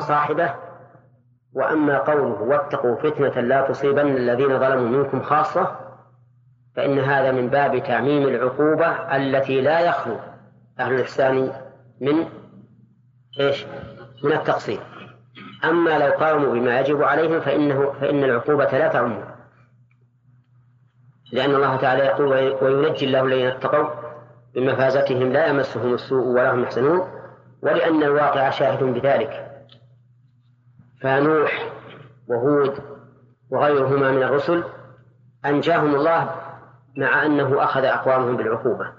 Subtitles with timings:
[0.00, 0.54] صاحبه
[1.54, 5.76] وأما قوله واتقوا فتنة لا تصيبن الذين ظلموا منكم خاصة
[6.76, 10.16] فإن هذا من باب تعميم العقوبة التي لا يخلو
[10.80, 11.52] أهل الإحسان
[12.00, 12.28] من
[13.40, 13.66] إيش؟
[14.24, 14.80] من التقصير.
[15.64, 19.24] أما لو قاموا بما يجب عليهم فإنه فإن العقوبة لا تعم.
[21.32, 22.26] لأن الله تعالى يقول
[22.62, 23.88] وينجي الله الذين اتقوا
[24.54, 27.08] بمفازتهم لا يمسهم السوء ولا هم يحزنون
[27.62, 29.49] ولأن الواقع شاهد بذلك.
[31.02, 31.72] فنوح
[32.28, 32.78] وهود
[33.50, 34.64] وغيرهما من الرسل
[35.46, 36.34] أنجاهم الله
[36.96, 38.92] مع أنه أخذ أقوامهم بالعقوبة.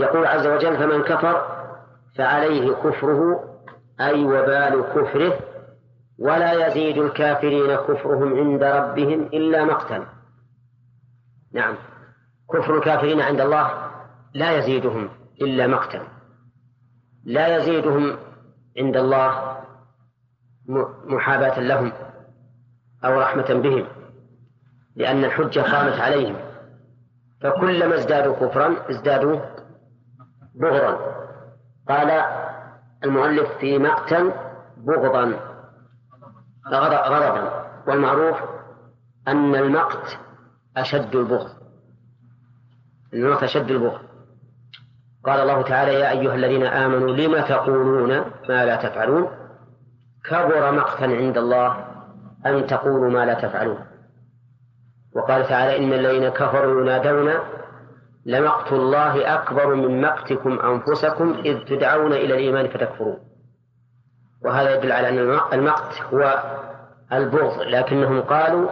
[0.00, 1.56] يقول عز وجل فمن كفر
[2.18, 3.44] فعليه كفره
[4.00, 5.38] أي وبال كفره
[6.18, 10.06] ولا يزيد الكافرين كفرهم عند ربهم إلا مقتا
[11.52, 11.74] نعم
[12.52, 13.90] كفر الكافرين عند الله
[14.34, 15.08] لا يزيدهم
[15.40, 16.08] إلا مقتا
[17.24, 18.16] لا يزيدهم
[18.78, 19.55] عند الله
[21.06, 21.92] محاباة لهم
[23.04, 23.86] أو رحمة بهم
[24.96, 26.36] لأن الحجة قامت عليهم.
[27.40, 29.40] فكلما ازدادوا كفرا ازدادوا
[30.54, 30.98] بغضا.
[31.88, 32.24] قال
[33.04, 34.32] المؤلف في مقتا
[34.76, 35.40] بغضا
[36.68, 37.66] غضبا.
[37.86, 38.36] والمعروف
[39.28, 40.18] أن المقت
[40.76, 41.50] أشد البغض.
[43.14, 44.00] المقت أشد البغض.
[45.24, 48.08] قال الله تعالى يا أيها الذين آمنوا لم تقولون
[48.48, 49.45] ما لا تفعلون؟
[50.28, 51.84] كبر مقتا عند الله
[52.46, 53.86] أن تقولوا ما لا تفعلون.
[55.16, 57.32] وقال تعالى إن الذين كفروا ينادون
[58.26, 63.18] لمقت الله أكبر من مقتكم أنفسكم إذ تدعون إلى الإيمان فتكفرون.
[64.44, 66.42] وهذا يدل على أن المقت هو
[67.12, 68.70] البغض لكنهم قالوا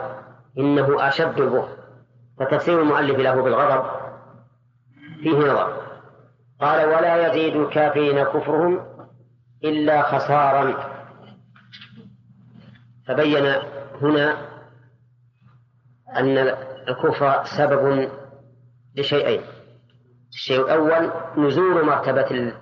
[0.59, 1.69] إنه أشد البغض.
[2.41, 3.85] فتفسير المؤلف له بالغضب
[5.23, 5.73] فيه نظر.
[6.61, 8.81] قال ولا يزيد الكافرين كفرهم
[9.65, 10.94] إلا خسارا.
[13.07, 13.47] فبين
[14.03, 14.49] هنا
[16.17, 16.39] أن
[16.89, 18.11] الكفر سبب
[18.97, 19.43] لشيئين.
[20.33, 21.13] الشيء الأول
[21.47, 22.55] نزول مرتبة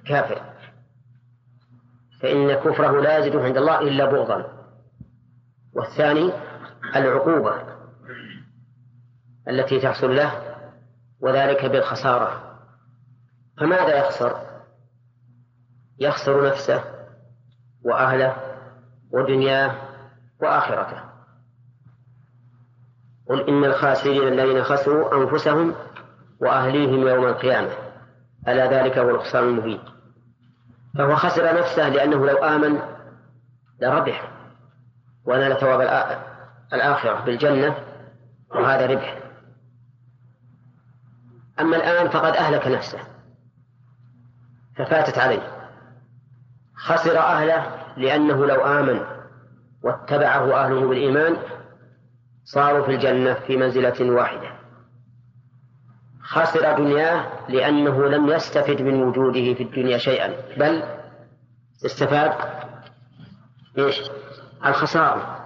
[0.00, 0.42] الكافر.
[2.20, 4.52] فإن كفره لا يزيد عند الله إلا بغضا.
[5.72, 6.32] والثاني
[6.96, 7.62] العقوبة
[9.48, 10.56] التي تحصل له
[11.20, 12.58] وذلك بالخسارة.
[13.60, 14.52] فماذا يخسر؟
[15.98, 16.84] يخسر نفسه
[17.84, 18.36] وأهله
[19.12, 19.74] ودنياه
[20.42, 21.00] وآخرته.
[23.28, 25.74] قل إن الخاسرين الذين خسروا أنفسهم
[26.40, 27.70] وأهليهم يوم القيامة.
[28.48, 29.80] ألا ذلك هو الخسران المبين.
[30.98, 32.80] فهو خسر نفسه لأنه لو آمن
[33.80, 34.30] لربح
[35.24, 35.80] ونال ثواب
[36.72, 37.76] الآخرة بالجنة
[38.50, 39.18] وهذا ربح.
[41.60, 42.98] أما الآن فقد أهلك نفسه
[44.76, 45.52] ففاتت عليه.
[46.74, 49.11] خسر أهله لأنه لو آمن
[49.82, 51.36] واتبعه أهله بالإيمان
[52.44, 54.52] صاروا في الجنة في منزلة واحدة.
[56.22, 60.82] خسر دنياه لأنه لم يستفد من وجوده في الدنيا شيئا بل
[61.86, 62.32] استفاد
[63.78, 64.00] إيش؟
[64.66, 65.38] الخسارة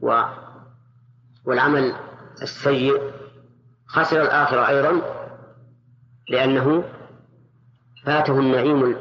[0.00, 0.22] و
[1.44, 1.94] والعمل
[2.42, 3.12] السيء.
[3.86, 5.02] خسر الآخرة أيضا
[6.28, 6.84] لأنه
[8.04, 8.96] فاته النعيم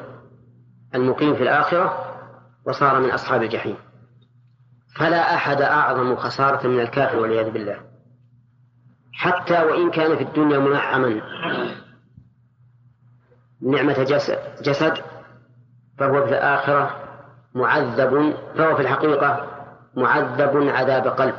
[0.95, 2.15] المقيم في الآخرة
[2.65, 3.75] وصار من أصحاب الجحيم.
[4.95, 7.77] فلا أحد أعظم خسارة من الكافر والعياذ بالله.
[9.13, 11.21] حتى وإن كان في الدنيا منعما
[13.61, 14.97] نعمة جسد, جسد
[15.97, 16.97] فهو في الآخرة
[17.55, 19.47] معذب فهو في الحقيقة
[19.95, 21.35] معذب عذاب قلب.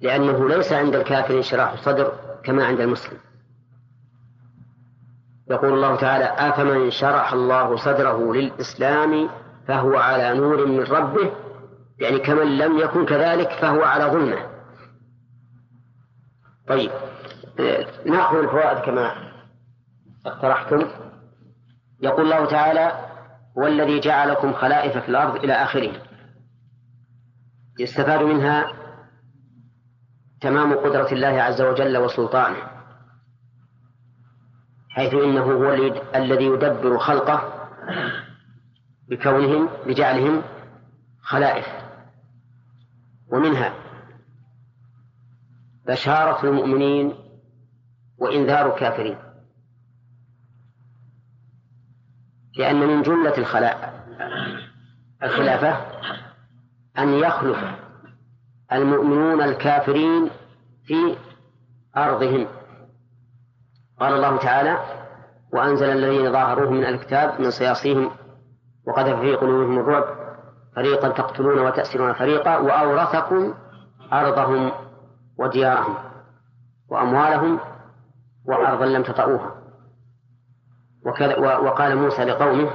[0.00, 2.12] لأنه ليس عند الكافر انشراح صدر
[2.44, 3.18] كما عند المسلم.
[5.50, 9.28] يقول الله تعالى أفمن شرح الله صدره للإسلام
[9.66, 11.32] فهو على نور من ربه
[11.98, 14.50] يعني كمن لم يكن كذلك فهو على ظلمة.
[16.68, 16.90] طيب
[18.06, 19.32] نأخذ الفوائد كما
[20.26, 20.86] اقترحتم.
[22.00, 22.92] يقول الله تعالى
[23.58, 25.92] هو الذي جعلكم خلائف في الأرض إلى آخره.
[27.78, 28.72] يستفاد منها
[30.40, 32.56] تمام قدرة الله عز وجل وسلطانه
[34.90, 35.72] حيث إنه هو
[36.14, 37.68] الذي يدبر خلقه
[39.08, 40.42] بكونهم بجعلهم
[41.20, 41.66] خلائف.
[43.32, 43.74] ومنها
[45.86, 47.14] بشارة المؤمنين
[48.18, 49.16] وإنذار الكافرين.
[52.56, 54.06] لأن من جملة الخلاء
[55.22, 55.86] الخلافة
[56.98, 57.58] أن يخلف
[58.72, 60.30] المؤمنون الكافرين
[60.84, 61.16] في
[61.96, 62.46] أرضهم.
[64.00, 64.78] قال الله تعالى
[65.52, 68.10] وأنزل الذين ظاهروهم من الكتاب من صياصيهم
[68.86, 70.04] وقذف في قلوبهم الرعب.
[70.76, 73.54] فريقا تقتلون وتأسرون فريقا وأورثكم
[74.12, 74.72] أرضهم
[75.38, 75.94] وديارهم
[76.88, 77.60] وأموالهم
[78.44, 79.54] وأرضا لم تطئوها.
[81.62, 82.70] وقال موسى لقومه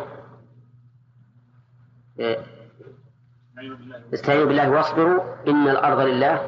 [4.13, 6.41] استعينوا بالله واصبروا إن الأرض لله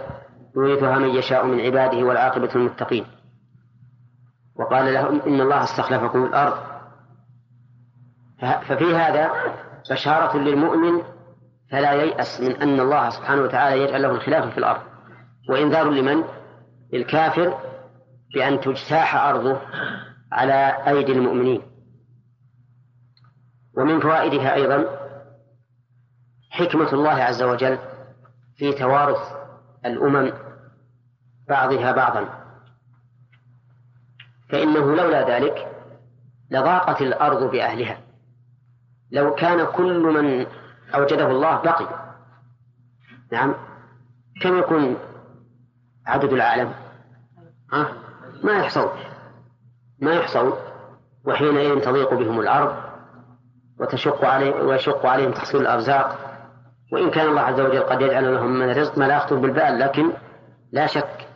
[0.56, 3.06] يورثها من يشاء من عباده والعاقبة للمتقين.
[4.56, 6.73] وقال لهم إن الله استخلفكم الأرض.
[8.44, 9.32] ففي هذا
[9.92, 11.04] بشارة للمؤمن
[11.72, 14.82] فلا ييأس من أن الله سبحانه وتعالى يجعل له الخلافة في الأرض.
[15.50, 16.24] وإنذار لمن؟
[16.94, 17.58] للكافر
[18.34, 19.62] بأن تجتاح أرضه
[20.32, 21.62] على أيدي المؤمنين.
[23.78, 24.86] ومن فوائدها أيضا
[26.52, 27.78] حكمة الله عز وجل
[28.56, 29.20] في توارث
[29.86, 30.34] الأمم
[31.50, 32.30] بعضها بعضا.
[34.50, 35.68] فإنه لولا ذلك
[36.52, 38.03] لضاقت الأرض بأهلها.
[39.12, 40.46] لو كان كل من
[40.96, 41.88] أوجده الله بقي.
[43.32, 43.56] نعم.
[44.42, 44.98] كم يكون
[46.08, 46.74] عدد العالم؟
[47.74, 47.88] ها؟
[48.44, 48.90] ما يحصون
[50.02, 50.54] ما يحصون
[51.26, 52.76] وحينئذ تضيق بهم الأرض
[53.80, 56.20] وتشق عليهم ويشق عليهم تحصيل الأرزاق.
[56.92, 59.80] وإن كان الله عز وجل قد يجعل لهم من الرزق ما لا يخطر بالبال.
[59.80, 60.14] لكن
[60.72, 61.28] لا شك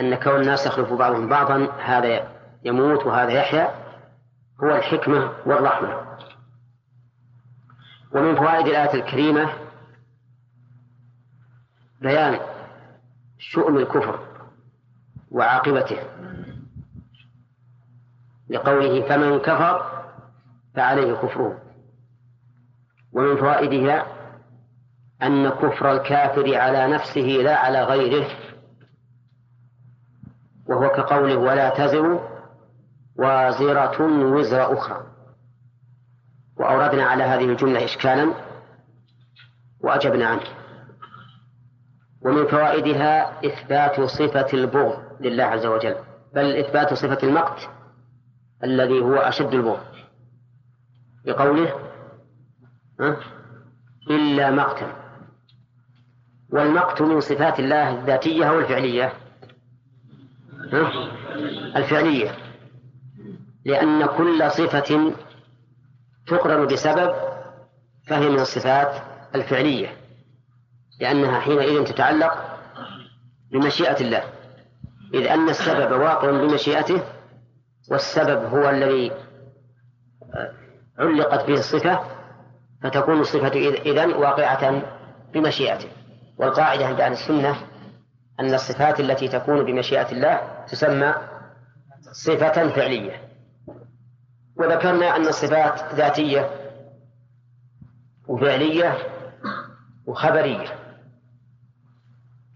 [0.00, 2.28] أن كون الناس يخلف بعضهم بعضا هذا
[2.64, 3.74] يموت وهذا يحيا
[4.64, 6.07] هو الحكمة والرحمة.
[8.14, 9.52] ومن فوائد الآية الكريمة
[12.00, 12.40] بيان
[13.38, 14.20] شؤم الكفر
[15.30, 15.98] وعاقبته
[18.50, 20.02] لقوله فمن كفر
[20.74, 21.60] فعليه كفره.
[23.12, 24.06] ومن فوائدها
[25.22, 28.28] أن كفر الكافر على نفسه لا على غيره
[30.66, 32.28] وهو كقوله ولا تزر
[33.16, 34.02] وازرة
[34.32, 34.97] وزر أخرى.
[36.58, 38.34] وأوردنا على هذه الجملة إشكالا
[39.80, 40.42] وأجبنا عنه.
[42.24, 45.96] ومن فوائدها إثبات صفة البغض لله عز وجل.
[46.34, 47.68] بل إثبات صفة المقت
[48.64, 49.84] الذي هو أشد البغض.
[51.26, 51.74] بقوله
[54.10, 54.92] إلا مقتا.
[56.52, 59.12] والمقت من صفات الله الذاتية أو الفعلية
[61.76, 62.30] الفعلية.
[63.64, 65.14] لأن كل صفة
[66.28, 67.14] تقرن بسبب
[68.08, 69.02] فهي من الصفات
[69.34, 69.96] الفعلية
[71.00, 72.58] لأنها حينئذ تتعلق
[73.52, 74.22] بمشيئة الله.
[75.14, 77.02] إذ أن السبب واقع بمشيئته
[77.90, 79.12] والسبب هو الذي
[80.34, 80.52] آه،
[80.98, 82.00] علقت به الصفة
[82.82, 83.52] فتكون الصفة
[83.86, 84.82] إذن واقعة
[85.34, 85.88] بمشيئته.
[86.38, 87.56] والقاعدة عند أهل السنة
[88.40, 91.14] أن الصفات التي تكون بمشيئة الله تسمى
[92.12, 93.27] صفة فعلية.
[94.58, 96.50] وذكرنا أن الصفات ذاتية
[98.28, 98.98] وفعلية
[100.06, 100.68] وخبرية.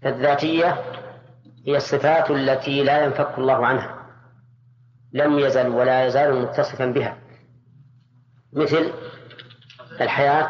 [0.01, 0.83] فالذاتية
[1.65, 3.95] هي الصفات التي لا ينفك الله عنها
[5.13, 7.17] لم يزل ولا يزال متصفا بها.
[8.53, 8.91] مثل
[10.01, 10.49] الحياة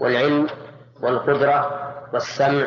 [0.00, 0.46] والعلم
[1.00, 2.66] والقدرة والسمع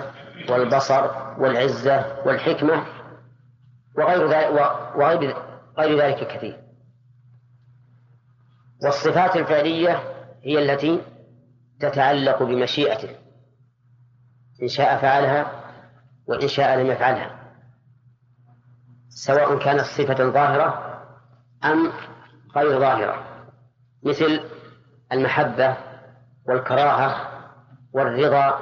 [0.49, 2.85] والبصر والعزة والحكمة
[3.97, 4.51] وغير ذلك
[4.95, 5.35] وغير
[5.77, 6.70] غير ذلك كثير.
[8.83, 10.03] والصفات الفعلية
[10.43, 11.01] هي التي
[11.79, 13.15] تتعلق بمشيئته
[14.63, 15.51] إن شاء فعلها
[16.27, 17.35] وإن شاء لم يفعلها
[19.09, 20.97] سواء كانت صفة ظاهرة
[21.63, 21.91] أم
[22.55, 23.25] غير ظاهرة
[24.03, 24.41] مثل
[25.11, 25.77] المحبة
[26.47, 27.27] والكراهة
[27.93, 28.59] والرضا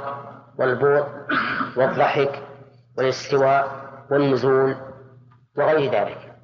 [0.58, 1.08] والبغض
[1.77, 2.44] والضحك
[2.98, 4.75] والاستواء والنزول
[5.58, 6.36] وغير ذلك.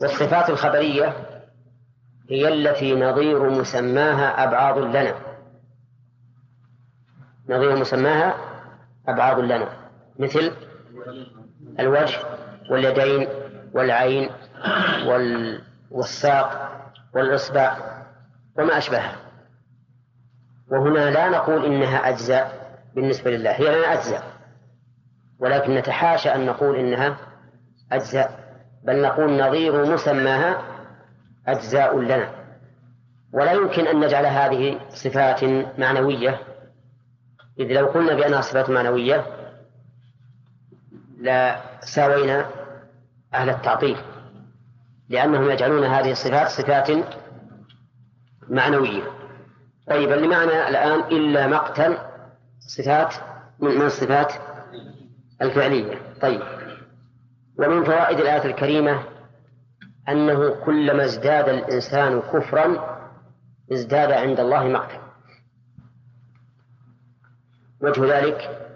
[0.00, 1.31] والصفات الخبرية
[2.32, 5.14] هي التي نظير مسماها أبعاض لنا.
[7.48, 8.34] نظير مسماها
[9.08, 9.68] أبعاض لنا.
[10.18, 10.52] مثل
[11.80, 12.18] الوجه
[12.70, 13.28] واليدين
[13.74, 14.30] والعين
[15.90, 16.72] والساق
[17.14, 17.76] والإصبع
[18.58, 19.16] وما أشبهها.
[20.68, 24.24] وهنا لا نقول إنها أجزاء بالنسبة لله هي لنا أجزاء.
[25.38, 27.16] ولكن نتحاشى أن نقول إنها
[27.92, 28.42] أجزاء.
[28.84, 30.71] بل نقول نظير مسماها
[31.48, 32.30] أجزاء لنا.
[33.32, 35.44] ولا يمكن أن نجعل هذه صفات
[35.78, 36.40] معنوية.
[37.58, 39.26] إذ لو قلنا بأنها صفات معنوية
[41.18, 42.46] لا ساوينا
[43.34, 43.96] أهل التعطيل
[45.08, 46.90] لأنهم يجعلون هذه الصفات صفات
[48.48, 49.02] معنوية.
[49.88, 51.98] طيب اللي معنا الآن إلا مقتا
[52.60, 53.14] صفات
[53.60, 54.32] من الصفات
[55.42, 55.98] الفعلية.
[56.20, 56.42] طيب
[57.58, 59.11] ومن فوائد الآية الكريمة
[60.08, 62.98] أنه كلما ازداد الإنسان كفرا
[63.72, 65.02] ازداد عند الله مقتا.
[67.80, 68.68] وجه ذلك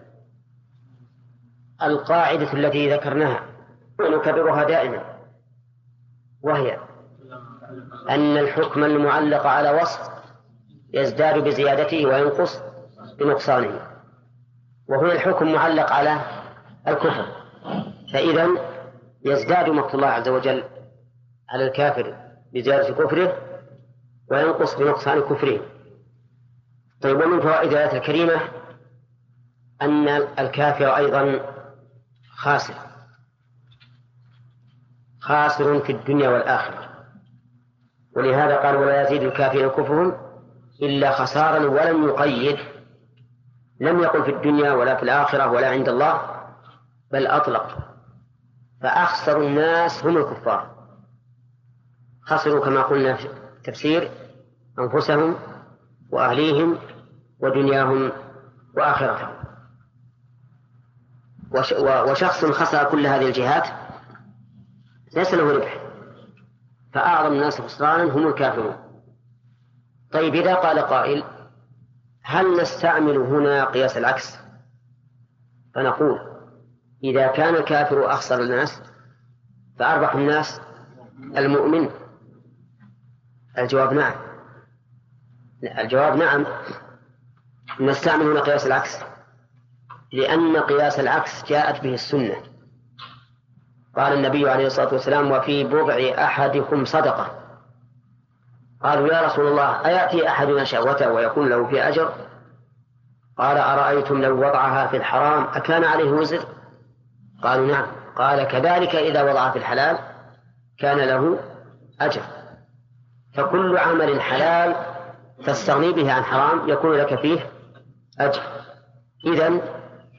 [1.83, 3.43] القاعدة التي ذكرناها
[4.01, 5.17] ونكررها دائما
[6.43, 6.79] وهي
[8.11, 10.11] أن الحكم المعلق على وصف
[10.95, 12.61] يزداد بزيادته وينقص
[13.19, 13.81] بنقصانه.
[14.89, 16.21] وهنا الحكم معلق على
[16.89, 17.27] الكفر.
[18.13, 18.49] فإذا
[19.25, 20.65] يزداد مقت الله عز وجل
[21.51, 22.17] على الكافر
[22.55, 23.37] بزيادة كفره
[24.31, 25.61] وينقص بنقصان كفره.
[27.01, 28.41] طيب ومن فوائد الآية الكريمة
[29.83, 31.41] أن الكافر أيضا
[32.37, 32.75] خاسر.
[35.21, 36.89] خاسر في الدنيا والآخرة.
[38.17, 40.17] ولهذا قال ولا يزيد الكافرين كفرهم
[40.83, 42.59] إلا خسارا ولم يقيد.
[43.81, 46.21] لم يقل في الدنيا ولا في الآخرة ولا عند الله
[47.13, 47.79] بل أطلق.
[48.83, 50.76] فأخسر الناس هم الكفار.
[52.27, 54.11] خسروا كما قلنا في التفسير
[54.79, 55.37] أنفسهم
[56.11, 56.79] وأهليهم
[57.41, 58.13] ودنياهم
[58.77, 59.37] وآخرتهم.
[62.11, 63.69] وشخص خسر كل هذه الجهات
[65.17, 65.81] ليس له ربح
[66.93, 68.77] فأعظم الناس خسرانا هم الكافرون.
[70.13, 71.25] طيب إذا قال قائل
[72.23, 74.39] هل نستعمل هنا قياس العكس؟
[75.75, 76.21] فنقول
[77.05, 78.83] إذا كان الكافر أخسر الناس
[79.79, 80.61] فأربح الناس
[81.37, 81.91] المؤمن
[83.59, 84.15] الجواب نعم.
[85.79, 86.47] الجواب نعم.
[87.81, 88.99] نستعمل هنا قياس العكس؟
[90.13, 92.37] لأن قياس العكس جاءت به السنة.
[93.97, 97.47] قال النبي عليه الصلاة والسلام وفي بضع أحدكم صدقة.
[98.83, 102.13] قالوا يا رسول الله أيأتي أحدنا شهوته ويكون له في أجر؟
[103.39, 106.47] قال أرأيتم لو وضعها في الحرام أكان عليه وزر؟
[107.43, 107.87] قالوا نعم.
[108.17, 109.99] قال كذلك إذا وضعها في الحلال
[110.79, 111.39] كان له
[112.01, 112.23] أجر.
[113.37, 114.77] فكل عمل حلال
[115.47, 117.51] تستغني به عن حرام يكون لك فيه
[118.19, 118.43] أجر.
[119.27, 119.61] إذا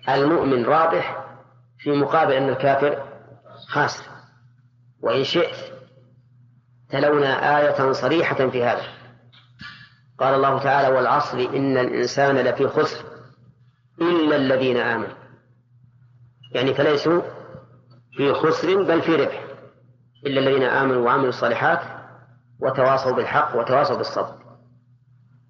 [0.09, 1.25] المؤمن رابح
[1.79, 3.03] في مقابل أن الكافر
[3.67, 4.03] خاسر.
[5.03, 5.55] وإن شئت
[6.89, 8.83] تلونا آية صريحة في هذا.
[10.19, 13.05] قال الله تعالى والعصر إن الإنسان لفي خسر
[14.01, 15.17] إلا الذين آمنوا.
[16.51, 17.21] يعني فليسوا
[18.17, 19.43] في خسر بل في ربح.
[20.25, 21.96] إلا الذين آمنوا وعملوا الصالحات
[22.59, 24.35] وتواصوا بالحق وتواصوا بالصبر.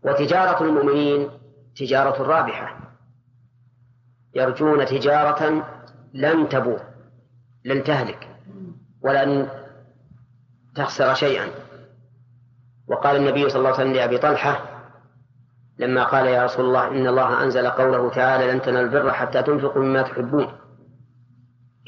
[0.03, 1.29] وتجارة المؤمنين
[1.75, 2.77] تجارة رابحة.
[4.35, 5.65] يرجون تجارة
[6.13, 6.79] لن تبور
[7.65, 8.27] لن تهلك
[9.01, 9.49] ولن
[10.75, 11.47] تخسر شيئا.
[12.87, 14.59] وقال النبي صلى الله عليه وسلم لأبي طلحة
[15.79, 19.83] لما قال يا رسول الله إن الله أنزل قوله تعالى لن تنالوا البر حتى تنفقوا
[19.83, 20.51] مما تحبون.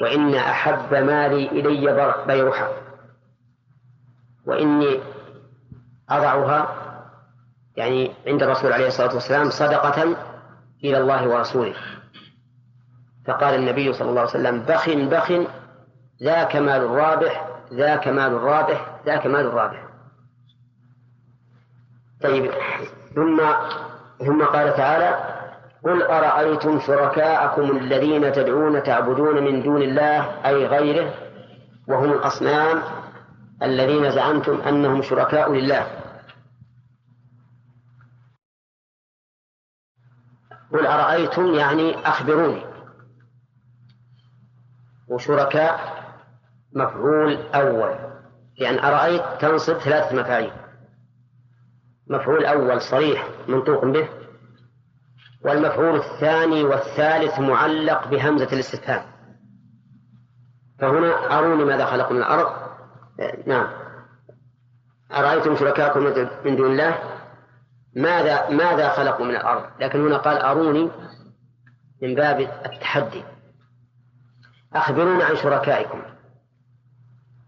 [0.02, 1.94] وإن أحب مالي إلي
[2.28, 2.89] بيرها
[4.50, 5.00] وإني
[6.10, 6.76] أضعها
[7.76, 10.04] يعني عند الرسول عليه الصلاة والسلام صدقة
[10.84, 11.76] إلى الله ورسوله.
[13.28, 15.32] فقال النبي صلى الله عليه وسلم بخ بخ
[16.24, 19.84] ذاك مال الرابح ذاك مال الرابح ذاك مال الرابح.
[22.22, 22.52] طيب
[23.16, 23.42] ثم
[24.26, 25.40] ثم قال تعالى
[25.84, 31.14] قل أرأيتم شركاءكم الذين تدعون تعبدون من دون الله أي غيره
[31.88, 32.82] وهم الأصنام
[33.64, 35.88] الذين زعمتم أنهم شركاء لله.
[40.74, 42.66] قل أرأيتم يعني أخبروني.
[45.08, 46.04] وشركاء
[46.74, 47.96] مفعول أول.
[48.58, 50.52] لأن أرأيت تنصب ثلاثة مفاعيل.
[52.08, 54.10] مفعول أول صريح منطوق به.
[55.42, 59.06] والمفعول الثاني والثالث معلق بهمزة الاستفهام.
[60.80, 62.59] فهنا أروني ماذا خلق من الأرض.
[63.46, 63.68] نعم.
[65.12, 66.04] أرأيتم شركاءكم
[66.46, 67.00] من دون الله؟
[67.96, 70.90] ماذا ماذا خلقوا من الأرض؟ لكن هنا قال أروني
[72.02, 73.24] من باب التحدي.
[74.74, 76.02] أخبرونا عن شركائكم.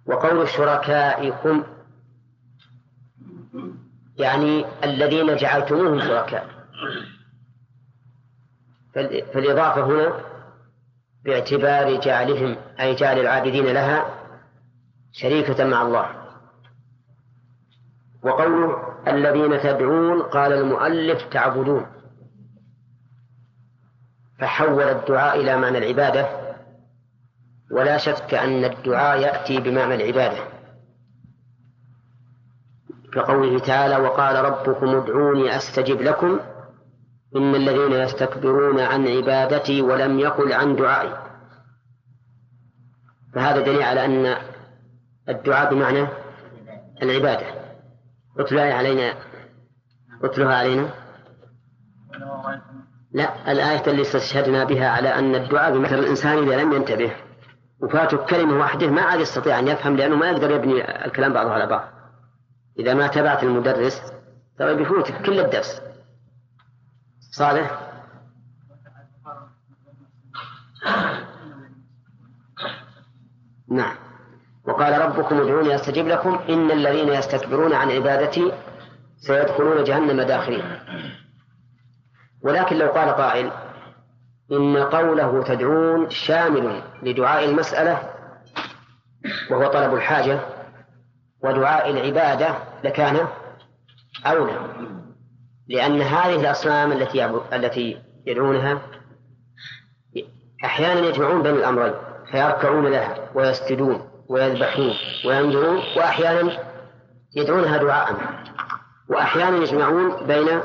[0.05, 1.63] وقول شركائكم
[4.17, 6.47] يعني الذين جعلتموهم شركاء.
[9.33, 10.13] فالإضافة هنا
[11.23, 14.20] باعتبار جعلهم أي جعل العابدين لها
[15.11, 16.21] شريكة مع الله.
[18.23, 21.85] وقوله الذين تدعون قال المؤلف تعبدون.
[24.39, 26.41] فحول الدعاء إلى معنى العبادة
[27.71, 30.43] ولا شك أن الدعاء يأتي بمعنى العبادة.
[33.13, 36.39] كقوله تعالى وقال ربكم ادعوني أستجب لكم
[37.35, 41.13] إن الذين يستكبرون عن عبادتي ولم يقل عن دعائي.
[43.33, 44.50] فهذا دليل على أن
[45.29, 46.07] الدعاء بمعنى
[47.03, 47.45] العبادة.
[48.39, 49.13] اتل علينا.
[50.23, 50.89] اتلها علينا.
[53.11, 57.15] لا الآية اللي استشهدنا بها على أن الدعاء بمثل الإنسان إذا لم ينتبه.
[57.79, 61.67] وفاته كلمة واحدة ما عاد يستطيع أن يفهم لأنه ما يقدر يبني الكلام بعضه على
[61.67, 61.89] بعض.
[62.79, 64.13] إذا ما تبعت المدرس
[64.57, 65.81] ترى بيفوتك كل الدرس.
[67.31, 67.91] صالح؟
[73.67, 74.10] نعم.
[74.67, 78.51] وقال ربكم ادعوني استجب لكم إن الذين يستكبرون عن عبادتي
[79.17, 80.63] سيدخلون جهنم داخلين
[82.43, 83.51] ولكن لو قال قائل
[84.51, 88.09] إن قوله تدعون شامل لدعاء المسألة
[89.51, 90.39] وهو طلب الحاجة
[91.43, 93.27] ودعاء العبادة لكان
[94.25, 94.59] أولى.
[95.67, 98.81] لأن هذه الأصنام التي التي يدعونها
[100.65, 101.93] أحيانا يجمعون بين الأمرين
[102.31, 104.10] فيركعون لها ويسجدون.
[104.31, 104.93] ويذبحون
[105.25, 106.51] وينذرون وأحيانا
[107.35, 108.15] يدعونها دعاء
[109.09, 110.61] وأحيانا يجمعون بين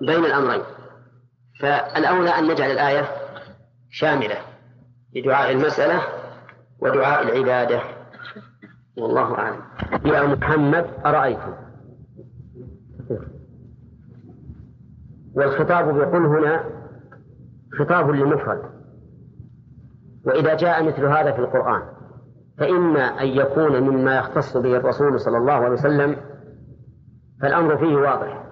[0.00, 0.62] بين الأمرين.
[1.60, 3.08] فالأولى أن نجعل الآية
[3.90, 4.36] شاملة
[5.16, 6.02] لدعاء المسألة
[6.80, 7.80] ودعاء العبادة.
[8.98, 9.62] والله أعلم.
[10.04, 11.54] يا محمد أرأيتم؟
[15.34, 16.64] والخطاب بقل هنا
[17.78, 18.62] خطاب للمفرد.
[20.26, 21.97] وإذا جاء مثل هذا في القرآن
[22.58, 26.16] فإما أن يكون مما يختص به الرسول صلى الله عليه وسلم
[27.42, 28.44] فالأمر فيه واضح.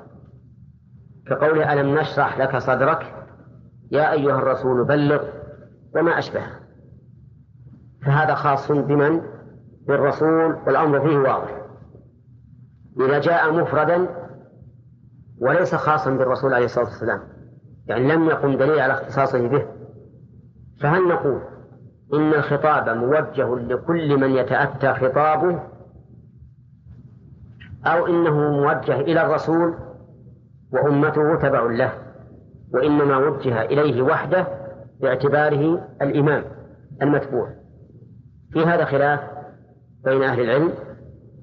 [1.27, 3.15] كقوله ألم نشرح لك صدرك؟
[3.91, 5.25] يا أيها الرسول بلغ
[5.97, 6.61] وما أشبهه
[8.07, 9.21] فهذا خاص بمن؟
[9.89, 11.63] بالرسول والأمر فيه واضح.
[13.01, 14.09] إذا جاء مفردا
[15.41, 17.21] وليس خاصا بالرسول عليه الصلاة والسلام
[17.87, 19.67] يعني لم يقم دليل على اختصاصه به
[20.81, 21.41] فهل نقول
[22.15, 25.61] إن الخطاب موجه لكل من يتأتى خطابه
[27.87, 29.75] أو إنه موجه إلى الرسول
[30.73, 31.93] وأمته تبع له
[32.75, 34.47] وإنما وجه إليه وحده
[35.01, 36.45] باعتباره الإمام
[37.03, 37.49] المتبوع.
[38.53, 39.21] في هذا خلاف
[40.05, 40.73] بين أهل العلم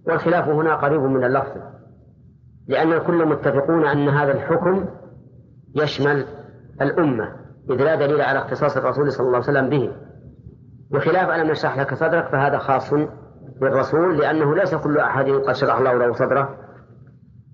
[0.07, 1.57] والخلاف هنا قريب من اللفظ
[2.67, 4.85] لأن الكل متفقون أن هذا الحكم
[5.75, 6.25] يشمل
[6.81, 7.35] الأمة
[7.69, 9.91] إذ لا دليل على اختصاص الرسول صلى الله عليه وسلم به.
[10.93, 12.93] بخلاف ألم نشرح لك صدرك فهذا خاص
[13.61, 16.57] بالرسول لأنه ليس كل أحد قد شرح الله له صدره.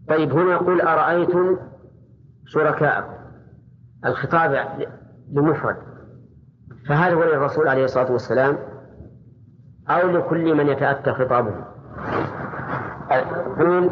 [0.10, 1.58] طيب هنا يقول أرأيتم
[2.45, 3.13] شركاءكم؟
[4.06, 4.65] الخطاب
[5.32, 5.75] لمفرد.
[6.89, 8.58] فهل هو للرسول عليه الصلاة والسلام
[9.89, 11.54] أو لكل من يتأتى خطابه.
[13.60, 13.89] قيل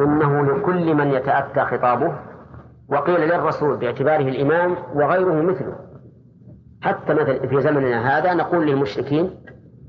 [0.00, 2.14] إنه لكل من يتأتى خطابه
[2.88, 5.89] وقيل للرسول باعتباره الإمام وغيره مثله.
[6.82, 9.30] حتى مثل في زمننا هذا نقول للمشركين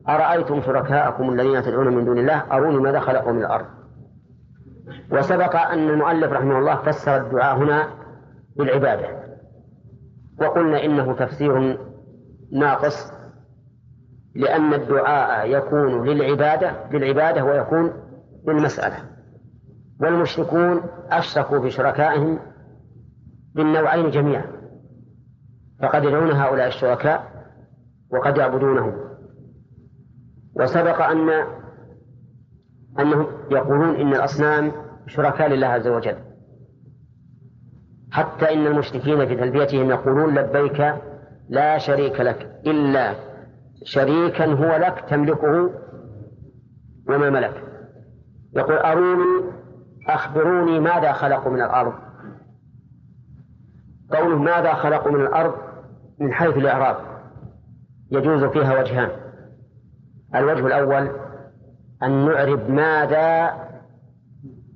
[0.10, 3.66] أرأيتم شركاءكم الذين تدعون من دون الله؟ أروني ماذا خلقوا من الأرض.
[5.12, 7.88] وسبق أن المؤلف رحمه الله فسر الدعاء هنا
[8.56, 9.08] بالعبادة.
[10.42, 11.78] وقلنا إنه تفسير
[12.52, 13.14] ناقص
[14.36, 17.94] لأن الدعاء يكون للعبادة للعبادة ويكون
[18.48, 18.98] للمسألة.
[20.02, 22.40] والمشركون أشركوا بشركائهم
[23.56, 24.61] بالنوعين جميعا.
[25.82, 27.32] فقد يدعون هؤلاء الشركاء
[28.12, 28.94] وقد يعبدونهم.
[30.56, 31.30] وسبق أن
[33.00, 34.72] أنهم يقولون إن الأصنام
[35.08, 36.16] شركاء لله عز وجل.
[38.12, 40.94] حتى إن المشركين في تلبيتهم يقولون لبيك
[41.50, 43.16] لا شريك لك إلا
[43.84, 45.70] شريكا هو لك تملكه
[47.10, 47.64] وما ملك.
[48.54, 49.52] يقول أروني
[50.08, 51.94] أخبروني ماذا خلقوا من الأرض؟
[54.12, 55.71] قوله ماذا خلقوا من الأرض؟
[56.22, 56.98] من حيث الإعراب
[58.12, 59.10] يجوز فيها وجهان.
[60.36, 61.12] الوجه الأول
[62.04, 63.54] أن نعرب ماذا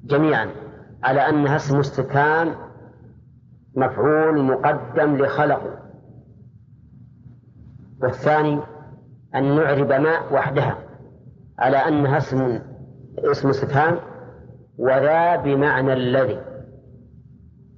[0.03, 0.49] جميعا
[1.03, 2.55] على أنها اسم استفهام
[3.75, 5.79] مفعول مقدم لخلق.
[8.01, 8.59] والثاني
[9.35, 10.77] أن نعرب ما وحدها
[11.59, 12.59] على أنها اسم
[13.17, 13.99] اسم استفهام
[14.77, 16.41] وذا بمعنى الذي.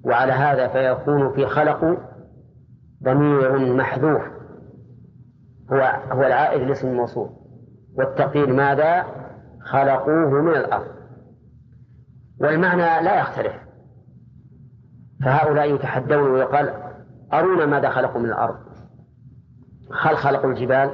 [0.04, 2.07] وعلى هذا فيكون في خلق
[3.04, 4.22] ضمير محذوف.
[5.72, 7.30] هو هو العائد لاسم الموصول.
[7.98, 9.06] والتقدير ماذا؟
[9.62, 10.88] خلقوه من الأرض.
[12.40, 13.54] والمعنى لا يختلف.
[15.26, 16.74] فهؤلاء يتحدون ويقال
[17.34, 18.56] أرونا ماذا خلقوا من الأرض؟
[20.02, 20.92] هل خلقوا الجبال؟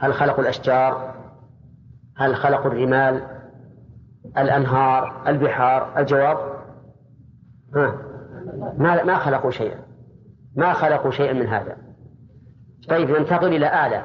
[0.00, 1.14] هل خلقوا الأشجار؟
[2.16, 3.22] هل خلقوا الرمال؟
[4.38, 6.38] الأنهار؟ البحار؟ الجواب
[7.74, 7.94] ها
[8.78, 9.85] ما ما خلقوا شيئا.
[10.56, 11.76] ما خلقوا شيئا من هذا.
[12.88, 14.02] طيب ننتقل إلى أعلى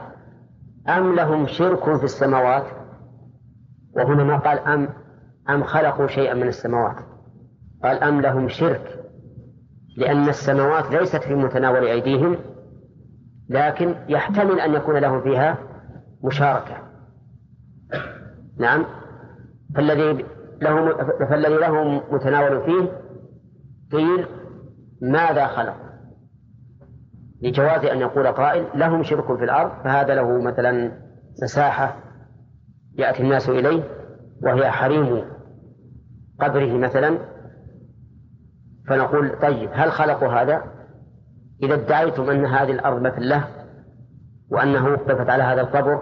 [0.89, 2.65] أم لهم شرك في السماوات؟
[3.95, 4.89] وهنا ما قال أم
[5.49, 6.95] أم خلقوا شيئا من السماوات.
[7.83, 8.99] قال أم لهم شرك
[9.97, 12.37] لأن السماوات ليست في متناول أيديهم
[13.49, 15.57] لكن يحتمل أن يكون لهم فيها
[16.23, 16.77] مشاركة.
[18.57, 18.85] نعم.
[19.75, 20.25] فالذي
[20.61, 20.97] له
[21.29, 22.91] فالذي له متناول فيه
[23.91, 24.27] قيل
[25.01, 25.90] ماذا خلق؟
[27.41, 30.91] لجواز أن يقول قائل لهم شرك في الأرض فهذا له مثلا
[31.43, 31.95] مساحة
[32.97, 33.83] يأتي الناس إليه
[34.43, 35.23] وهي حريم
[36.39, 37.17] قبره مثلا
[38.87, 40.63] فنقول طيب هل خلقوا هذا؟
[41.63, 43.47] إذا ادعيتم أن هذه الأرض مثل له
[44.51, 46.01] وأنه وقفت على هذا القبر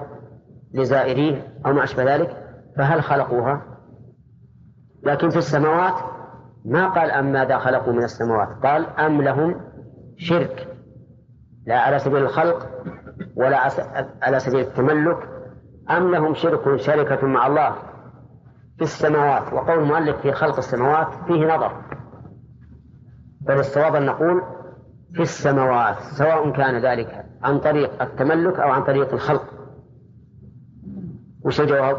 [0.73, 2.37] لزائريه أو ما أشبه ذلك
[2.77, 3.61] فهل خلقوها؟
[5.03, 5.93] لكن في السماوات
[6.65, 9.61] ما قال أم ماذا خلقوا من السماوات قال أم لهم
[10.17, 10.68] شرك
[11.65, 12.69] لا على سبيل الخلق
[13.35, 13.69] ولا
[14.21, 15.29] على سبيل التملك
[15.89, 17.75] أم لهم شرك شركة مع الله
[18.77, 21.71] في السماوات؟ وقول المؤلف في خلق السماوات فيه نظر.
[23.41, 24.43] بل الصواب أن نقول
[25.13, 29.43] في السماوات سواء كان ذلك عن طريق التملك أو عن طريق الخلق.
[31.45, 31.97] وش الجواب؟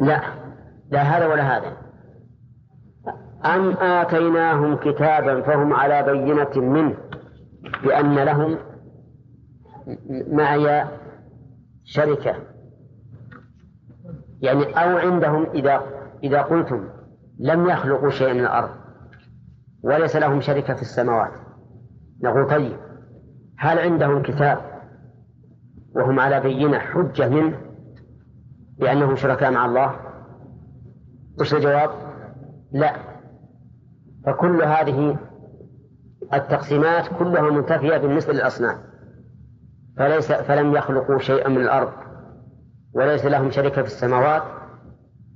[0.00, 0.20] لا
[0.90, 1.76] لا هذا ولا هذا.
[3.44, 6.96] أم آتيناهم كتابا فهم على بينة منه؟
[7.84, 8.58] بأن لهم
[10.10, 10.84] معي
[11.84, 12.34] شركة.
[14.40, 15.82] يعني أو عندهم إذا
[16.22, 16.88] إذا قلتم
[17.38, 18.70] لم يخلقوا شيئا من الأرض
[19.82, 21.32] وليس لهم شركة في السماوات.
[22.22, 22.76] نقول طيب
[23.58, 24.58] هل عندهم كتاب
[25.96, 27.60] وهم على بينة حجة منه
[28.78, 29.96] بأنهم شركاء مع الله؟
[31.40, 31.90] وش الجواب؟
[32.72, 32.96] لا.
[34.26, 35.18] فكل هذه
[36.34, 38.78] التقسيمات كلها منتفية بالنسبة للأصنام
[39.96, 41.92] فليس فلم يخلقوا شيئا من الأرض
[42.94, 44.42] وليس لهم شركة في السماوات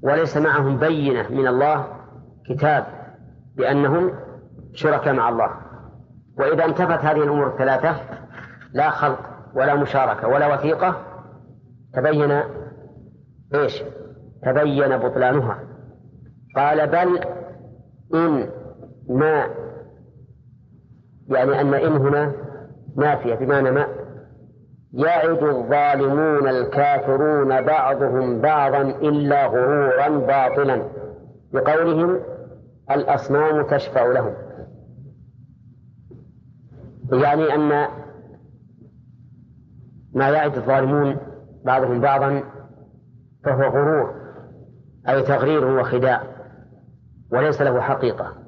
[0.03, 1.87] وليس معهم بينة من الله
[2.47, 2.87] كتاب
[3.57, 4.13] بأنهم
[4.73, 5.51] شركاء مع الله.
[6.39, 7.97] وإذا انتفت هذه الأمور الثلاثة
[8.73, 9.21] لا خلق
[9.55, 10.97] ولا مشاركة ولا وثيقة
[11.95, 12.43] تبين
[13.55, 13.83] إيش؟
[14.43, 15.59] تبين بطلانها.
[16.57, 17.21] قال بل
[18.15, 18.49] إن
[19.09, 19.47] ما
[21.29, 22.33] يعني أن إن هنا
[22.97, 23.87] نافية بمعنى ما؟
[24.93, 30.83] يعد الظالمون الكافرون بعضهم بعضا إلا غرورا باطلا.
[31.53, 32.21] بقولهم
[32.91, 34.35] الأصنام تشفع لهم.
[37.13, 37.89] يعني أن
[40.15, 41.17] ما يعد الظالمون
[41.65, 42.43] بعضهم بعضا
[43.45, 44.15] فهو غرور
[45.09, 46.23] أي تغرير وخداع
[47.33, 48.48] وليس له حقيقة.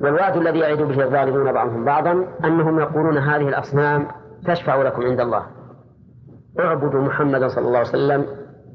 [0.00, 4.06] والوعد الذي يعد به الظالمون بعضهم بعضا أنهم يقولون هذه الأصنام
[4.46, 5.46] تشفع لكم عند الله.
[6.60, 8.26] اعبدوا محمدا صلى الله عليه وسلم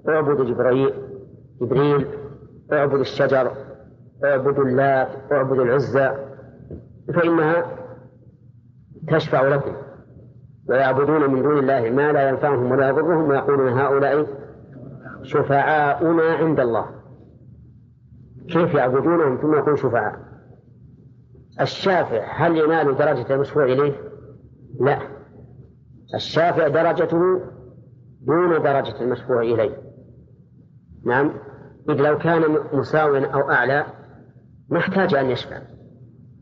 [0.10, 0.94] اعبدوا جبريل
[1.62, 2.08] جبريل
[2.74, 3.52] اعبدوا الشجر
[4.24, 6.12] اعبدوا اللات اعبدوا العزى
[7.14, 7.66] فإنها
[9.08, 9.76] تشفع لكم.
[10.70, 14.28] ويعبدون من دون الله ما لا ينفعهم ولا يضرهم ويقولون هؤلاء
[15.24, 16.86] شفعاؤنا عند الله.
[18.48, 20.25] كيف يعبدونهم؟ ثم يكون شفعاء.
[21.62, 23.94] الشافع هل ينال درجة المشفوع إليه؟
[24.80, 25.00] لا.
[26.16, 27.42] الشافع درجته
[28.22, 29.78] دون درجة المشفوع إليه.
[31.06, 31.32] نعم.
[31.90, 32.42] إذ لو كان
[32.74, 33.86] مساويا أو أعلى
[34.70, 35.58] ما احتاج أن يشفع.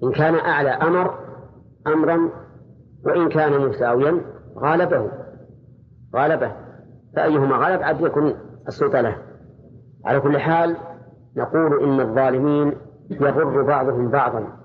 [0.04, 1.20] إن كان أعلى أمر
[1.88, 2.30] أمرا
[3.06, 4.22] وإن كان مساويا
[4.58, 5.12] غالبه.
[6.16, 6.52] غالبه.
[7.16, 8.34] فأيهما غلب عاد يكون
[8.68, 9.18] السلطة له.
[10.06, 10.78] على كل حال
[11.38, 12.74] نقول إن الظالمين
[13.10, 14.63] يضر بعضهم بعضا.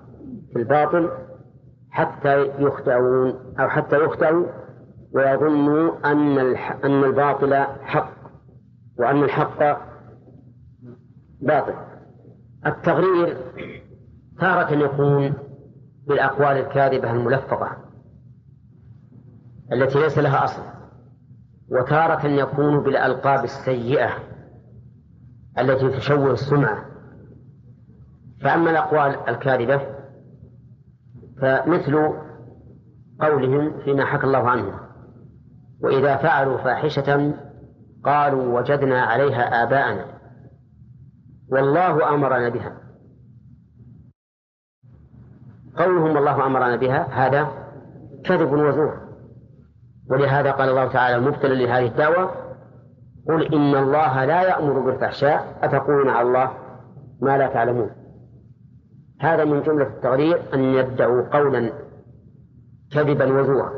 [0.53, 1.09] في الباطل
[1.91, 4.45] حتى يخدعون أو حتى يخدعوا
[5.13, 6.37] ويظنوا أن
[6.83, 8.13] أن الباطل حق
[8.99, 9.59] وأن الحق
[11.41, 11.73] باطل.
[12.65, 13.37] التغرير
[14.39, 15.33] تارة يكون
[16.07, 17.77] بالأقوال الكاذبة الملفقة
[19.73, 20.61] التي ليس لها أصل
[21.71, 24.09] وتارة يكون بالألقاب السيئة
[25.59, 26.85] التي تشوه السمعة.
[28.41, 29.98] فأما الأقوال الكاذبة
[31.41, 32.13] فمثل
[33.21, 34.79] قولهم فيما حكى الله عنه
[35.81, 37.33] وإذا فعلوا فاحشة
[38.03, 40.05] قالوا وجدنا عليها آباءنا.
[41.51, 42.77] والله أمرنا بها.
[45.77, 47.07] قولهم والله أمرنا بها.
[47.11, 47.47] هذا
[48.25, 49.09] كذب وزور.
[50.09, 52.31] ولهذا قال الله تعالى مبتلا لهذه الدعوة
[53.27, 55.59] قل إن الله لا يأمر بالفحشاء.
[55.63, 56.51] أتقولون على الله
[57.21, 57.98] ما لا تعلمون.
[59.19, 61.71] هذا من جملة التغرير أن يدعوا قولا
[62.91, 63.71] كذبا وزورا.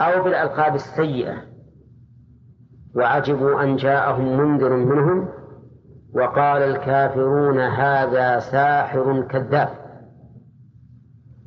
[0.00, 1.42] أو بالألقاب السيئة.
[2.94, 5.28] وعجبوا أن جاءهم منذر منهم
[6.14, 9.68] وقال الكافرون هذا ساحر كذاب.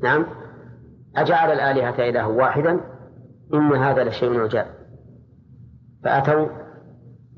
[0.03, 0.25] نعم.
[1.15, 2.79] أجعل الآلهة إله واحدا.
[3.53, 4.65] إن هذا لشيء عجاب.
[6.03, 6.47] فأتوا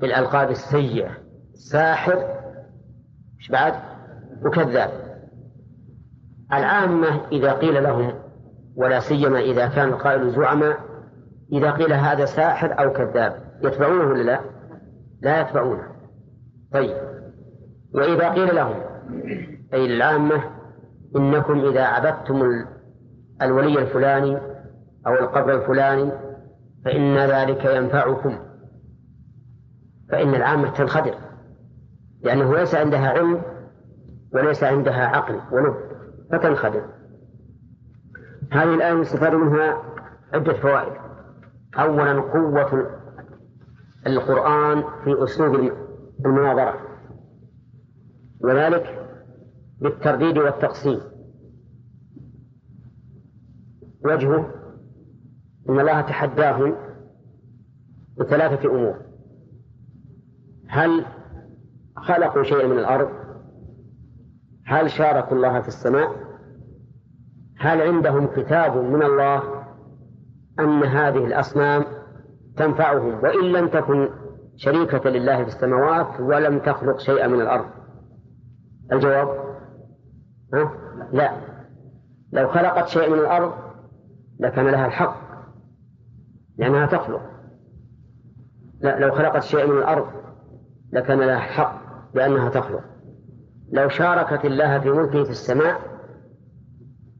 [0.00, 1.10] بالألقاب السيئة.
[1.54, 2.38] ساحر.
[3.50, 3.74] بعد؟
[4.44, 5.07] وكذاب.
[6.52, 8.14] العامة إذا قيل لهم
[8.76, 10.78] ولا سيما إذا كان القائل زعماء
[11.52, 14.40] إذا قيل هذا ساحر أو كذاب يتبعونه ولا لا؟
[15.22, 15.82] لا يتبعونه.
[16.72, 16.96] طيب.
[17.94, 18.74] وإذا قيل لهم
[19.74, 20.44] أي العامة
[21.16, 22.64] إنكم إذا عبدتم
[23.42, 24.38] الولي الفلاني
[25.06, 26.12] أو القبر الفلاني
[26.84, 28.38] فإن ذلك ينفعكم.
[30.10, 31.14] فإن العامة تنخدر
[32.22, 33.42] لأنه ليس عندها علم
[34.34, 35.87] وليس عندها عقل ولب
[36.32, 36.84] فتنخدر
[38.52, 39.82] هذه الآية يستفاد منها
[40.32, 40.92] عدة فوائد.
[41.78, 42.90] أولا قوة
[44.06, 45.72] القرآن في أسلوب
[46.26, 46.80] المناظرة.
[48.40, 49.08] وذلك
[49.80, 51.00] بالترديد والتقسيم.
[54.04, 54.54] وجهه
[55.68, 56.76] أن الله تحداهم
[58.18, 58.96] بثلاثة أمور.
[60.68, 61.06] هل
[61.96, 63.27] خلقوا شيئا من الأرض؟
[64.68, 66.10] هل شاركوا الله في السماء؟
[67.58, 69.42] هل عندهم كتاب من الله
[70.60, 71.84] أن هذه الأصنام
[72.56, 74.08] تنفعهم؟ وإن لم تكن
[74.56, 77.66] شريكة لله في السماوات ولم تخلق شيئا من الأرض.
[78.92, 79.28] الجواب؟
[80.54, 80.72] ها؟
[81.12, 81.32] لا.
[82.32, 83.52] لو خلقت شيء من الأرض
[84.40, 85.16] لكان لها الحق
[86.58, 87.22] لأنها تخلق.
[88.80, 90.06] لا لو خلقت شيء من الأرض
[90.92, 91.80] لكان لها الحق
[92.14, 92.97] لأنها تخلق.
[93.72, 95.80] لو شاركت الله في ملكه في السماء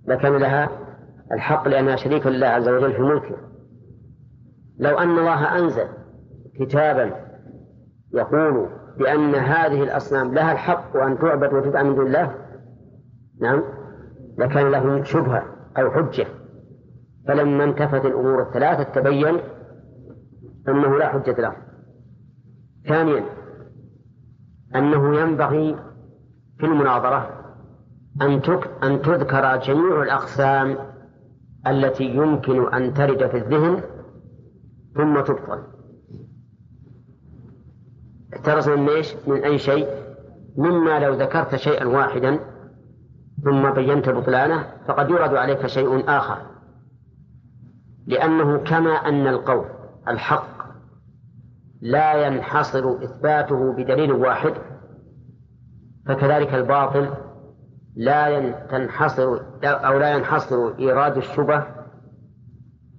[0.07, 0.69] لكان لها
[1.33, 3.37] الحق لأنها شريكة لله عز وجل في ملكه.
[4.79, 5.89] لو أن الله أنزل
[6.61, 7.13] كتابا
[8.15, 12.35] يقول بأن هذه الأصنام لها الحق وأن تعبد وتدعى من دون الله
[13.41, 13.63] نعم
[14.39, 15.45] لكان له شبهة
[15.79, 16.27] أو حجة.
[17.29, 19.41] فلما انتفت الأمور الثلاثة تبين
[20.69, 21.53] أنه لا حجة له.
[22.89, 23.25] ثانيا
[24.75, 25.88] أنه ينبغي
[26.59, 27.45] في المناظرة
[28.23, 28.41] أن
[28.83, 30.79] أن تذكر جميع الأقسام
[31.67, 33.83] التي يمكن أن ترد في الذهن
[34.95, 35.63] ثم تبطل.
[38.35, 39.89] احترز من إيش؟ من أي شيء؟
[40.57, 42.41] مما لو ذكرت شيئا واحدا
[43.45, 46.39] ثم بينت بطلانه فقد يرد عليك شيء آخر.
[48.07, 49.67] لأنه كما أن القول
[50.09, 50.59] الحق
[51.81, 54.55] لا ينحصر إثباته بدليل واحد
[56.09, 57.11] فكذلك الباطل
[57.97, 61.65] لا تنحصر أو لا ينحصر إيراد الشبه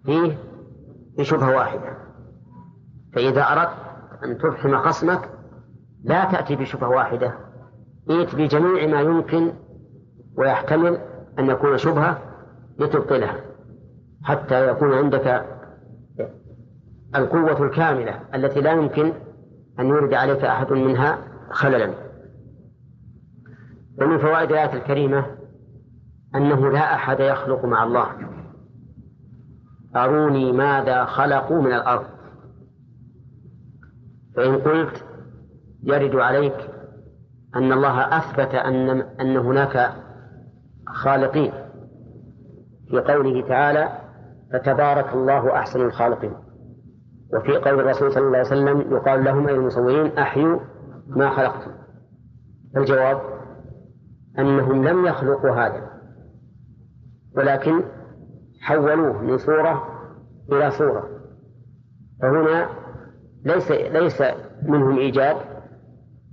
[0.05, 0.37] فيه
[1.17, 1.97] بشبهة واحدة.
[3.13, 3.73] فإذا أردت
[4.23, 5.29] أن تفحم خصمك
[6.03, 7.33] لا تأتي بشبهة واحدة
[8.09, 9.53] ائت بجميع ما يمكن
[10.37, 10.97] ويحتمل
[11.39, 12.17] أن يكون شبهة
[12.79, 13.35] لتبطلها
[14.23, 15.45] حتى يكون عندك
[17.15, 19.13] القوة الكاملة التي لا يمكن
[19.79, 21.17] أن يورد عليك أحد منها
[21.51, 22.08] خللا.
[24.01, 25.25] ومن فوائد الآية الكريمة
[26.35, 28.07] أنه لا أحد يخلق مع الله.
[29.95, 32.05] أروني ماذا خلقوا من الأرض.
[34.35, 35.05] فإن قلت
[35.83, 36.69] يرد عليك
[37.55, 39.93] أن الله أثبت أن أن هناك
[40.87, 41.51] خالقين.
[42.89, 43.89] في قوله تعالى
[44.53, 46.33] فتبارك الله أحسن الخالقين
[47.33, 50.59] وفي قول الرسول صلى الله عليه وسلم يقال لهم أي المصورين أحيوا
[51.07, 51.71] ما خلقتم
[52.77, 53.21] الجواب
[54.39, 55.89] أنهم لم يخلقوا هذا
[57.37, 57.83] ولكن
[58.61, 59.83] حولوه من صورة
[60.51, 61.09] إلى صورة.
[62.21, 62.69] فهنا
[63.45, 64.23] ليس ليس
[64.63, 65.35] منهم إيجاد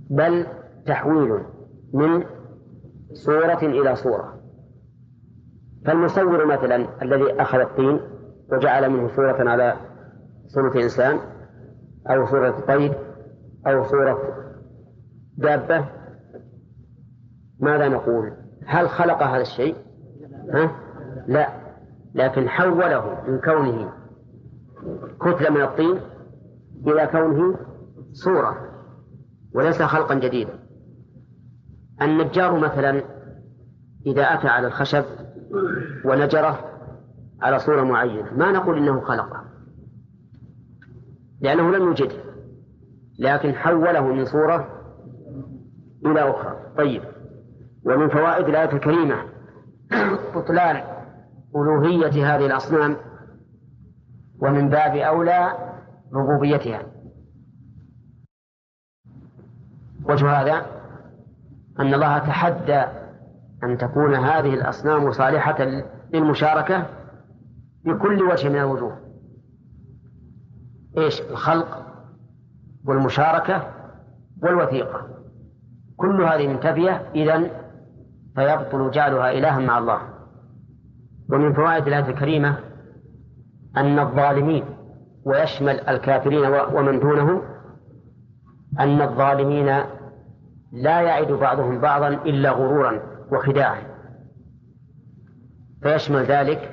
[0.09, 0.45] بل
[0.85, 1.43] تحويل
[1.93, 2.23] من
[3.13, 4.37] صورة إلى صورة.
[5.85, 7.99] فالمصور مثلا الذي أخذ الطين
[8.51, 9.75] وجعل منه صورة على
[10.47, 11.19] صورة إنسان
[12.09, 12.93] أو صورة طير
[13.67, 14.19] أو صورة
[15.37, 15.85] دابة
[17.59, 18.31] ماذا نقول؟
[18.65, 19.75] هل خلق هذا الشيء؟
[20.53, 20.71] ها؟
[21.27, 21.49] لا
[22.15, 23.93] لكن حوله من كونه
[25.21, 25.99] كتلة من الطين
[26.87, 27.59] إلى كونه
[28.11, 28.57] صورة
[29.55, 30.59] وليس خلقا جديدا
[32.01, 33.03] النجار مثلا
[34.05, 35.05] إذا أتى على الخشب
[36.05, 36.59] ونجره
[37.41, 39.43] على صورة معينة ما نقول إنه خلقه
[41.41, 42.15] لأنه لم يوجده
[43.19, 44.67] لكن حوله من صورة
[46.05, 47.03] إلى أخرى طيب
[47.87, 49.23] ومن فوائد الآية الكريمة
[50.35, 50.83] بطلان
[51.55, 52.97] ألوهية هذه الأصنام
[54.39, 55.51] ومن باب أولى
[56.13, 56.81] ربوبيتها.
[60.09, 60.65] وجه هذا
[61.79, 62.85] أن الله تحدى
[63.63, 66.85] أن تكون هذه الأصنام صالحة للمشاركة
[67.85, 68.97] بكل وجه من الوجوه.
[70.97, 71.85] إيش؟ الخلق
[72.85, 73.73] والمشاركة
[74.43, 75.07] والوثيقة.
[75.97, 77.66] كل هذه منتفية إذا
[78.37, 80.01] فيبطل جعلها إلها مع الله.
[81.29, 82.57] ومن فوائد الآية الكريمة
[83.77, 84.65] أن الظالمين
[85.25, 87.41] ويشمل الكافرين ومن دونهم
[88.79, 89.65] أن الظالمين
[90.71, 93.81] لا يعد بعضهم بعضا إلا غرورا وخداعا.
[95.83, 96.71] فيشمل ذلك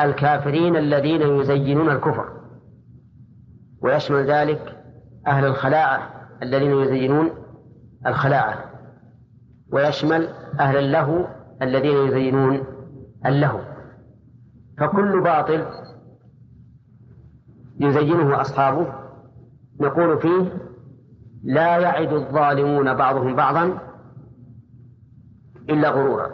[0.00, 2.28] الكافرين الذين يزينون الكفر.
[3.82, 4.76] ويشمل ذلك
[5.26, 6.10] أهل الخلاعة
[6.42, 7.30] الذين يزينون
[8.06, 8.73] الخلاعة.
[9.72, 10.28] ويشمل
[10.60, 11.26] أهل اللهو
[11.62, 12.64] الذين يزينون
[13.26, 13.60] اللهو.
[14.78, 15.66] فكل باطل
[17.80, 18.86] يزينه أصحابه.
[19.80, 20.52] نقول فيه
[21.44, 23.78] لا يعد الظالمون بعضهم بعضا
[25.70, 26.30] إلا غرورا.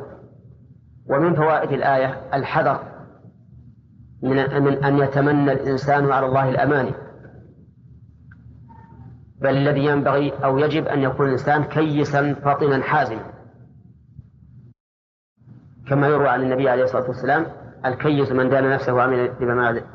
[1.10, 2.80] ومن فوائد الآية الحذر
[4.22, 4.38] من
[4.84, 6.92] أن يتمنى الإنسان على الله الأماني
[9.40, 13.32] بل الذي ينبغي أو يجب أن يكون الإنسان كيسا فطنا حازما.
[15.88, 17.46] كما يروى عن النبي عليه الصلاة والسلام
[17.86, 19.32] الكيس من دان نفسه وعمل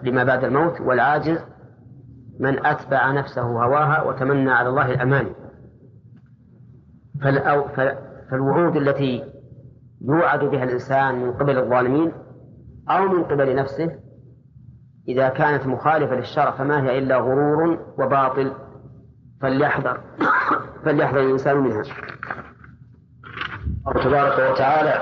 [0.03, 1.45] لما بعد الموت والعاجز
[2.39, 5.27] من أتبع نفسه هواها وتمنى على الله الأمان
[8.29, 9.23] فالوعود التي
[10.01, 12.11] يوعد بها الإنسان من قبل الظالمين
[12.89, 13.91] أو من قبل نفسه
[15.07, 18.53] إذا كانت مخالفة للشرع فما هي إلا غرور وباطل.
[19.41, 19.99] فليحذر.
[20.85, 21.83] فليحذر الإنسان منها
[23.87, 24.95] الله تبارك وتعالى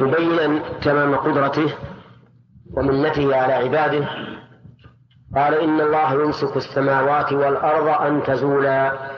[0.00, 1.74] مبينا تمام قدرته
[2.72, 4.08] ومنته على عباده.
[5.36, 9.10] قال إن الله يمسك السماوات والأرض أن تزولا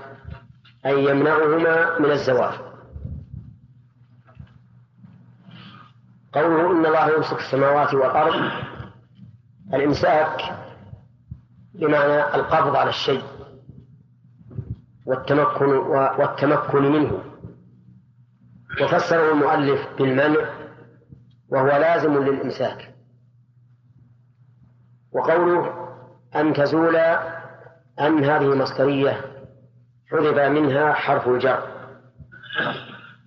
[0.86, 2.52] أي يمنعهما من الزوال
[6.32, 8.50] قوله إن الله يمسك السماوات والأرض
[9.74, 10.42] الإمساك
[11.74, 13.22] بمعنى القبض على الشيء.
[15.08, 15.66] والتمكن
[16.18, 17.24] والتمكن منه.
[18.82, 20.48] وفسره المؤلف بالمنع
[21.48, 22.94] وهو لازم للإمساك.
[25.12, 25.88] وقوله
[26.36, 26.96] أن تزول
[28.00, 29.24] أن هذه مصدرية
[30.10, 31.68] حذف منها حرف الجر.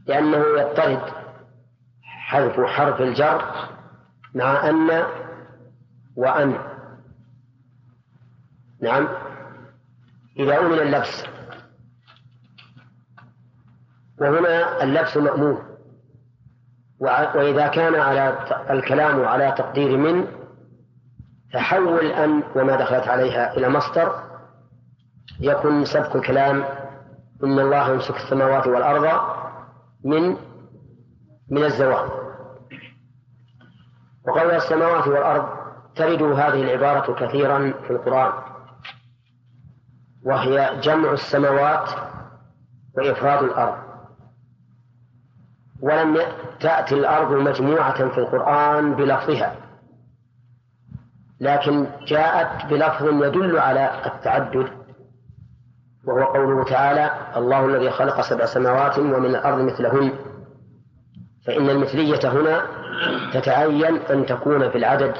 [0.07, 1.01] لأنه يضطرد
[2.03, 3.69] حذف حرف الجر
[4.35, 5.03] مع أن
[6.15, 6.57] وأن.
[8.81, 9.07] نعم.
[10.39, 11.30] إذا أمن اللبس
[14.21, 15.63] وهنا اللبس مأمون
[16.99, 18.37] وإذا كان على
[18.69, 20.27] الكلام على تقدير من
[21.53, 24.13] فحول أن وما دخلت عليها إلى مصدر
[25.39, 26.63] يكون سبق الكلام
[27.43, 29.21] إن الله يمسك السماوات والأرض
[30.05, 30.37] من
[31.49, 32.09] من الزوال
[34.27, 35.61] وقول السماوات والأرض
[35.95, 38.31] ترد هذه العبارة كثيرا في القرآن.
[40.25, 41.89] وهي جمع السماوات
[42.97, 43.90] وإفراد الأرض.
[45.81, 46.17] ولم
[46.59, 49.55] تأتي الأرض مجموعة في القرآن بلفظها
[51.39, 54.67] لكن جاءت بلفظ يدل على التعدد
[56.07, 60.13] وهو قوله تعالى الله الذي خلق سبع سماوات ومن الأرض مثلهن
[61.47, 62.61] فإن المثلية هنا
[63.33, 65.13] تتعين أن تكون في العدد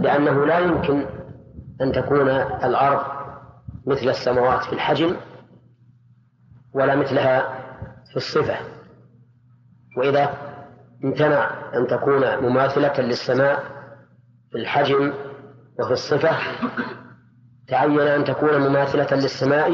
[0.00, 1.06] لأنه لا يمكن
[1.80, 2.28] أن تكون
[2.64, 3.00] الأرض
[3.86, 5.16] مثل السماوات في الحجم
[6.74, 7.40] ولا مثلها
[8.10, 8.75] في الصفة.
[9.96, 10.34] وإذا
[11.04, 13.64] امتنع أن تكون مماثلة للسماء
[14.50, 15.12] في الحجم
[15.80, 16.36] وفي الصفة
[17.68, 19.70] تعين أن تكون مماثلة للسماء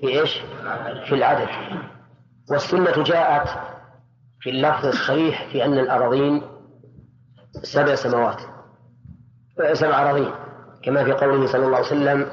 [0.00, 0.42] في إيش؟
[1.08, 1.48] في العدد.
[2.50, 3.48] والسنة جاءت
[4.40, 6.42] في اللفظ الصريح في أن الأراضين
[7.62, 8.40] سبع سماوات.
[9.72, 10.30] سبع أراضين.
[10.82, 12.26] كما في قوله صلى الله عليه وسلم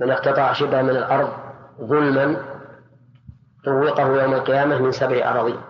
[0.00, 1.32] من اقتطع شبه من الأرض
[1.80, 2.36] ظلما
[3.64, 5.60] طوقه يوم القيامة من سبع أراضين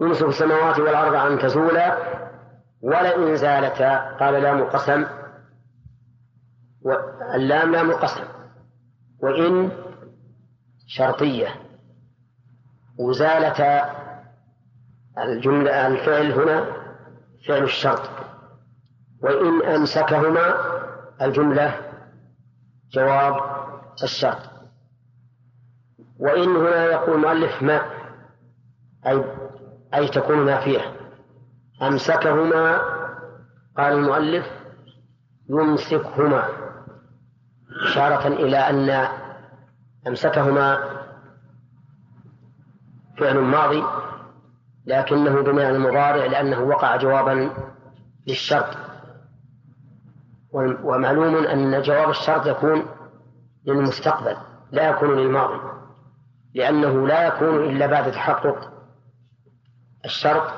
[0.00, 1.96] يمسك السماوات والأرض أن تزولا
[2.80, 4.16] ولئن زالتا.
[4.16, 5.06] قال لام قسم
[7.34, 8.24] اللام لام قسم
[9.22, 9.70] وإن
[10.86, 11.48] شرطية.
[12.98, 13.90] وزالتا
[15.18, 16.66] الجملة الفعل هنا
[17.46, 18.10] فعل الشرط.
[19.22, 20.54] وإن أمسكهما
[21.22, 21.80] الجملة
[22.92, 23.40] جواب
[24.02, 24.50] الشرط.
[26.18, 27.82] وإن هنا يقول المؤلف ما؟
[29.06, 29.24] أي
[29.94, 30.80] أي تكون نافية
[31.82, 32.80] أمسكهما
[33.76, 34.46] قال المؤلف
[35.50, 36.48] يمسكهما.
[37.84, 39.08] إشارة إلى أن
[40.08, 40.78] أمسكهما
[43.18, 43.84] فعل ماضي
[44.86, 47.50] لكنه بمعنى المضارع لأنه وقع جوابا
[48.26, 48.76] للشرط.
[50.82, 52.86] ومعلوم أن جواب الشرط يكون
[53.66, 54.36] للمستقبل
[54.72, 55.60] لا يكون للماضي
[56.54, 58.72] لأنه لا يكون إلا بعد تحقق
[60.04, 60.52] الشرط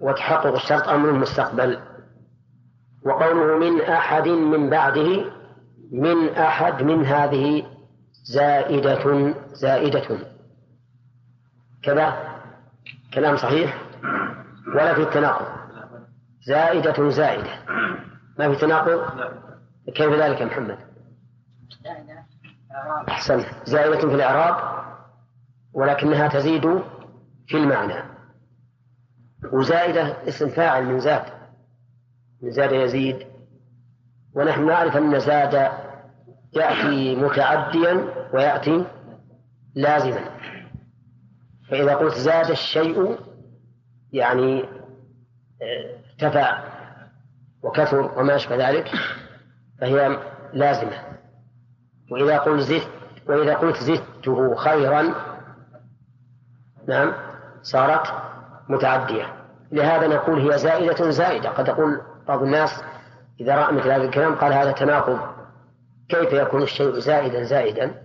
[0.00, 1.80] وتحقق الشرط أمر مستقبل.
[3.02, 5.24] وقوله من أحد من بعده
[5.92, 7.66] من أحد من هذه
[8.24, 10.18] زائدة زائدة.
[11.82, 12.38] كذا؟
[13.14, 13.82] كلام صحيح؟
[14.74, 15.46] ولا في التناقض.
[16.42, 17.50] زائدة زائدة.
[18.38, 19.10] ما في تناقض؟
[19.94, 20.78] كيف ذلك محمد؟
[23.08, 24.84] أحسن زائدة في الإعراب
[25.72, 26.82] ولكنها تزيد
[27.46, 28.07] في المعنى.
[29.52, 31.22] وزائدة اسم فاعل من زاد
[32.42, 33.26] من زاد يزيد.
[34.34, 35.70] ونحن نعرف أن زاد
[36.52, 38.84] يأتي متعديا ويأتي
[39.74, 40.24] لازما.
[41.70, 43.18] فإذا قلت زاد الشيء
[44.12, 44.64] يعني
[45.62, 46.62] آه، ارتفع
[47.62, 48.90] وكثر وما أشبه ذلك
[49.80, 50.18] فهي
[50.52, 51.02] لازمة.
[52.10, 52.88] وإذا قلت زدت
[53.26, 55.14] وإذا قلت زدته خيرا
[56.88, 57.12] نعم
[57.62, 58.27] صارت
[58.68, 59.34] متعدية.
[59.72, 61.50] لهذا نقول هي زائدة زائدة.
[61.50, 62.82] قد يقول بعض الناس
[63.40, 65.18] إذا رأى مثل هذا الكلام قال هذا تناقض.
[66.08, 68.02] كيف يكون الشيء زائدا زائدا؟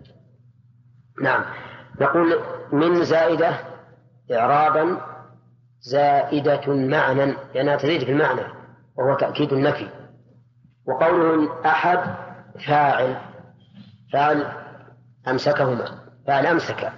[1.22, 1.46] نعم.
[2.02, 2.40] نقول
[2.72, 3.52] من زائدة
[4.32, 4.98] إعرابا
[5.80, 8.42] زائدة معنى لأنها تزيد في المعنى
[8.96, 9.88] وهو تأكيد النفي
[10.86, 12.00] وقوله أحد
[12.68, 13.18] فاعل.
[14.14, 14.46] فاعل
[15.28, 15.86] أمسكهما.
[16.28, 16.92] فاعل أمسك.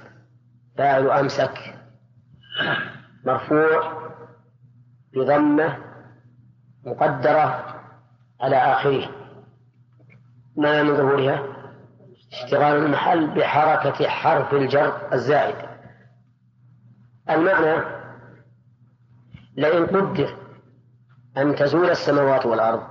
[0.78, 1.76] فاعل أمسك.
[3.26, 3.94] مرفوع
[5.14, 5.78] بضمة
[6.86, 7.76] مقدرة
[8.42, 9.10] على آخره.
[10.58, 11.44] ما من ظهورها؟
[12.34, 15.56] اشتغال المحل بحركة حرف الجر الزائد.
[17.30, 17.86] المعنى
[19.58, 20.38] لئن قدر
[21.38, 22.84] أن تزول السماوات والأرض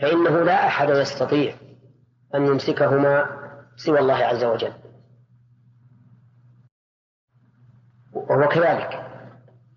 [0.00, 1.54] فإنه لا أحد يستطيع
[2.34, 3.26] أن يمسكهما
[3.76, 4.72] سوى الله عز وجل.
[8.12, 9.04] وهو كذلك.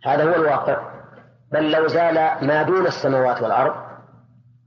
[0.05, 0.91] هذا هو الواقع.
[1.51, 2.15] بل لو زال
[2.47, 3.75] ما دون السماوات والأرض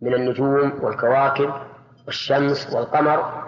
[0.02, 1.52] من النجوم والكواكب
[2.06, 3.44] والشمس والقمر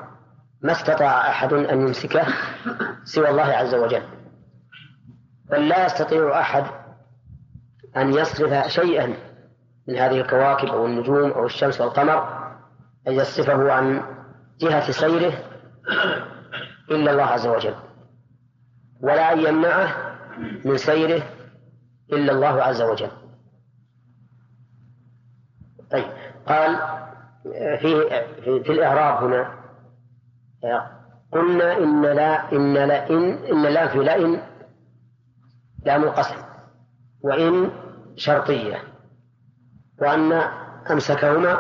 [0.62, 2.26] ما استطاع أحد أن يمسكه
[3.04, 4.02] سوى الله عز وجل.
[5.50, 6.64] بل لا يستطيع أحد
[7.96, 9.14] أن يصرف شيئا
[9.88, 12.46] من هذه الكواكب أو النجوم أو الشمس والقمر
[13.08, 14.02] أن يصرفه عن
[14.60, 15.32] جهة سيره
[16.90, 17.74] إلا الله عز وجل.
[19.00, 20.05] ولا أن يمنعه
[20.64, 21.22] من سيره
[22.12, 23.10] إلا الله عز وجل
[25.90, 26.06] طيب
[26.46, 26.76] قال
[27.78, 28.08] في
[28.64, 29.56] في, الإعراب هنا
[31.32, 34.42] قلنا إن لا إن لا إن إن لا في لئن
[35.84, 36.36] لام القسم
[37.22, 37.70] وإن
[38.16, 38.82] شرطية
[39.98, 40.32] وأن
[40.90, 41.58] أمسكهما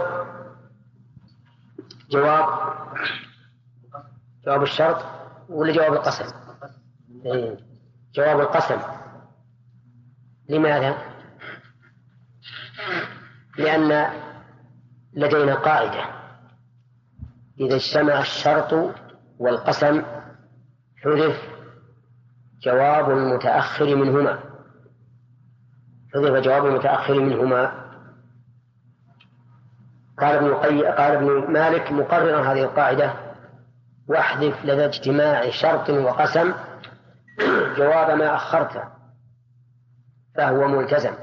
[2.10, 2.46] جواب
[4.46, 5.04] جواب الشرط
[5.48, 6.24] ولا جواب القسم؟
[7.26, 7.65] إيه.
[8.16, 8.80] جواب القسم.
[10.48, 10.96] لماذا؟
[13.58, 14.10] لأن
[15.14, 16.04] لدينا قاعدة.
[17.60, 18.94] إذا اجتمع الشرط
[19.38, 20.02] والقسم
[21.04, 21.42] حذف
[22.62, 24.38] جواب المتأخر منهما.
[26.14, 27.86] حذف جواب المتأخر منهما.
[30.18, 30.54] قال ابن
[30.84, 33.14] قال ابن مالك مقررا هذه القاعدة.
[34.08, 36.54] واحذف لدى اجتماع شرط وقسم
[37.76, 38.84] جواب ما أخرته
[40.34, 41.14] فهو ملتزم.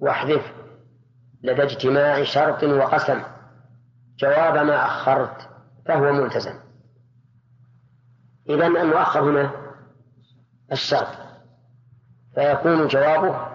[0.00, 0.52] واحذف
[1.42, 3.22] لدى اجتماع شرط وقسم.
[4.16, 5.48] جواب ما أخرت
[5.86, 6.54] فهو ملتزم.
[8.48, 9.50] إذا المؤخر هنا
[10.72, 11.18] الشرط.
[12.34, 13.50] فيكون جوابه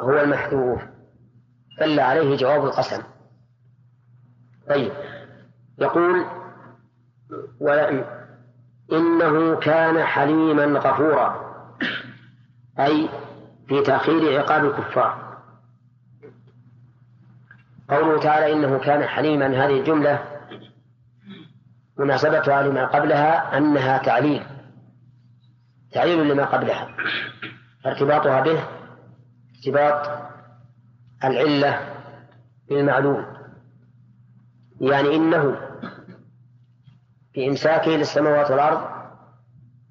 [0.00, 0.82] هو المحذوف.
[1.80, 3.02] دل عليه جواب القسم.
[4.68, 4.92] طيب.
[5.78, 6.26] يقول
[8.92, 11.54] إنه كان حليما غفورا.
[12.78, 13.08] أي
[13.68, 15.38] في تأخير عقاب الكفار.
[17.90, 20.24] قوله تعالى إنه كان حليما هذه الجملة
[21.98, 24.42] مناسبتها لما قبلها أنها تعليل.
[25.92, 26.88] تعليل لما قبلها.
[27.86, 28.64] ارتباطها به
[29.56, 30.28] ارتباط
[31.24, 31.94] العلة
[32.68, 33.26] بالمعلوم.
[34.80, 35.67] يعني إنه
[37.38, 38.80] في إمساكه للسماوات والأرض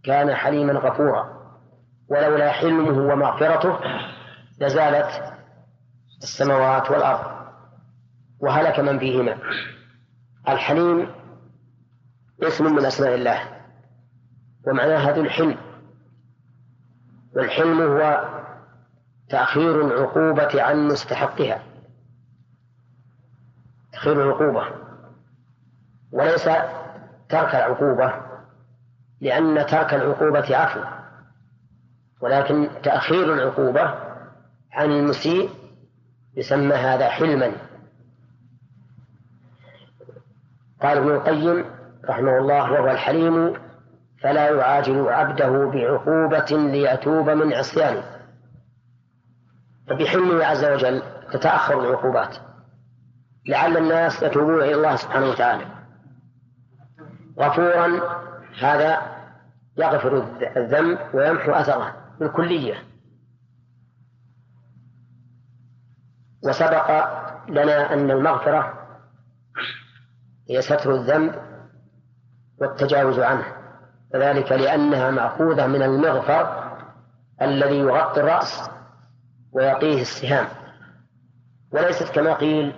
[0.04, 1.38] كان حليما غفورا.
[2.10, 3.80] ولولا حلمه ومغفرته
[4.62, 5.34] لزالت
[6.24, 7.48] السماوات والأرض.
[8.40, 9.38] وهلك من فيهما.
[10.50, 11.12] الحليم
[12.44, 13.42] اسم من أسماء الله.
[14.68, 15.58] ومعناها ذو الحلم.
[17.36, 18.30] والحلم هو
[19.30, 21.64] تأخير العقوبة عن مستحقها.
[23.94, 24.88] تأخير العقوبة.
[26.12, 26.50] وليس
[27.30, 28.14] ترك العقوبة
[29.22, 30.80] لأن ترك العقوبة عفو.
[32.22, 33.94] ولكن تأخير العقوبة
[34.72, 35.50] عن المسيء
[36.36, 37.52] يسمى هذا حلما.
[40.82, 41.66] قال ابن القيم
[42.10, 43.54] رحمه الله وهو الحليم
[44.22, 48.04] فلا يعاجل عبده بعقوبة ليتوب من عصيانه.
[49.88, 52.38] فبحلمه عز وجل تتأخر العقوبات
[53.48, 55.77] لعل الناس يتوبون إلى الله سبحانه وتعالى.
[57.40, 58.02] غفورا
[58.60, 59.02] هذا
[59.78, 60.18] يغفر
[60.58, 62.84] الذنب ويمحو أثره بالكلية.
[66.44, 66.90] وسبق
[67.50, 68.74] لنا أن المغفرة
[70.50, 71.36] هي ستر الذنب
[72.58, 73.46] والتجاوز عنه
[74.14, 76.74] وذلك لأنها مأخوذة من المغفر
[77.42, 78.70] الذي يغطي الرأس
[79.52, 80.48] ويقيه السهام.
[81.72, 82.76] وليست كما قيل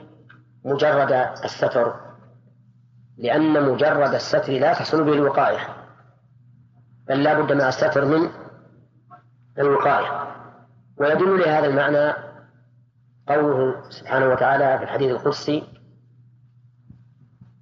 [0.65, 1.11] مجرد
[1.43, 2.08] الستر.
[3.19, 5.59] لأن مجرد الستر لا تحصل به الوقاية
[7.07, 8.29] بل لا بد من الستر من
[9.59, 10.29] الوقاية.
[10.97, 12.13] ويدل لهذا المعنى
[13.27, 15.63] قوله سبحانه وتعالى في الحديث القدسي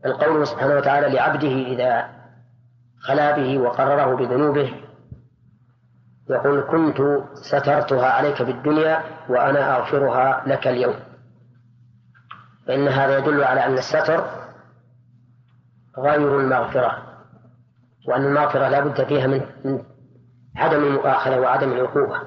[0.05, 2.09] القول سبحانه وتعالى لعبده إذا
[2.99, 4.73] خلا به وقرره بذنوبه
[6.29, 10.95] يقول كنت سترتها عليك في الدنيا وأنا أغفرها لك اليوم.
[12.67, 14.46] فإن هذا يدل على أن الستر
[15.97, 17.03] غير المغفرة
[18.07, 19.83] وأن المغفرة لا بد فيها من من
[20.55, 22.19] عدم المؤاخذة وعدم العقوبة.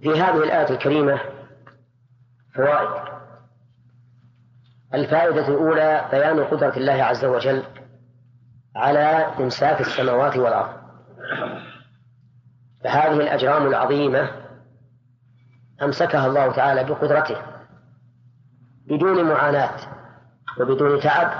[0.00, 1.20] في هذه الآية الكريمة
[2.54, 3.16] فوائد.
[4.94, 7.62] الفائدة الأولى بيان قدرة الله عز وجل
[8.76, 9.00] على
[9.40, 10.76] إمساك السماوات والأرض.
[12.84, 14.30] فهذه الأجرام العظيمة
[15.82, 17.42] أمسكها الله تعالى بقدرته
[18.86, 19.95] بدون معاناة.
[20.60, 21.30] وبدون تعب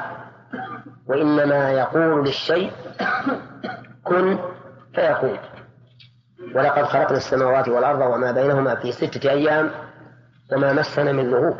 [1.06, 2.72] وإنما يقول للشيء
[4.04, 4.38] كن
[4.94, 5.38] فيكون.
[6.54, 9.70] ولقد خلقنا السماوات والأرض وما بينهما في ستة أيام
[10.52, 11.56] وما مسنا من لغوب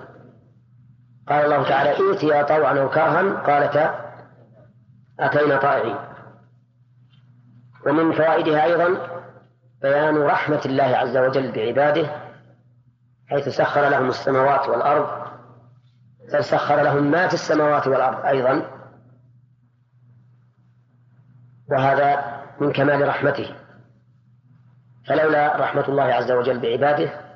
[1.28, 4.07] قال الله تعالى ائتيا طوعا أو كرها قالتا
[5.20, 5.96] أتينا طائعين.
[7.86, 8.88] ومن فوائدها أيضا
[9.82, 12.07] بيان رحمة الله عز وجل بعباده
[13.30, 15.26] حيث سخر لهم السماوات والأرض
[16.33, 18.70] فسخر لهم ما في السماوات والأرض أيضا.
[21.70, 23.57] وهذا من كمال رحمته.
[25.07, 27.27] فلولا رحمة الله عز وجل بعباده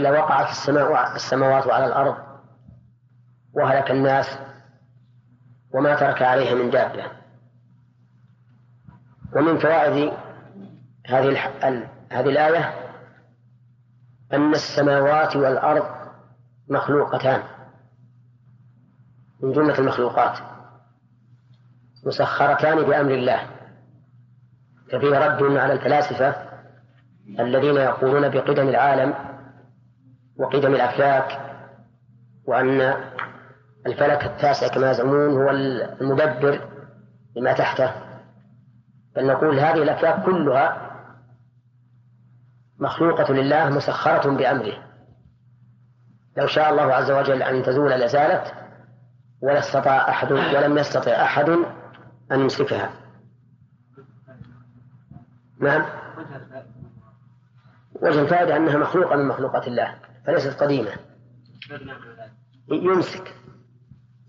[0.00, 0.50] لوقعت
[1.16, 2.16] السماوات على الأرض
[3.52, 4.38] وهلك الناس
[5.74, 7.04] وما ترك عليها من دابة
[9.36, 10.12] ومن فوائد
[11.06, 11.38] هذه
[12.10, 12.74] هذه الآية
[14.32, 15.97] أن السماوات والأرض
[16.70, 17.42] مخلوقتان.
[19.42, 20.38] من جملة المخلوقات.
[22.06, 23.40] مسخرتان بأمر الله.
[24.92, 26.34] ففيه رد على الفلاسفة
[27.40, 29.14] الذين يقولون بقدم العالم
[30.36, 31.40] وقدم الأفلاك
[32.46, 32.80] وأن
[33.86, 35.50] الفلك التاسع كما يزعمون هو
[36.00, 36.68] المدبر
[37.36, 37.92] لما تحته.
[39.16, 40.90] بل نقول هذه الأفلاك كلها
[42.78, 44.87] مخلوقة لله مسخرة بأمره.
[46.38, 48.54] لو شاء الله عز وجل أن تزول لزالت
[49.42, 51.48] ولا استطاع أحد ولم يستطع أحد
[52.32, 52.90] أن يمسكها.
[55.60, 55.84] نعم.
[58.02, 60.90] وجه الفائدة أنها مخلوقة من مخلوقات الله فليست قديمة.
[62.68, 63.34] يمسك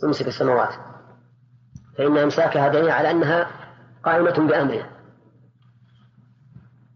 [0.04, 0.74] يمسك السماوات.
[1.98, 3.48] فإن إمساكها دليل على أنها
[4.04, 4.90] قائمة بأمره.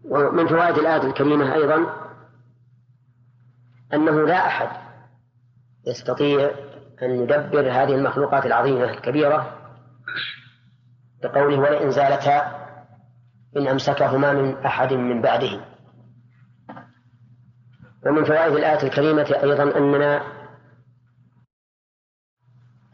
[0.04, 2.04] ومن فوائد الآية الكريمة أيضا
[3.94, 4.83] أنه لا أحد
[5.86, 6.50] يستطيع
[7.02, 9.60] أن يدبر هذه المخلوقات العظيمة الكبيرة
[11.22, 12.64] بقوله ولئن زالتا
[13.56, 15.60] إن أمسكهما من أحد من بعده
[18.06, 20.22] ومن فوائد الآية الكريمة أيضا أننا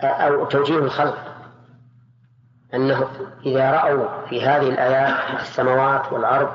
[0.00, 1.30] أو توجيه الخلق
[2.74, 3.08] أنه
[3.46, 6.50] إذا رأوا في هذه الآيات السماوات والأرض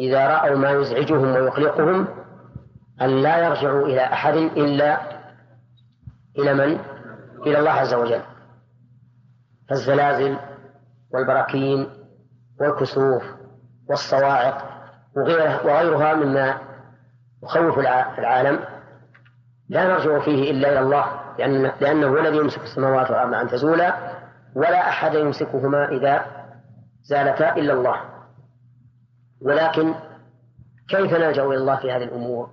[0.00, 2.23] إذا رأوا ما يزعجهم ويقلقهم
[3.02, 5.00] أن لا يرجعوا إلى أحد إلا
[6.38, 6.78] إلى من؟
[7.46, 8.22] إلى الله عز وجل.
[9.68, 10.36] فالزلازل
[11.14, 11.86] والبراكين
[12.60, 13.22] والكسوف
[13.88, 14.74] والصواعق
[15.16, 16.58] وغيرها, وغيرها مما
[17.42, 17.78] يخوف
[18.18, 18.60] العالم
[19.68, 21.06] لا نرجع فيه إلا إلى الله
[21.38, 23.94] لأن لأنه هو الذي يمسك السماوات والأرض أن تزولا
[24.54, 26.26] ولا أحد يمسكهما إذا
[27.02, 28.00] زالتا إلا الله.
[29.40, 29.94] ولكن
[30.88, 32.50] كيف نلجأ إلى الله في هذه الأمور؟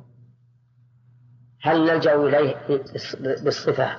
[1.64, 2.56] هل نلجأ إليه
[3.44, 3.96] بالصفة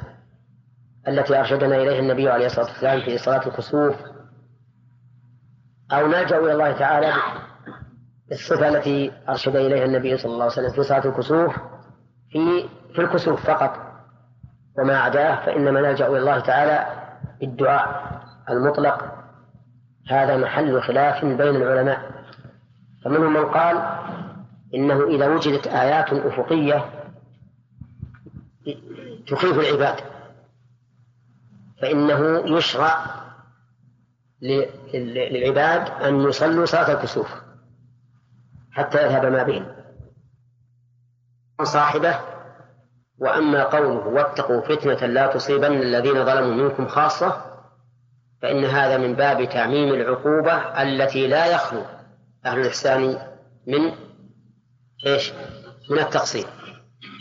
[1.08, 3.94] التي أرشدنا إليها النبي عليه الصلاة والسلام في صلاة الكسوف
[5.92, 7.12] أو نلجأ إلى الله تعالى
[8.28, 11.56] بالصفة التي أرشد إليها النبي صلى الله عليه وسلم في صلاة الكسوف
[12.30, 13.92] في في الكسوف فقط.
[14.78, 16.86] وما عداه فإنما نلجأ إلى الله تعالى
[17.40, 19.12] بالدعاء المطلق.
[20.10, 22.10] هذا محل خلاف بين العلماء.
[23.04, 23.98] فمنهم من قال
[24.74, 27.01] إنه إذا وجدت آيات أفقية
[29.26, 30.00] تخيف العباد.
[31.82, 33.06] فإنه يشرع
[34.94, 37.28] للعباد أن يصلوا صلاة الكسوف
[38.72, 39.66] حتى يذهب ما بهم.
[41.62, 42.20] صاحبه
[43.18, 47.52] وأما قوله واتقوا فتنة لا تصيبن الذين ظلموا منكم خاصة
[48.42, 51.82] فإن هذا من باب تعميم العقوبة التي لا يخلو
[52.46, 53.18] أهل الإحسان
[53.66, 53.92] من
[55.06, 55.32] إيش؟
[55.90, 56.46] من التقصير.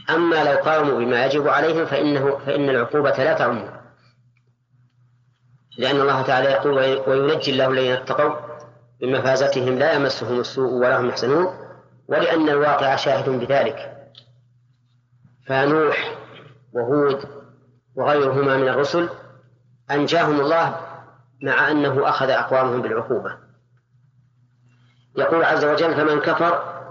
[0.10, 3.82] أما لو قاموا بما يجب عليهم فإنه فإن العقوبة لا تعم.
[5.78, 6.74] لأن الله تعالى يقول
[7.08, 8.36] وينجي الله الذين اتقوا
[9.02, 11.48] بمفازتهم لا يمسهم السوء ولا هم يحزنون
[12.08, 13.98] ولأن الواقع شاهد بذلك.
[15.48, 16.18] فنوح
[16.74, 17.26] وهود
[17.96, 19.10] وغيرهما من الرسل
[19.92, 20.76] أنجاهم الله
[21.42, 23.38] مع أنه أخذ أقوامهم بالعقوبة.
[25.18, 26.82] يقول عز وجل فمن كفر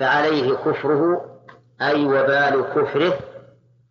[0.00, 1.35] فعليه كفره
[1.82, 3.18] أي وبال كفره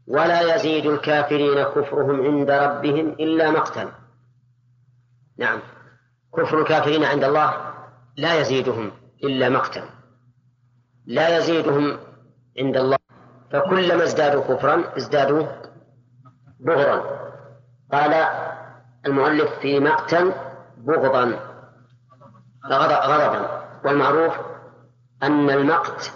[0.07, 3.91] ولا يزيد الكافرين كفرهم عند ربهم إلا مقتا
[5.37, 5.59] نعم.
[6.37, 7.73] كفر الكافرين عند الله
[8.17, 8.91] لا يزيدهم
[9.23, 9.89] إلا مقتا
[11.05, 11.99] لا يزيدهم
[12.59, 12.97] عند الله.
[13.51, 15.47] فكلما ازدادوا كفرا ازدادوا
[16.59, 17.19] بغضا.
[17.91, 18.13] قال
[19.05, 20.31] المؤلف في مقتا
[20.77, 21.39] بغضا
[22.65, 23.65] غضبا.
[23.85, 24.33] والمعروف
[25.23, 26.11] أن المقت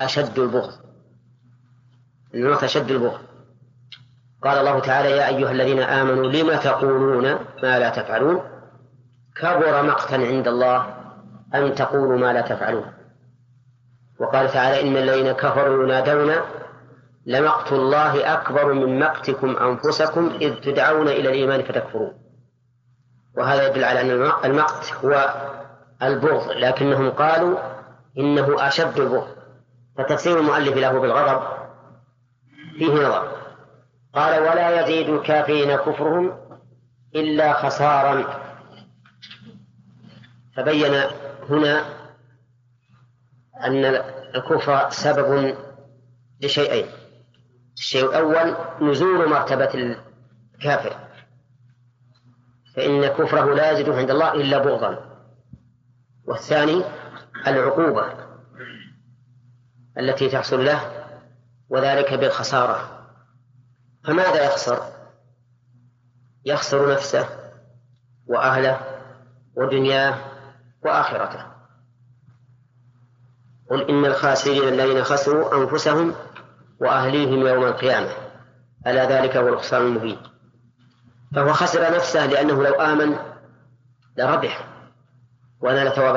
[0.00, 0.85] أشد البغض.
[2.44, 3.20] المقت أشد البغض
[4.42, 7.24] قال الله تعالى يا أيها الذين آمنوا لم تقولون
[7.62, 8.42] ما لا تفعلون؟
[9.36, 10.94] كبر مقتا عند الله
[11.54, 12.92] أن تقولوا ما لا تفعلون.
[14.20, 16.34] وقال تعالى إن الذين كفروا ينادون
[17.26, 22.12] لمقت الله أكبر من مقتكم أنفسكم إذ تدعون إلى الإيمان فتكفرون.
[23.36, 24.10] وهذا يدل على أن
[24.44, 25.34] المقت هو
[26.02, 27.58] البغض لكنهم قالوا
[28.18, 29.28] إنه أشد البغض.
[29.98, 31.65] فتفسير المؤلف له بالغضب
[32.78, 33.36] فيه نظر
[34.14, 36.38] قال ولا يزيد الكافرين كفرهم
[37.14, 38.42] إلا خسارا.
[40.56, 40.94] فبين
[41.50, 41.84] هنا
[43.64, 43.84] أن
[44.34, 45.56] الكفر سبب
[46.40, 46.86] لشيئين
[47.76, 49.96] الشيء الأول نزول مرتبة
[50.54, 50.96] الكافر.
[52.76, 55.16] فإن كفره لا يزيد عند الله إلا بغضا.
[56.26, 56.84] والثاني
[57.46, 58.26] العقوبة
[59.98, 61.05] التي تحصل له
[61.68, 63.06] وذلك بالخسارة.
[64.04, 64.82] فماذا يخسر؟
[66.44, 67.28] يخسر نفسه
[68.26, 68.80] وأهله
[69.56, 70.18] ودنياه
[70.84, 71.46] وآخرته.
[73.70, 76.14] قل إن الخاسرين الذين خسروا أنفسهم
[76.80, 78.10] وأهليهم يوم القيامة.
[78.86, 80.18] ألا ذلك هو الخسران المبين.
[81.34, 83.16] فهو خسر نفسه لأنه لو آمن
[84.16, 84.66] لربح
[85.60, 86.16] ونال ثواب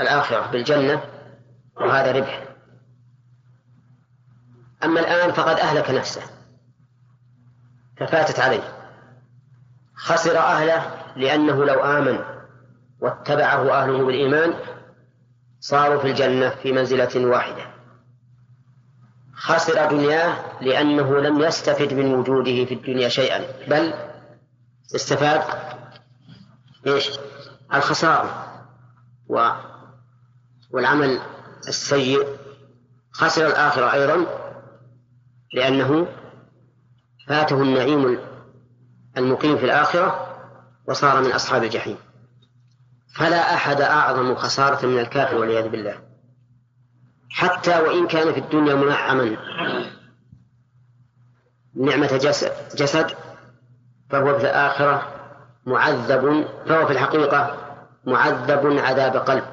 [0.00, 1.02] الآخرة بالجنة
[1.76, 2.48] وهذا ربح.
[4.84, 6.22] أما الآن فقد أهلك نفسه.
[7.96, 8.78] ففاتت عليه.
[9.94, 12.18] خسر أهله لأنه لو آمن
[13.00, 14.54] واتبعه أهله بالإيمان
[15.60, 17.66] صاروا في الجنة في منزلة واحدة.
[19.34, 23.44] خسر دنياه لأنه لم يستفد من وجوده في الدنيا شيئا.
[23.68, 23.94] بل
[24.94, 25.42] استفاد
[26.86, 27.10] إيش؟
[27.74, 28.54] الخسارة
[29.28, 29.50] و
[30.70, 31.20] والعمل
[31.68, 32.26] السيء.
[33.12, 34.26] خسر الآخرة أيضا
[35.52, 36.06] لأنه
[37.26, 38.18] فاته النعيم
[39.16, 40.36] المقيم في الآخرة
[40.86, 41.96] وصار من أصحاب الجحيم.
[43.14, 45.98] فلا أحد أعظم خسارة من الكافر والعياذ بالله.
[47.30, 49.36] حتى وإن كان في الدنيا منعما
[51.74, 53.10] نعمة جسد, جسد
[54.10, 55.14] فهو في الآخرة
[55.66, 57.56] معذب فهو في الحقيقة
[58.06, 59.44] معذب عذاب قلب.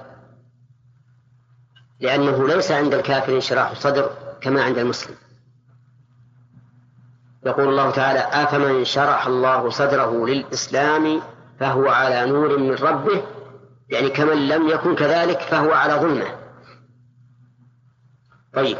[2.00, 4.10] لأنه ليس عند الكافر انشراح صدر
[4.42, 5.16] كما عند المسلم.
[7.46, 11.22] يقول الله تعالى أفمن شرح الله صدره للإسلام
[11.60, 13.24] فهو على نور من ربه
[13.90, 16.36] يعني كمن لم يكن كذلك فهو على ظلمه.
[18.54, 18.78] طيب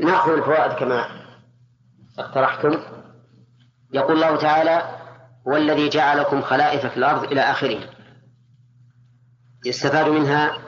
[0.00, 1.08] نأخذ الفوائد كما
[2.18, 2.78] اقترحتم.
[3.92, 4.82] يقول الله تعالى
[5.48, 7.80] هو الذي جعلكم خلائف في الأرض إلى آخره.
[9.66, 10.58] يستفاد منها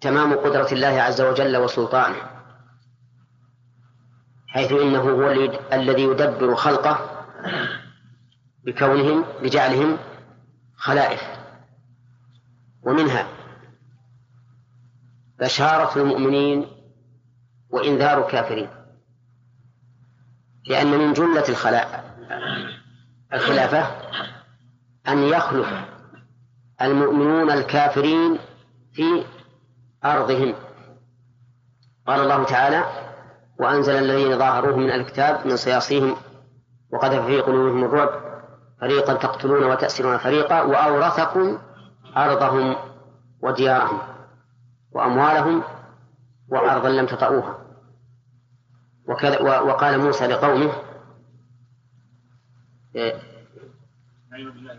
[0.00, 2.29] تمام قدرة الله عز وجل وسلطانه.
[4.50, 5.30] حيث إنه هو
[5.72, 7.24] الذي يدبر خلقه
[8.64, 9.98] بكونهم بجعلهم
[10.76, 11.22] خلائف
[12.82, 13.26] ومنها
[15.38, 16.66] بشارة المؤمنين
[17.70, 18.68] وإنذار الكافرين.
[20.66, 22.16] لأن من جملة الخلاء
[23.32, 23.86] الخلافة
[25.08, 25.68] أن يخلف
[26.82, 28.38] المؤمنون الكافرين
[28.92, 29.24] في
[30.04, 30.54] أرضهم.
[32.06, 33.09] قال الله تعالى
[33.60, 36.16] وأنزل الذين ظاهروهم من الكتاب من صياصيهم
[36.92, 38.10] وقذف في قلوبهم الرعب
[38.80, 41.58] فريقا تقتلون وتأسرون فريقا وأورثكم
[42.16, 42.76] أرضهم
[43.42, 43.98] وديارهم
[44.92, 45.62] وأموالهم
[46.48, 47.58] وأرضا لم تطئوها.
[49.08, 50.72] وكذا وقال موسى لقومه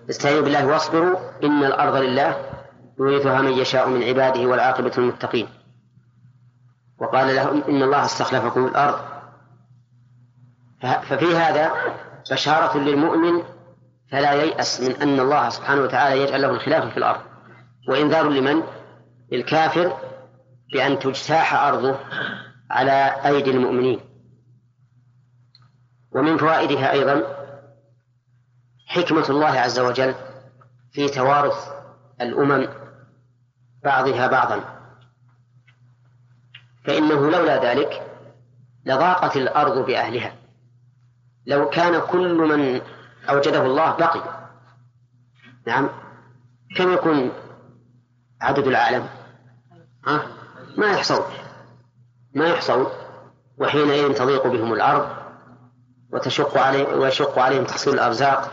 [0.09, 2.45] استعينوا بالله واصبروا إن الأرض لله
[2.99, 5.47] يورثها من يشاء من عباده والعاقبة للمتقين.
[7.01, 8.99] وقال لهم إن الله استخلفكم الأرض.
[10.81, 11.71] ففي هذا
[12.31, 13.43] بشارة للمؤمن
[14.11, 17.21] فلا ييأس من أن الله سبحانه وتعالى يجعل له الخلافة في الأرض.
[17.89, 18.63] وإنذار لمن؟
[19.31, 19.97] للكافر
[20.73, 21.99] بأن تجتاح أرضه
[22.69, 23.99] على أيدي المؤمنين.
[26.11, 27.23] ومن فوائدها أيضا
[28.87, 30.15] حكمة الله عز وجل
[30.91, 31.71] في توارث
[32.21, 32.67] الأمم
[33.83, 34.80] بعضها بعضا.
[36.85, 38.07] فإنه لولا ذلك
[38.85, 40.33] لضاقت الأرض بأهلها.
[41.45, 42.81] لو كان كل من
[43.29, 44.21] أوجده الله بقي.
[45.67, 45.89] نعم.
[46.75, 47.31] كم يكون
[48.41, 49.05] عدد العالم؟
[50.07, 50.21] ها؟
[50.77, 51.23] ما يحصون
[52.35, 52.87] ما يحصون
[53.57, 55.09] وحينئذ تضيق بهم الأرض
[56.13, 58.51] وتشق عليه ويشق عليهم تحصيل الأرزاق.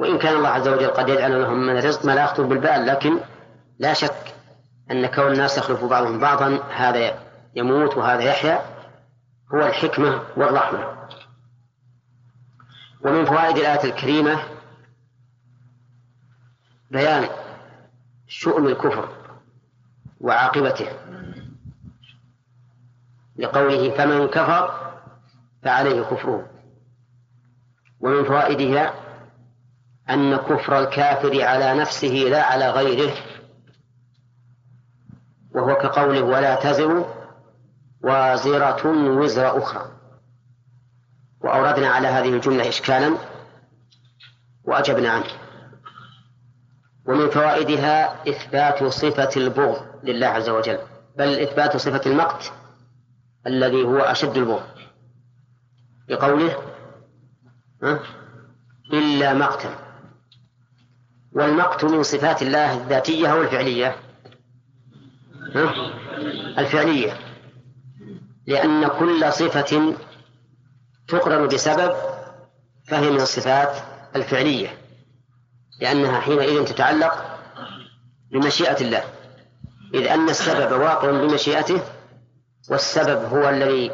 [0.00, 2.86] وإن كان الله عز وجل قد يجعل لهم من الرزق ما لا يخطر بالبال.
[2.86, 3.18] لكن
[3.78, 4.34] لا شك
[4.90, 7.25] أن كون الناس يخلف بعضهم بعضا هذا
[7.56, 8.60] يموت وهذا يحيا
[9.54, 10.96] هو الحكمة والرحمة.
[13.04, 14.42] ومن فوائد الآية الكريمة
[16.90, 17.28] بيان
[18.28, 19.08] شؤم الكفر
[20.20, 20.88] وعاقبته
[23.36, 24.92] لقوله فمن كفر
[25.62, 26.48] فعليه كفره.
[28.00, 28.94] ومن فوائدها
[30.10, 33.14] أن كفر الكافر على نفسه لا على غيره
[35.50, 37.15] وهو كقوله ولا تزر
[38.02, 38.86] وازرة
[39.18, 39.92] وزر أخرى.
[41.40, 43.16] وأوردنا على هذه الجملة إشكالا
[44.64, 45.26] وأجبنا عنه.
[47.06, 50.78] ومن فوائدها إثبات صفة البغض لله عز وجل.
[51.16, 52.52] بل إثبات صفة المقت
[53.46, 54.66] الذي هو أشد البغض.
[56.08, 56.62] بقوله
[58.92, 59.78] إلا مقتا.
[61.32, 63.96] والمقت من صفات الله الذاتية أو الفعلية
[66.58, 67.25] الفعلية.
[68.46, 69.94] لأن كل صفة
[71.08, 71.96] تقرن بسبب
[72.88, 73.76] فهي من الصفات
[74.16, 74.68] الفعلية
[75.80, 77.38] لأنها حينئذ تتعلق
[78.32, 79.04] بمشيئة الله.
[79.94, 81.80] إذ أن السبب واقع بمشيئته
[82.70, 83.90] والسبب هو الذي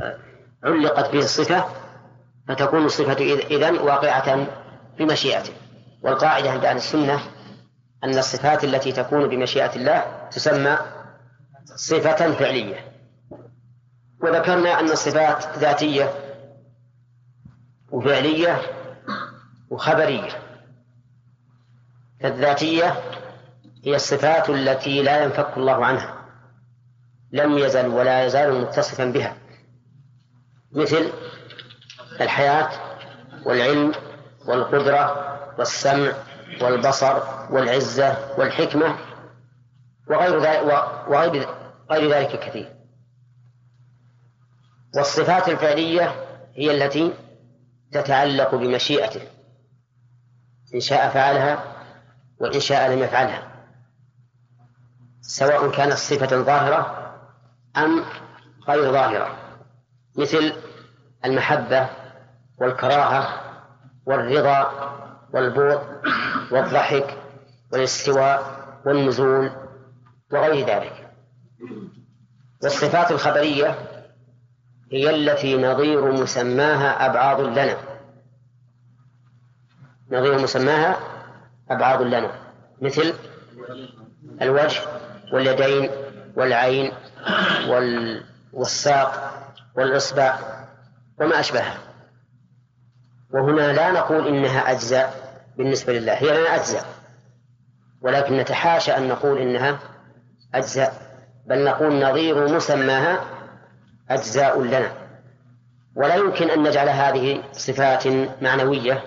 [0.00, 0.18] آه،
[0.64, 1.64] علقت به الصفة
[2.48, 3.12] فتكون الصفة
[3.50, 4.46] إذن واقعة
[4.98, 5.52] بمشيئته.
[6.02, 7.20] والقاعدة عند أهل السنة
[8.04, 10.78] أن الصفات التي تكون بمشيئة الله تسمى
[11.76, 12.91] صفة فعلية.
[14.22, 16.12] وذكرنا أن الصفات ذاتية
[17.90, 18.60] وفعلية
[19.70, 20.30] وخبرية.
[22.20, 23.02] فالذاتية
[23.84, 26.14] هي الصفات التي لا ينفك الله عنها
[27.32, 29.36] لم يزل ولا يزال متصفا بها.
[30.72, 31.12] مثل
[32.20, 32.70] الحياة
[33.44, 33.92] والعلم
[34.46, 36.12] والقدرة والسمع
[36.62, 38.96] والبصر والعزة والحكمة
[40.10, 40.62] وغير ذلك
[41.08, 41.48] وغير
[41.90, 42.81] غير ذلك كثير.
[44.94, 46.14] والصفات الفعلية
[46.54, 47.14] هي التي
[47.92, 49.20] تتعلق بمشيئته.
[50.74, 51.64] إن شاء فعلها
[52.40, 53.52] وإن شاء لم يفعلها.
[55.20, 57.12] سواء كانت صفة ظاهرة
[57.76, 58.04] أم
[58.68, 59.36] غير ظاهرة.
[60.16, 60.52] مثل
[61.24, 61.88] المحبة
[62.58, 63.40] والكراهة
[64.06, 64.72] والرضا
[65.32, 65.86] والبغض
[66.50, 67.18] والضحك
[67.72, 69.50] والاستواء والنزول
[70.32, 71.10] وغير ذلك.
[72.62, 73.91] والصفات الخبرية
[74.92, 77.76] هي التي نظير مسماها أبعاض لنا.
[80.10, 80.96] نظير مسماها
[81.70, 82.30] أبعاض لنا.
[82.80, 83.14] مثل
[84.42, 84.80] الوجه
[85.32, 85.90] واليدين
[86.36, 86.92] والعين
[88.52, 89.32] والساق
[89.76, 90.38] والإصبع
[91.20, 91.78] وما أشبهها.
[93.30, 95.14] وهنا لا نقول إنها أجزاء
[95.56, 96.12] بالنسبة لله.
[96.12, 96.84] هي لنا أجزاء
[98.00, 99.78] ولكن نتحاشى أن نقول إنها
[100.54, 100.94] أجزاء
[101.46, 103.20] بل نقول نظير مسماها
[104.10, 104.92] أجزاء لنا.
[105.94, 108.06] ولا يمكن أن نجعل هذه صفات
[108.42, 109.04] معنوية.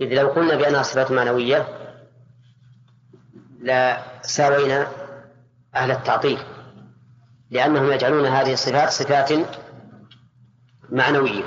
[0.00, 1.68] إذ لو قلنا بأنها صفات معنوية
[3.60, 4.86] لا ساوينا
[5.74, 6.38] أهل التعطيل.
[7.50, 9.32] لأنهم يجعلون هذه الصفات صفات
[10.90, 11.44] معنوية.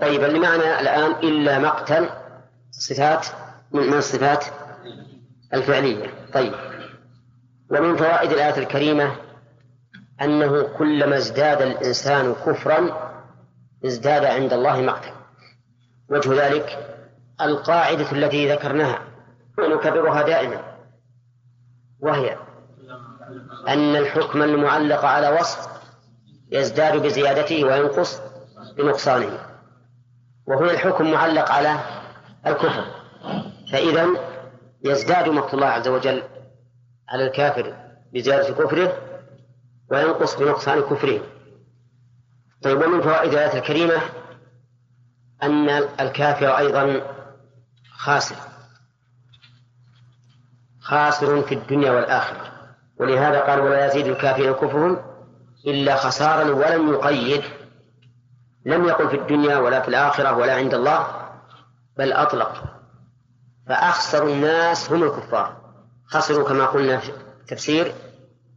[0.00, 2.08] طيب اللي معنا الآن إلا مقتل
[2.70, 3.26] صفات
[3.72, 4.44] من الصفات
[5.54, 6.28] الفعلية.
[6.32, 6.54] طيب
[7.70, 9.29] ومن فوائد الآية الكريمة
[10.22, 13.10] أنه كلما ازداد الإنسان كفرا
[13.86, 15.12] ازداد عند الله مقتا.
[16.10, 16.96] وجه ذلك
[17.40, 19.02] القاعدة التي ذكرناها
[19.58, 20.62] ونكررها دائما
[22.00, 22.36] وهي
[23.68, 25.68] أن الحكم المعلق على وصف
[26.52, 28.20] يزداد بزيادته وينقص
[28.76, 29.38] بنقصانه.
[30.46, 31.76] وهنا الحكم معلق على
[32.46, 32.84] الكفر.
[33.72, 34.06] فإذا
[34.84, 36.22] يزداد مقت الله عز وجل
[37.08, 37.74] على الكافر
[38.14, 39.09] بزيادة كفره
[39.90, 41.20] وينقص بنقصان كفره
[42.62, 44.00] طيب ومن فوائد الآية الكريمة؟
[45.42, 45.68] أن
[46.00, 47.00] الكافر أيضا
[47.92, 48.36] خاسر.
[50.80, 52.52] خاسر في الدنيا والآخرة.
[53.00, 54.98] ولهذا قال ولا يزيد الكافرين كفرهم
[55.66, 57.42] إلا خسارا ولم يقيد.
[58.66, 61.06] لم يقل في الدنيا ولا في الآخرة ولا عند الله
[61.96, 62.64] بل أطلق.
[63.68, 65.60] فأخسر الناس هم الكفار.
[66.06, 67.10] خسروا كما قلنا في
[67.40, 67.94] التفسير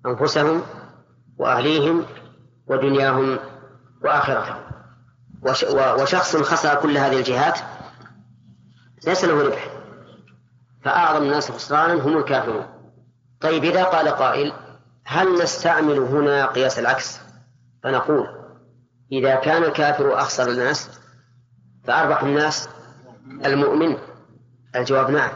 [0.06, 0.64] أنفسهم
[1.38, 2.06] وأهليهم
[2.68, 3.40] ودنياهم
[4.02, 4.64] وآخرتهم.
[6.02, 7.60] وشخص خسر كل هذه الجهات
[9.08, 9.68] ليس له ربح.
[10.84, 12.66] فأعظم الناس خسرانا هم الكافرون.
[13.42, 14.54] طيب إذا قال قائل
[15.06, 17.20] هل نستعمل هنا قياس العكس؟
[17.84, 18.28] فنقول
[19.12, 20.90] إذا كان الكافر أخسر الناس
[21.84, 22.70] فأربح الناس
[23.46, 23.98] المؤمن.
[24.76, 25.32] الجواب نعم.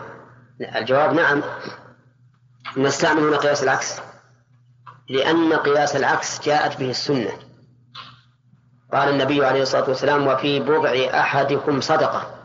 [0.75, 1.41] الجواب نعم.
[2.77, 3.99] نستعمل هنا قياس العكس.
[5.09, 7.31] لأن قياس العكس جاءت به السنة.
[8.93, 12.37] قال النبي عليه الصلاة والسلام وفي بضع أحدكم صدقة.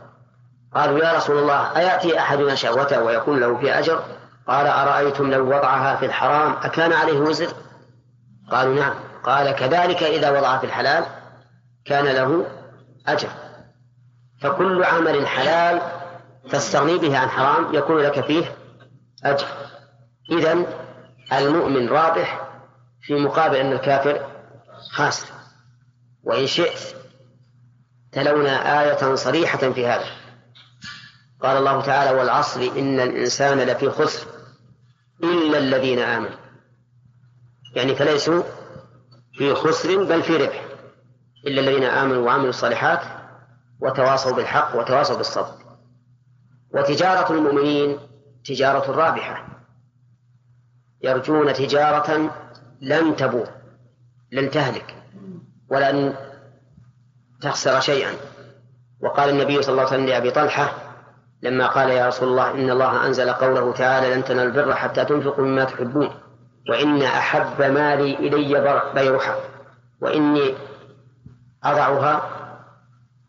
[0.75, 4.03] قالوا يا رسول الله أيأتي أحدنا شهوته ويكون له في أجر؟
[4.47, 7.53] قال أرأيتم لو وضعها في الحرام أكان عليه وزر؟
[8.51, 8.93] قالوا نعم.
[9.23, 11.05] قال كذلك إذا وضعها في الحلال
[11.85, 12.45] كان له
[13.07, 13.29] أجر.
[14.41, 15.81] فكل عمل حلال
[16.49, 18.55] تستغني به عن حرام يكون لك فيه
[19.23, 19.47] أجر.
[20.31, 20.65] إذا
[21.33, 22.42] المؤمن رابح
[23.03, 24.31] في مقابل أن الكافر
[24.91, 25.33] خاسر
[26.23, 26.95] وإن شئت
[28.11, 30.05] تلونا آية صريحة في هذا.
[31.41, 34.27] قال الله تعالى والعصر إن الإنسان لفي خسر
[35.23, 36.37] إلا الذين آمنوا.
[37.75, 38.43] يعني فليسوا
[39.33, 40.65] في خسر بل في ربح.
[41.47, 43.01] إلا الذين آمنوا وعملوا الصالحات
[43.81, 45.63] وتواصوا بالحق وتواصوا بالصبر.
[46.73, 47.99] وتجارة المؤمنين
[48.45, 49.47] تجارة رابحة.
[51.01, 52.42] يرجون تجارة
[52.83, 53.47] لن تبور
[54.31, 54.95] لن تهلك
[55.69, 56.13] ولن
[57.41, 58.13] تخسر شيئا.
[59.01, 60.73] وقال النبي صلى الله عليه وسلم لأبي طلحة
[61.41, 65.45] لما قال يا رسول الله إن الله أنزل قوله تعالى لن تنالوا البر حتى تنفقوا
[65.45, 66.09] مما تحبون
[66.69, 69.35] وإن أحب مالي إلي بيرها
[70.01, 70.53] وإني
[71.63, 72.29] أضعها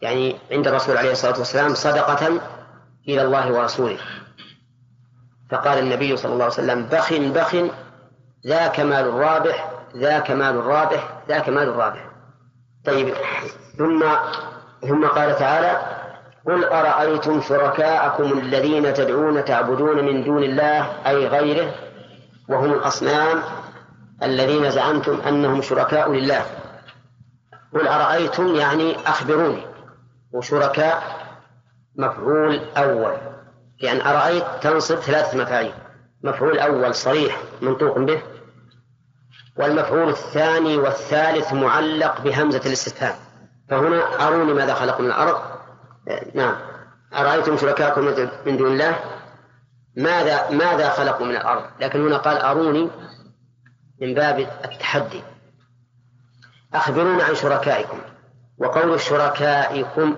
[0.00, 2.40] يعني عند الرسول عليه الصلاة والسلام صدقة
[3.08, 3.98] إلى الله ورسوله.
[5.50, 7.56] فقال النبي صلى الله عليه وسلم بخ بخ
[8.46, 12.08] ذاك مال الرابح ذاك مال الرابح ذاك مال الرابح.
[12.84, 13.14] طيب
[13.78, 14.04] ثم
[14.88, 15.80] ثم قال تعالى
[16.46, 21.74] قل أرأيتم شركاءكم الذين تدعون تعبدون من دون الله أي غيره
[22.48, 23.42] وهم الأصنام
[24.22, 26.42] الذين زعمتم أنهم شركاء لله.
[27.74, 29.66] قل أرأيتم يعني أخبروني.
[30.32, 31.02] وشركاء
[31.96, 33.16] مفعول أول.
[33.80, 35.72] يعني أرأيت تنصب ثلاثة مفاعيل.
[36.22, 38.22] مفعول أول صريح منطوق به.
[39.58, 43.14] والمفعول الثاني والثالث معلق بهمزة الاستفهام.
[43.68, 45.40] فهنا أروني ماذا خلق من الأرض
[46.34, 46.56] نعم.
[47.14, 48.04] أرأيتم شركاءكم
[48.46, 48.98] من دون الله؟
[49.96, 52.90] ماذا ماذا خلقوا من الأرض؟ لكن هنا قال أروني
[54.00, 55.22] من باب التحدي.
[56.74, 57.98] أخبرونا عن شركائكم.
[58.58, 60.16] وقول شركائكم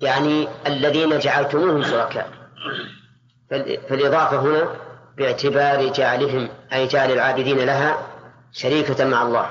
[0.00, 2.30] يعني الذين جعلتموهم شركاء.
[3.88, 4.68] فالإضافة هنا
[5.16, 7.98] باعتبار جعلهم أي جعل العابدين لها
[8.52, 9.46] شريكة مع الله.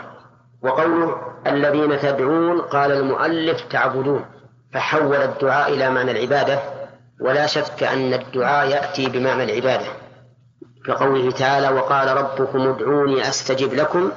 [0.63, 1.15] وقوله
[1.47, 4.25] الذين تدعون قال المؤلف تعبدون.
[4.73, 6.59] فحول الدعاء إلى معنى العبادة
[7.21, 9.85] ولا شك أن الدعاء يأتي بمعنى العبادة.
[10.85, 14.11] كقوله تعالى وقال ربكم ادعوني أستجب لكم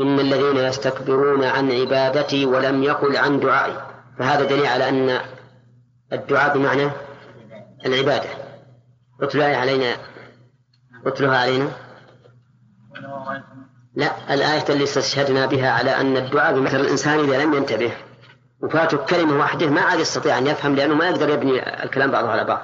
[0.00, 3.76] إن الذين يستكبرون عن عبادتي ولم يقل عن دعائي.
[4.18, 5.20] فهذا دليل على أن
[6.12, 6.90] الدعاء بمعنى
[7.86, 8.28] العبادة.
[9.22, 9.96] اتلها علينا
[11.06, 11.70] اتلها علينا.
[13.94, 17.92] لا الآية اللي استشهدنا بها على أن الدعاء بمثل الإنسان إذا لم ينتبه.
[18.62, 22.44] وفاته كلمة واحدة ما عاد يستطيع أن يفهم لأنه ما يقدر يبني الكلام بعضه على
[22.44, 22.62] بعض.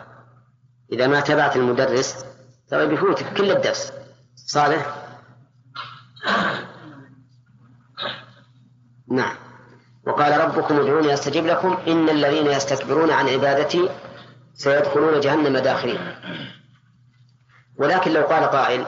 [0.93, 2.25] إذا ما تبعت المدرس
[2.69, 3.93] ترى بيفوتك كل الدرس.
[4.47, 5.09] صالح؟
[9.11, 9.37] نعم.
[10.07, 13.89] وقال ربكم ادعوني أستجب لكم إن الذين يستكبرون عن عبادتي
[14.55, 16.01] سيدخلون جهنم داخلين
[17.79, 18.87] ولكن لو قال قائل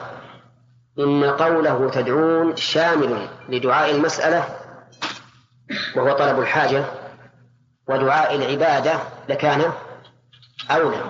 [0.99, 4.43] إن قوله تدعون شامل لدعاء المسألة
[5.95, 6.85] وهو طلب الحاجة
[7.87, 8.93] ودعاء العبادة
[9.29, 9.71] لكان
[10.71, 11.01] أولى.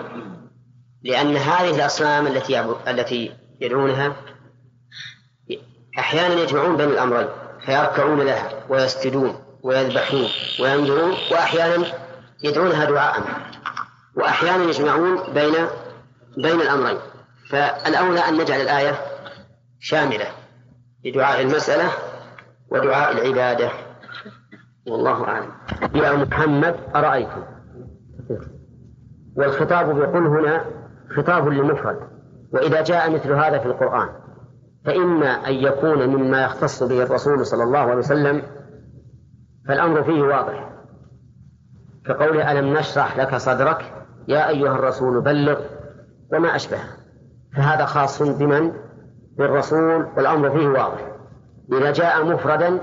[1.02, 4.16] لأن هذه الأصنام التي التي يدعونها
[5.98, 7.28] أحيانا يجمعون بين الأمرين
[7.66, 10.28] فيركعون لها ويسجدون ويذبحون
[10.60, 11.86] وينذرون وأحيانا
[12.42, 13.22] يدعونها دعاء
[14.16, 15.66] وأحيانا يجمعون بين
[16.36, 16.98] بين الأمرين.
[17.52, 18.94] فالأولى أن نجعل الآية
[19.80, 20.26] شاملة
[21.04, 21.90] لدعاء المسألة
[22.70, 23.70] ودعاء العبادة.
[24.88, 25.50] والله أعلم.
[25.94, 27.42] يا محمد أرأيتم؟
[29.36, 30.64] والخطاب بقل هنا
[31.16, 31.96] خطاب لمفرد
[32.52, 34.08] وإذا جاء مثل هذا في القرآن
[34.84, 38.42] فإما أن يكون مما يختص به الرسول صلى الله عليه وسلم
[39.68, 40.72] فالأمر فيه واضح.
[42.06, 43.92] كقوله ألم نشرح لك صدرك؟
[44.28, 45.60] يا أيها الرسول بلغ
[46.32, 47.01] وما أشبهه.
[47.56, 48.72] فهذا خاص بمن؟
[49.38, 51.12] بالرسول والأمر فيه واضح
[51.72, 52.78] إذا جاء مفردا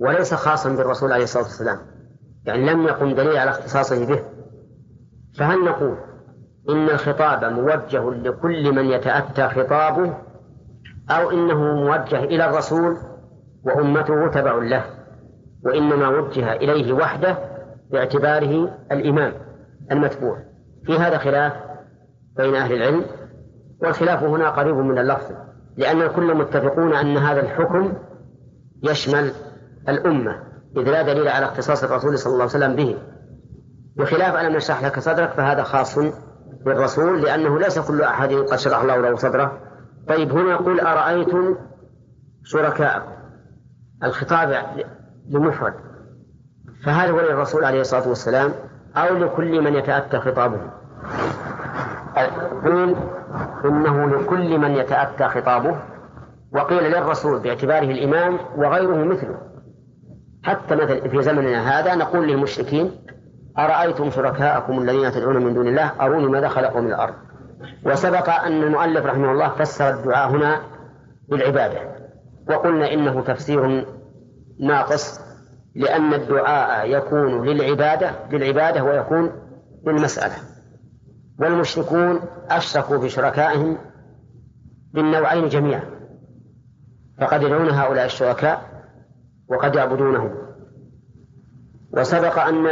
[0.00, 1.78] وليس خاصا بالرسول عليه الصلاة والسلام
[2.46, 4.22] يعني لم يقم دليل على اختصاصه به
[5.38, 5.96] فهل نقول
[6.68, 10.14] إن الخطاب موجه لكل من يتأتى خطابه
[11.10, 12.96] أو إنه موجه إلى الرسول
[13.64, 14.84] وأمته تبع له
[15.64, 17.38] وإنما وجه إليه وحده
[17.90, 19.32] باعتباره الإمام
[19.92, 20.38] المتبوع
[20.86, 21.52] في هذا خلاف
[22.36, 23.04] بين أهل العلم
[23.82, 25.32] والخلاف هنا قريب من اللفظ
[25.76, 27.92] لأن الكل متفقون أن هذا الحكم
[28.82, 29.32] يشمل
[29.88, 30.42] الأمة
[30.76, 32.98] إذ لا دليل على اختصاص الرسول صلى الله عليه وسلم به.
[33.96, 35.98] بخلاف ألم نشرح لك صدرك فهذا خاص
[36.64, 39.58] بالرسول لأنه ليس كل أحد قد شرح الله له صدره.
[40.08, 41.56] طيب هنا قل أرأيتم
[42.44, 43.12] شركاءكم؟
[44.04, 44.62] الخطاب
[45.28, 45.74] لمفرد.
[46.84, 48.52] فهل هو للرسول عليه الصلاة والسلام
[48.96, 50.60] أو لكل من يتأتى خطابه.
[52.64, 52.96] قيل
[53.68, 55.76] إنه لكل من يتأتى خطابه
[56.52, 59.38] وقيل للرسول باعتباره الإمام وغيره مثله.
[60.42, 62.90] حتى مثل في زمننا هذا نقول للمشركين
[63.58, 67.14] أرأيتم شركاءكم الذين تدعون من دون الله؟ أروني ماذا خلقوا من الأرض.
[67.84, 70.60] وسبق أن المؤلف رحمه الله فسر الدعاء هنا
[71.28, 71.80] بالعبادة.
[72.48, 73.86] وقلنا إنه تفسير
[74.60, 75.20] ناقص
[75.74, 79.32] لأن الدعاء يكون للعبادة للعبادة ويكون
[79.86, 80.55] للمسألة.
[81.38, 82.20] والمشركون
[82.50, 83.78] أشركوا بشركائهم
[84.92, 85.84] بالنوعين جميعا
[87.20, 88.84] فقد يدعون هؤلاء الشركاء
[89.48, 90.34] وقد يعبدونهم.
[91.92, 92.66] وسبق أن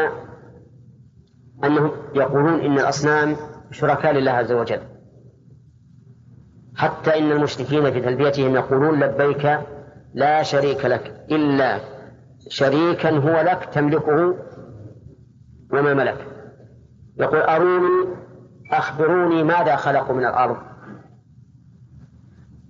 [1.65, 3.37] أنهم يقولون إن الأصنام
[3.71, 4.81] شركاء لله عز وجل.
[6.77, 9.59] حتى إن المشركين في تلبيتهم يقولون لبيك
[10.15, 11.81] لا شريك لك إلا
[12.49, 14.35] شريكا هو لك تملكه
[15.73, 16.27] وما ملك.
[17.17, 18.25] يقول أروني
[18.71, 20.57] أخبروني ماذا خلقوا من الأرض.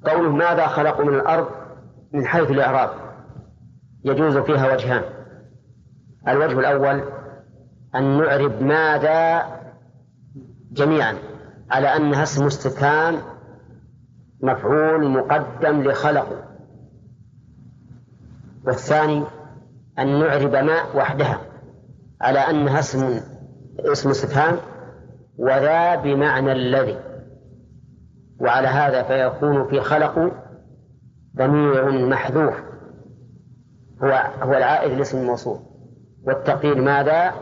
[0.04, 1.48] قوله ماذا خلقوا من الأرض
[2.12, 2.90] من حيث الإعراب.
[4.04, 5.02] يجوز فيها وجهان.
[6.28, 7.04] الوجه الأول
[7.94, 9.46] أن نعرب ماذا
[10.72, 11.16] جميعا
[11.70, 13.22] على أنها اسم استفهام
[14.42, 16.44] مفعول مقدم لخلق.
[18.64, 19.24] والثاني
[19.98, 21.40] أن نعرب ما وحدها
[22.20, 23.20] على أنها اسم
[23.78, 24.58] اسم استفهام
[25.38, 26.98] وذا بمعنى الذي.
[28.40, 30.32] وعلى هذا فيكون في خلق
[31.36, 32.54] ضمير محذوف.
[34.02, 35.58] هو هو العائد لاسم الموصول
[36.22, 37.34] والتقدير ماذا؟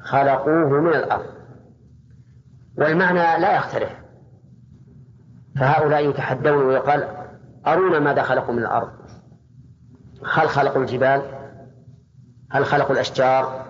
[0.00, 1.26] خلقوه من الأرض.
[2.78, 4.06] والمعنى لا يختلف.
[5.56, 7.08] فهؤلاء يتحدون ويقال
[7.66, 8.88] أرونا ماذا خلقوا من الأرض؟
[10.32, 11.22] هل خلقوا الجبال؟
[12.50, 13.66] هل خلقوا الأشجار؟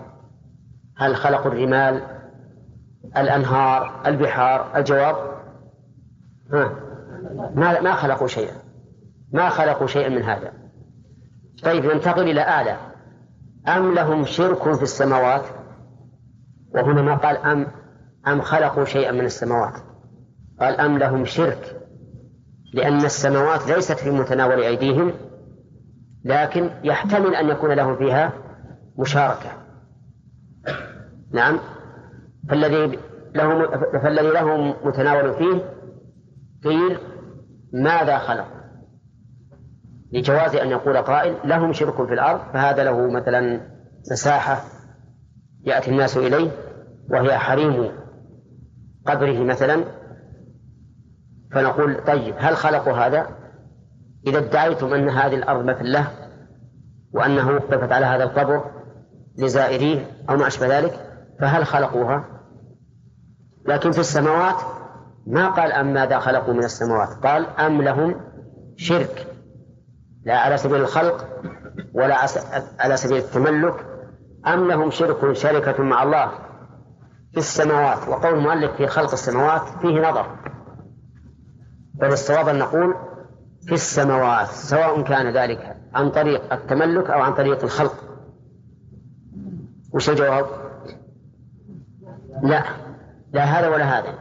[0.97, 2.16] هل خلقوا الرمال؟
[3.17, 5.17] الأنهار البحار الجواب
[6.53, 6.73] ها.
[7.55, 8.55] ما ما خلقوا شيئا.
[9.33, 10.53] ما خلقوا شيئا من هذا.
[11.63, 12.77] طيب ننتقل إلى آلة.
[13.69, 15.45] أم لهم شرك في السماوات؟
[16.75, 17.67] وهنا ما قال أم
[18.29, 19.75] أم خلقوا شيئا من السماوات.
[20.61, 21.77] قال أم لهم شرك
[22.75, 25.13] لأن السماوات ليست في متناول أيديهم
[26.25, 28.33] لكن يحتمل أن يكون لهم فيها
[28.99, 29.51] مشاركة.
[31.33, 31.59] نعم.
[32.49, 32.99] فالذي
[33.37, 33.71] له
[34.03, 35.63] فالذي له متناول فيه
[36.65, 36.99] قيل
[37.73, 38.47] ماذا خلق
[40.13, 43.61] لجواز أن يقول قائل لهم شرك في الأرض فهذا له مثلا
[44.11, 44.63] مساحة
[45.65, 46.51] يأتي الناس إليه
[47.11, 47.93] وهي حريم
[49.07, 49.85] قبره مثلا
[51.53, 53.27] فنقول طيب هل خلقوا هذا؟
[54.27, 56.09] إذا ادعيتم أن هذه الأرض مثل له
[57.13, 58.65] وأنه وقفت على هذا القبر
[59.39, 60.93] لزائريه أو ما أشبه ذلك
[61.41, 62.36] فهل خلقوها؟
[63.69, 64.57] لكن في السماوات
[65.27, 68.21] ما قال أم ماذا خلقوا من السماوات قال أم لهم
[68.77, 69.27] شرك.
[70.25, 71.29] لا على سبيل الخلق
[71.95, 72.17] ولا
[72.79, 73.87] على سبيل التملك.
[74.47, 76.31] أم لهم شرك شركة مع الله
[77.33, 78.09] في السماوات.
[78.09, 80.37] وقول المؤلف في خلق السماوات فيه نظر.
[81.95, 82.95] بل الصواب أن نقول
[83.67, 87.95] في السماوات سواء كان ذلك عن طريق التملك أو عن طريق الخلق.
[89.93, 90.47] وش الجواب؟
[92.43, 92.86] لا.
[93.33, 94.19] لا هذا ولا هذا.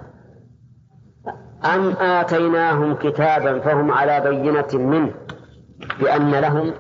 [1.76, 5.14] أم آتيناهم كتابا فهم على بينة منه
[6.00, 6.74] بأن لهم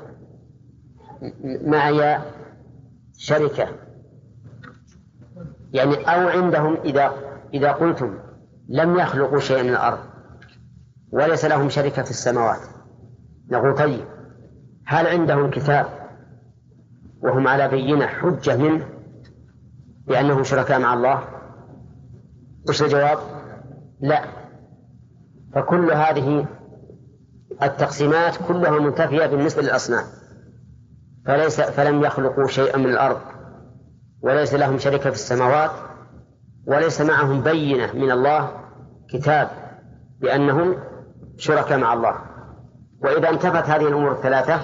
[1.44, 2.20] معي
[3.18, 3.68] شركة.
[5.74, 7.14] يعني أو عندهم إذا
[7.54, 8.18] إذا قلتم
[8.70, 10.00] لم يخلقوا شيئا من الأرض
[11.12, 12.60] وليس لهم شركة في السماوات.
[13.52, 14.06] نقول طيب
[14.86, 15.86] هل عندهم كتاب
[17.22, 18.88] وهم على بينة حجة منه
[20.08, 21.35] بأنهم شركاء مع الله؟
[22.70, 23.18] وش الجواب؟
[24.00, 24.22] لا.
[25.54, 26.46] فكل هذه
[27.64, 30.04] التقسيمات كلها منتفية بالنسبة للأصنام
[31.26, 33.22] فليس فلم يخلقوا شيئا من الأرض
[34.22, 35.72] وليس لهم شركة في السماوات
[36.68, 38.52] وليس معهم بينة من الله
[39.10, 39.50] كتاب
[40.20, 40.76] بأنهم
[41.38, 42.16] شركاء مع الله.
[43.04, 44.60] وإذا انتفت هذه الأمور الثلاثة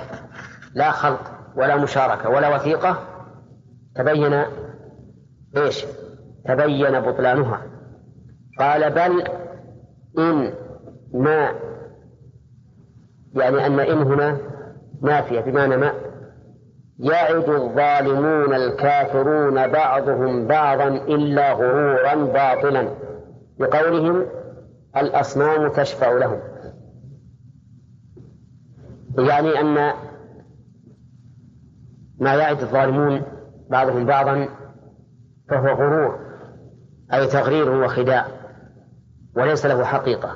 [0.74, 3.08] لا خلق ولا مشاركة ولا وثيقة
[3.96, 4.44] تبين
[5.58, 5.86] إيش؟
[6.46, 7.71] تبين بطلانها.
[8.62, 9.24] قال بل
[10.18, 10.54] إن
[11.14, 11.52] ما
[13.36, 14.38] يعني أن إن هنا
[15.02, 15.94] نافية بمعنى ما
[17.00, 22.88] يعد الظالمون الكافرون بعضهم بعضا إلا غرورا باطلا
[23.60, 24.26] بقولهم
[24.98, 26.40] الأصنام تشفع لهم.
[29.18, 29.94] يعني أن
[32.20, 33.22] ما يعد الظالمون
[33.70, 34.48] بعضهم بعضا
[35.50, 36.20] فهو غرور
[37.14, 38.41] أي تغرير وخداع.
[39.36, 40.36] وليس له حقيقة.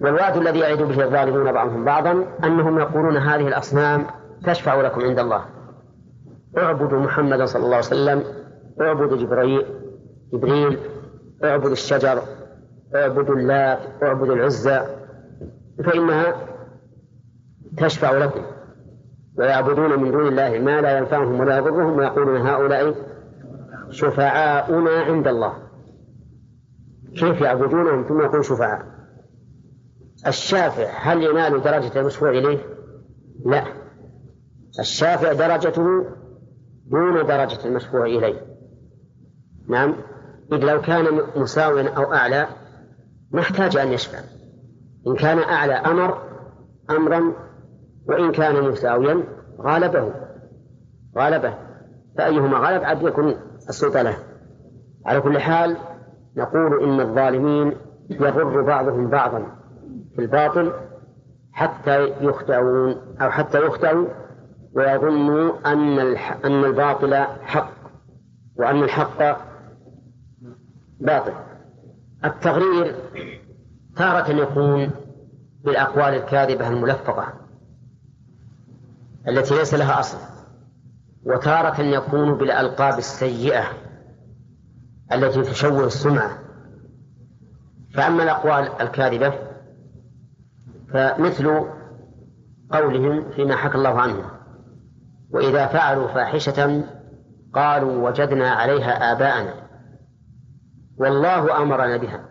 [0.00, 4.06] والوعد الذي يعد به الظالمون بعضهم بعضا أنهم يقولون هذه الأصنام
[4.44, 5.44] تشفع لكم عند الله.
[6.58, 8.24] اعبدوا محمدا صلى الله عليه وسلم
[8.80, 9.66] اعبدوا جبريل
[10.32, 10.78] جبريل
[11.44, 12.22] اعبدوا الشجر
[12.94, 14.80] اعبدوا اللات اعبدوا العزى
[15.84, 16.34] فإنها
[17.76, 18.42] تشفع لكم.
[19.38, 22.94] ويعبدون من دون الله ما لا ينفعهم ولا يضرهم ويقولون هؤلاء
[23.90, 25.69] شفعاؤنا عند الله.
[27.14, 28.86] كيف يعبدونهم ثم يكون شفعاء.
[30.26, 32.58] الشافع هل ينال درجة المشفوع إليه؟
[33.44, 33.64] لا.
[34.80, 36.06] الشافع درجته
[36.86, 38.40] دون درجة المشفوع إليه.
[39.68, 39.96] نعم.
[40.52, 42.48] إذ لو كان مساويا أو أعلى
[43.30, 44.18] ما احتاج أن يشفع.
[45.06, 46.22] إن كان أعلى أمر
[46.90, 47.32] أمرا
[48.06, 49.24] وإن كان مساويا
[49.60, 50.12] غالبه.
[51.18, 51.54] غالبه.
[52.18, 53.34] فأيهما غلب عد يكون
[53.68, 54.16] السلطة له.
[55.06, 55.76] على كل حال
[56.36, 57.76] نقول إن الظالمين
[58.10, 59.46] يضر بعضهم بعضا
[60.16, 60.72] في الباطل
[61.52, 64.06] حتى يخدعون أو حتى يخدعوا
[64.74, 65.98] ويظنوا أن
[66.44, 67.72] أن الباطل حق
[68.56, 69.38] وأن الحق
[71.00, 71.32] باطل.
[72.24, 72.94] التغرير
[73.96, 74.90] تارة يكون
[75.64, 77.32] بالأقوال الكاذبة الملفقة
[79.28, 80.18] التي ليس لها أصل
[81.24, 83.64] وتارة يكون بالألقاب السيئة
[85.12, 86.38] التي تشوه السمعة.
[87.94, 89.32] فأما الأقوال الكاذبة
[90.92, 91.66] فمثل
[92.70, 94.30] قولهم فيما حكى الله عنه
[95.30, 96.84] وإذا فعلوا فاحشة
[97.54, 99.54] قالوا وجدنا عليها آباءنا.
[100.96, 102.24] والله أمرنا بها.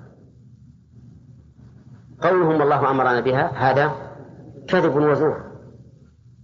[2.22, 3.52] قولهم الله أمرنا بها.
[3.56, 3.92] هذا
[4.68, 5.50] كذب وزور.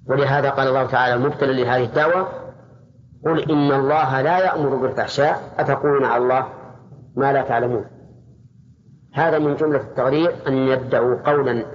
[0.07, 2.44] ولهذا قال الله تعالى مبتلا لهذه الدعوة
[3.26, 6.47] قل إن الله لا يأمر بالفحشاء أتقولون على الله
[7.15, 7.85] ما لا تعلمون.
[9.14, 11.65] هذا من جملة التغرير أن يبدأوا قولا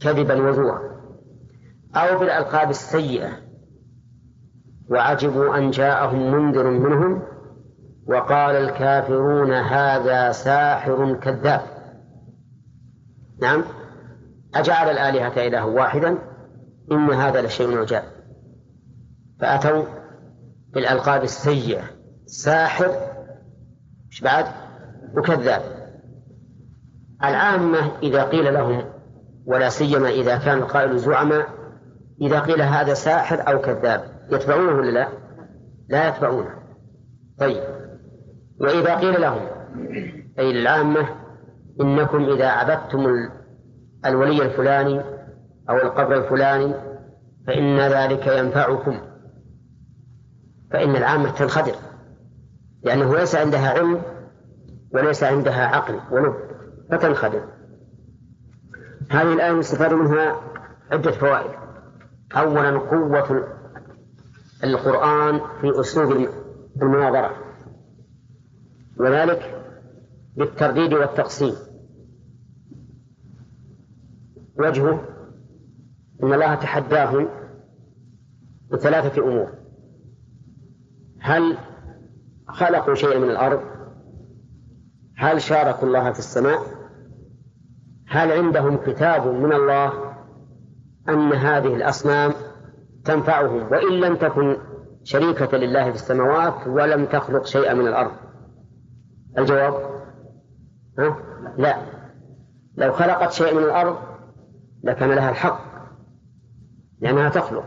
[0.00, 0.80] كذبا وزورا
[1.96, 3.28] أو بالألقاب السيئة.
[4.90, 7.22] وعجبوا أن جاءهم منذر منهم
[8.06, 11.60] وقال الكافرون هذا ساحر كذاب.
[13.42, 13.64] نعم
[14.54, 16.18] أجعل الآلهة إله واحدا
[16.92, 18.02] إن هذا لشيء عجاب.
[19.40, 20.01] فأتوا
[20.74, 21.82] بالألقاب السيئة.
[22.26, 22.90] ساحر.
[24.10, 24.46] مش بعد؟
[25.16, 25.62] وكذاب.
[27.24, 28.84] العامة إذا قيل لهم
[29.46, 31.46] ولا سيما إذا كان القائل زعما
[32.20, 35.08] إذا قيل هذا ساحر أو كذاب يتبعونه ولا لا؟
[35.88, 36.50] لا يتبعونه.
[37.38, 37.62] طيب.
[38.60, 39.46] وإذا قيل لهم
[40.38, 41.08] أي العامة
[41.80, 43.30] إنكم إذا عبدتم
[44.06, 45.00] الولي الفلاني
[45.70, 46.74] أو القبر الفلاني
[47.46, 49.11] فإن ذلك ينفعكم.
[50.72, 51.74] فإن العامة تنخدر
[52.82, 54.02] لأنه ليس عندها علم
[54.94, 56.34] وليس عندها عقل ولب
[56.90, 57.44] فتنخدر
[59.10, 60.40] هذه الآية نستفاد منها
[60.90, 61.50] عدة فوائد.
[62.36, 63.48] أولا قوة
[64.64, 66.28] القرآن في أسلوب
[66.82, 67.36] المناظرة.
[69.00, 69.64] وذلك
[70.36, 71.54] بالترديد والتقسيم.
[74.58, 75.08] وجهه
[76.22, 77.28] أن الله تحداهم
[78.72, 79.61] بثلاثة أمور.
[81.22, 81.58] هل
[82.48, 83.60] خلقوا شيئا من الأرض؟
[85.16, 86.58] هل شاركوا الله في السماء؟
[88.08, 89.92] هل عندهم كتاب من الله
[91.08, 92.32] أن هذه الأصنام
[93.04, 94.56] تنفعهم؟ وإن لم تكن
[95.04, 98.12] شريكة لله في السماوات ولم تخلق شيئا من الأرض.
[99.38, 99.74] الجواب؟
[100.98, 101.16] ها؟
[101.58, 101.76] لا.
[102.76, 103.96] لو خلقت شيئا من الأرض
[104.84, 105.60] لكان لها الحق
[107.00, 107.64] لأنها تخلق.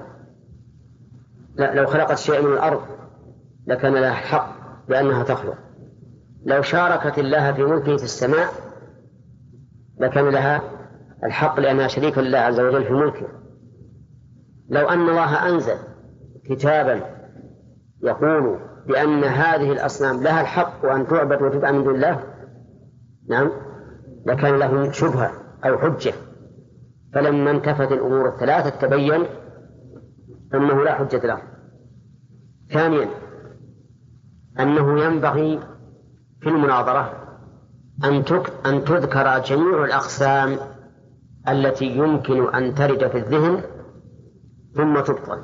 [1.55, 2.94] لا لو خلقت شيئا من الأرض
[3.67, 4.55] لكان لها الحق
[4.87, 5.57] لأنها تخلق.
[6.45, 8.49] لو شاركت الله في ملكه في السماء
[9.99, 10.61] لكان لها
[11.23, 13.27] الحق لأنها شريك لله عز وجل في ملكه.
[14.69, 15.77] لو أن الله أنزل
[16.49, 17.01] كتابا
[18.03, 22.23] يقول بأن هذه الأصنام لها الحق وأن تعبد وتدعى من دون الله
[23.29, 23.51] نعم
[24.25, 25.31] لكان له شبهة
[25.65, 26.13] أو حجة.
[27.13, 29.25] فلما انتفت الأمور الثلاثة تبين
[30.53, 31.41] أنه لا حجة له.
[32.73, 33.09] ثانيا
[34.59, 35.59] أنه ينبغي
[36.41, 37.25] في المناظرة
[38.03, 38.23] أن
[38.65, 40.57] أن تذكر جميع الأقسام
[41.47, 43.61] التي يمكن أن ترد في الذهن
[44.75, 45.43] ثم تبطل.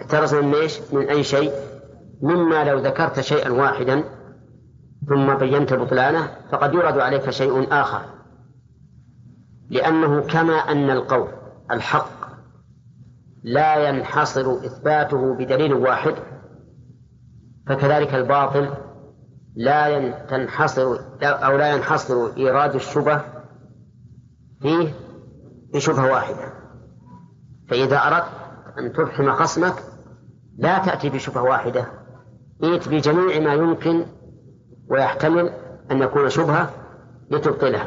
[0.00, 1.52] احترز من إيش؟ من أي شيء؟
[2.22, 4.04] مما لو ذكرت شيئا واحدا
[5.08, 8.02] ثم بينت بطلانه فقد يرد عليك شيء آخر.
[9.70, 11.28] لأنه كما أن القول
[11.70, 12.22] الحق
[13.42, 16.14] لا ينحصر إثباته بدليل واحد
[17.66, 18.70] فكذلك الباطل
[19.56, 23.20] لا تنحصر أو لا ينحصر إيراد الشبه
[24.60, 24.94] فيه
[25.74, 26.52] بشبهة واحدة.
[27.68, 28.26] فإذا أردت
[28.78, 29.74] أن تفحم خصمك
[30.58, 31.86] لا تأتي بشبهة واحدة.
[32.64, 34.06] ائت بجميع ما يمكن
[34.88, 35.52] ويحتمل
[35.90, 36.70] أن يكون شبهة
[37.30, 37.86] لتبطلها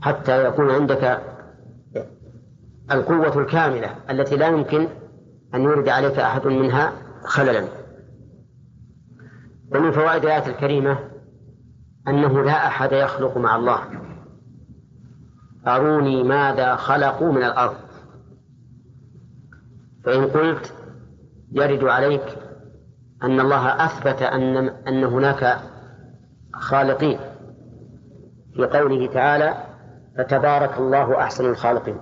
[0.00, 1.20] حتى يكون عندك
[2.90, 4.88] القوة الكاملة التي لا يمكن
[5.54, 6.92] أن يورد عليك أحد منها
[7.24, 7.64] خللا.
[9.74, 10.98] ومن فوائد الآية الكريمة
[12.08, 13.80] أنه لا أحد يخلق مع الله.
[15.66, 17.76] أروني ماذا خلقوا من الأرض.
[20.04, 20.74] فإن قلت
[21.52, 22.38] يرد عليك
[23.22, 25.58] أن الله أثبت أن أن هناك
[26.54, 27.18] خالقين.
[28.54, 29.54] في قوله تعالى
[30.18, 32.00] فتبارك الله أحسن الخالقين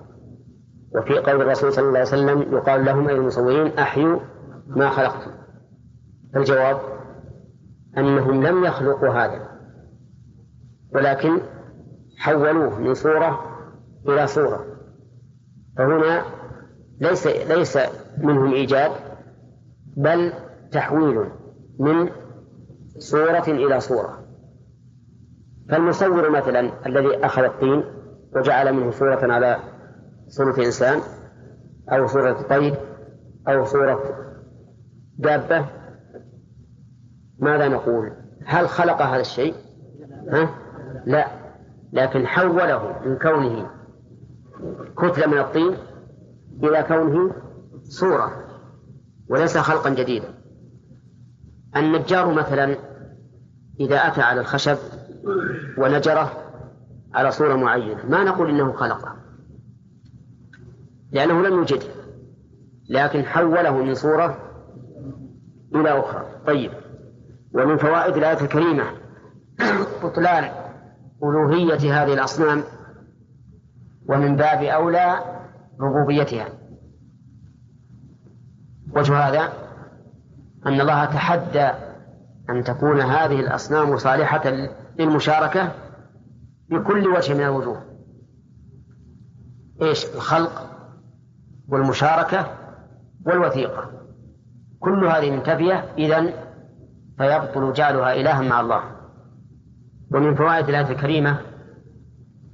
[0.94, 4.20] وفي قول الرسول صلى الله عليه وسلم يقال لهم أي المصورين أحيوا
[4.66, 5.30] ما خلقتم
[6.34, 6.95] فالجواب
[7.98, 9.48] أنهم لم يخلقوا هذا
[10.94, 11.40] ولكن
[12.18, 13.40] حولوه من صورة
[14.08, 14.64] إلى صورة.
[15.78, 16.24] فهنا
[17.00, 17.78] ليس ليس
[18.18, 18.90] منهم إيجاد
[19.96, 20.32] بل
[20.72, 21.24] تحويل
[21.78, 22.10] من
[22.98, 24.26] صورة إلى صورة.
[25.68, 27.84] فالمصور مثلا الذي أخذ الطين
[28.36, 29.56] وجعل منه صورة على
[30.28, 31.00] صورة إنسان
[31.92, 32.74] أو صورة طير
[33.48, 34.00] أو صورة
[35.18, 35.66] دابة
[37.38, 38.12] ماذا نقول؟
[38.44, 39.54] هل خلق هذا الشيء؟
[40.28, 40.50] ها؟
[41.06, 41.26] لا
[41.92, 43.70] لكن حوله من كونه
[44.98, 45.76] كتلة من الطين
[46.62, 47.34] إلى كونه
[47.82, 48.46] صورة
[49.28, 50.34] وليس خلقا جديدا
[51.76, 52.76] النجار مثلا
[53.80, 54.76] إذا أتى على الخشب
[55.78, 56.32] ونجره
[57.14, 59.16] على صورة معينة ما نقول إنه خلقه
[61.12, 61.86] لأنه لم يوجده
[62.88, 64.38] لكن حوله من صورة
[65.74, 66.70] إلى أخرى طيب
[67.56, 68.84] ومن فوائد الآية الكريمة
[70.02, 70.50] بطلان
[71.22, 72.62] ألوهية هذه الأصنام
[74.08, 75.20] ومن باب أولى
[75.80, 76.48] ربوبيتها.
[78.96, 79.52] وجه هذا
[80.66, 81.70] أن الله تحدى
[82.50, 84.42] أن تكون هذه الأصنام صالحة
[84.98, 85.72] للمشاركة
[86.70, 87.82] بكل وجه من الوجوه.
[89.82, 90.66] إيش؟ الخلق
[91.68, 92.46] والمشاركة
[93.26, 93.90] والوثيقة.
[94.80, 96.45] كل هذه منتفية إذن
[97.18, 98.82] فيبطل جعلها إلها مع الله.
[100.14, 101.38] ومن فوائد الآية الكريمة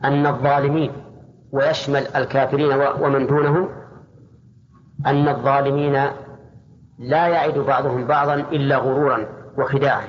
[0.04, 0.92] أن الظالمين
[1.52, 3.68] ويشمل الكافرين ومن دونهم
[5.06, 5.92] أن الظالمين
[6.98, 9.26] لا يعد بعضهم بعضا إلا غرورا
[9.58, 10.08] وخداعا.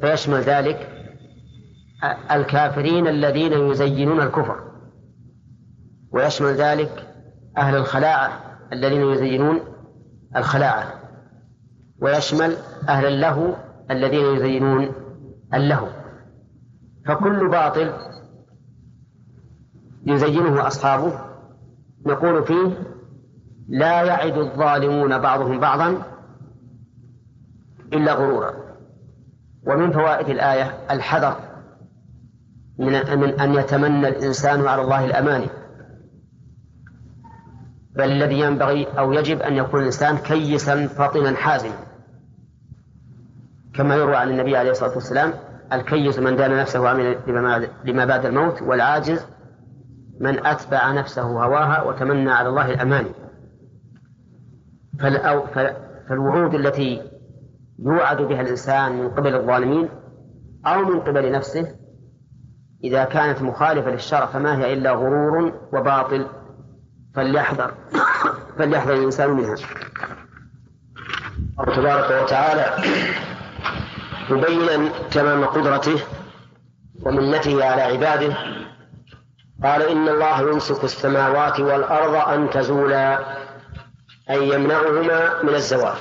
[0.00, 0.88] فيشمل ذلك
[2.30, 4.60] الكافرين الذين يزينون الكفر.
[6.12, 7.08] ويشمل ذلك
[7.58, 8.30] أهل الخلاعة
[8.72, 9.60] الذين يزينون
[10.36, 11.03] الخلاعة.
[12.00, 12.56] ويشمل
[12.88, 13.54] أهل اللهو
[13.90, 14.92] الذين يزينون
[15.54, 15.88] اللهو
[17.06, 17.92] فكل باطل
[20.06, 21.18] يزينه أصحابه.
[22.06, 22.70] نقول فيه
[23.68, 26.02] لا يعد الظالمون بعضهم بعضا
[27.92, 28.52] إلا غرورا.
[29.66, 31.36] ومن فوائد الآية الحذر
[32.78, 32.94] من
[33.40, 35.48] أن يتمنى الإنسان على الله الأماني.
[37.96, 41.74] بل الذي ينبغي أو يجب أن يكون الإنسان كيسا فطنا حازما.
[43.74, 45.32] كما يروى عن النبي عليه الصلاة والسلام
[45.72, 47.18] الكيس من دان نفسه وعمل
[47.84, 49.26] لما بعد الموت والعاجز
[50.20, 53.10] من أتبع نفسه هواها وتمنى على الله الأماني.
[56.08, 57.02] فالوعود التي
[57.78, 59.88] يوعد بها الإنسان من قبل الظالمين
[60.66, 61.74] أو من قبل نفسه
[62.84, 66.26] إذا كانت مخالفة للشرع فما هي إلا غرور وباطل.
[67.14, 67.74] فليحذر.
[68.58, 69.54] فليحذر الإنسان منها.
[71.60, 72.84] الله تبارك وتعالى
[74.30, 76.00] مبينا تمام قدرته
[77.02, 78.34] ومنته على عباده.
[79.64, 83.36] قال إن الله يمسك السماوات والأرض أن تزولا
[84.30, 85.96] أي يمنعهما من الزوال.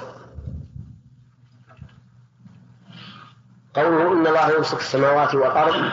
[3.76, 5.92] قوله إن الله يمسك السماوات والأرض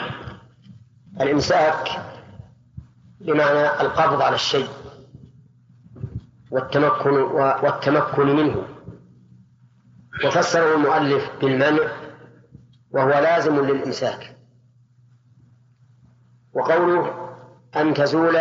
[1.21, 1.89] الإمساك
[3.21, 4.69] بمعنى القبض على الشيء.
[6.51, 7.11] والتمكن
[7.63, 8.65] والتمكن منه.
[10.25, 11.93] وفسره المؤلف بالمنع
[12.91, 14.37] وهو لازم للإمساك.
[16.53, 17.15] وقوله
[17.77, 18.37] أن تزول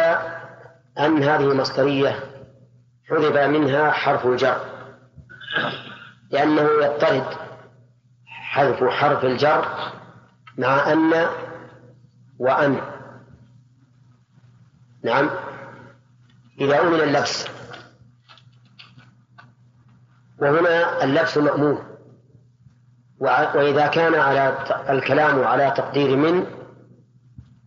[1.00, 2.20] أن هذه مصدرية
[3.10, 4.66] حذف منها حرف الجر.
[6.32, 7.38] لأنه يضطرد
[8.26, 9.66] حذف حرف الجر
[10.58, 11.28] مع أن
[12.40, 12.82] وأن.
[15.04, 15.30] نعم.
[16.62, 17.59] إذا أمن اللبس
[20.42, 21.84] وهنا اللبس مأمون
[23.20, 24.58] وإذا كان على
[24.90, 26.46] الكلام على تقدير من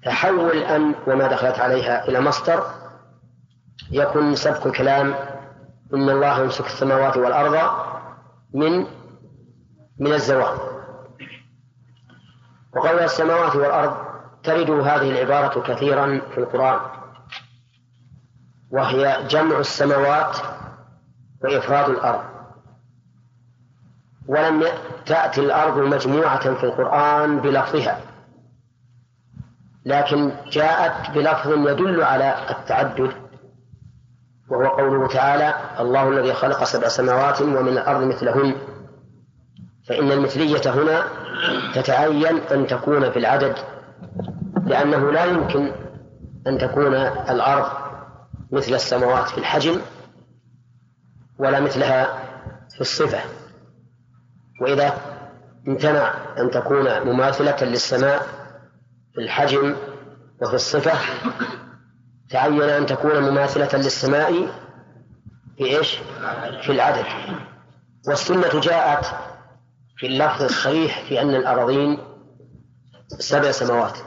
[0.05, 2.65] فحول أن وما دخلت عليها إلى مصدر
[3.91, 5.15] يكون سبق الكلام
[5.95, 7.71] إن الله يمسك السماوات والأرض
[8.55, 8.87] من
[9.99, 10.59] من الزوال.
[12.77, 13.97] وقول السماوات والأرض
[14.43, 16.81] ترد هذه العبارة كثيرا في القرآن.
[18.71, 20.37] وهي جمع السماوات
[21.45, 22.32] وإفراد الأرض.
[24.29, 24.65] ولم
[25.07, 28.01] تأتي الأرض مجموعة في القرآن بلفظها.
[29.85, 33.13] لكن جاءت بلفظ يدل على التعدد.
[34.49, 38.57] وهو قوله تعالى الله الذي خلق سبع سماوات ومن الأرض مثلهن.
[39.89, 41.05] فإن المثلية هنا
[41.75, 43.55] تتعين أن تكون في العدد
[44.67, 45.73] لأنه لا يمكن
[46.47, 47.67] أن تكون الأرض
[48.53, 49.81] مثل السماوات في الحجم
[51.39, 52.19] ولا مثلها
[52.75, 53.42] في الصفة.
[54.61, 54.95] وإذا
[55.69, 58.27] امتنع أن تكون مماثلة للسماء
[59.15, 59.77] في الحجم
[60.43, 60.93] وفي الصفة
[62.31, 64.47] تعين أن تكون مماثلة للسماء
[65.59, 65.99] في إيش؟
[66.63, 67.05] في العدد
[68.09, 69.07] والسنة جاءت
[69.97, 71.99] في اللفظ الصريح في أن الأراضين
[73.19, 73.99] سبع سماوات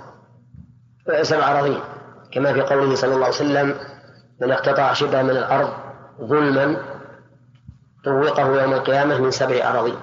[1.22, 1.80] سبع أراضين
[2.32, 3.76] كما في قوله صلى الله عليه وسلم
[4.42, 5.74] من اقتطع شبه من الأرض
[6.22, 6.78] ظلما
[8.06, 9.96] طوقه يوم القيامة من سبع أراضين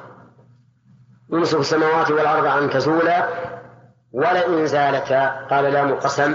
[1.32, 3.28] يمسك السماوات والأرض أن تزولا
[4.12, 5.46] ولئن زالتا.
[5.46, 6.34] قال لام قسم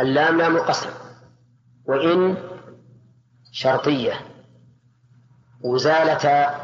[0.00, 0.90] اللام لام القسم
[1.84, 2.36] وإن
[3.52, 4.12] شرطية.
[5.60, 6.54] وزالتا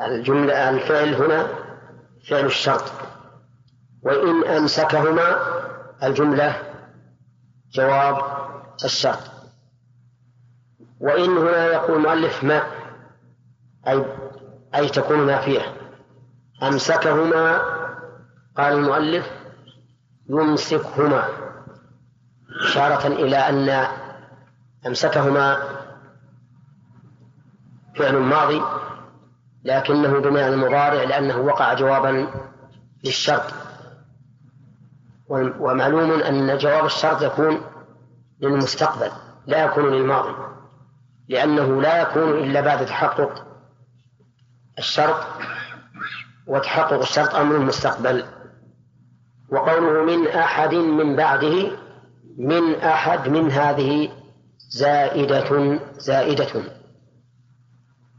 [0.00, 1.46] الجملة الفعل هنا
[2.28, 2.92] فعل الشرط.
[4.02, 5.38] وإن أمسكهما
[6.02, 6.62] الجملة
[7.72, 8.18] جواب
[8.84, 9.30] الشرط.
[11.00, 12.62] وإن هنا يقول المؤلف ما.
[13.88, 14.04] أي
[14.76, 15.60] أي تكون نافية.
[16.62, 17.60] أمسكهما
[18.56, 19.30] قال المؤلف
[20.30, 21.28] يمسكهما.
[22.62, 23.86] إشارة إلى أن
[24.86, 25.58] أمسكهما
[27.96, 28.62] فعل ماضي
[29.64, 32.28] لكنه بمعنى المضارع لأنه وقع جوابا
[33.04, 33.52] للشرط.
[35.28, 37.60] ومعلوم أن جواب الشرط يكون
[38.40, 39.10] للمستقبل
[39.46, 40.34] لا يكون للماضي
[41.28, 43.45] لأنه لا يكون إلا بعد تحقق
[44.78, 45.26] الشرط
[46.46, 48.24] وتحقق الشرط أمر المستقبل
[49.48, 51.70] وقوله من أحد من بعده
[52.38, 54.10] من أحد من هذه
[54.68, 56.62] زائدة زائدة.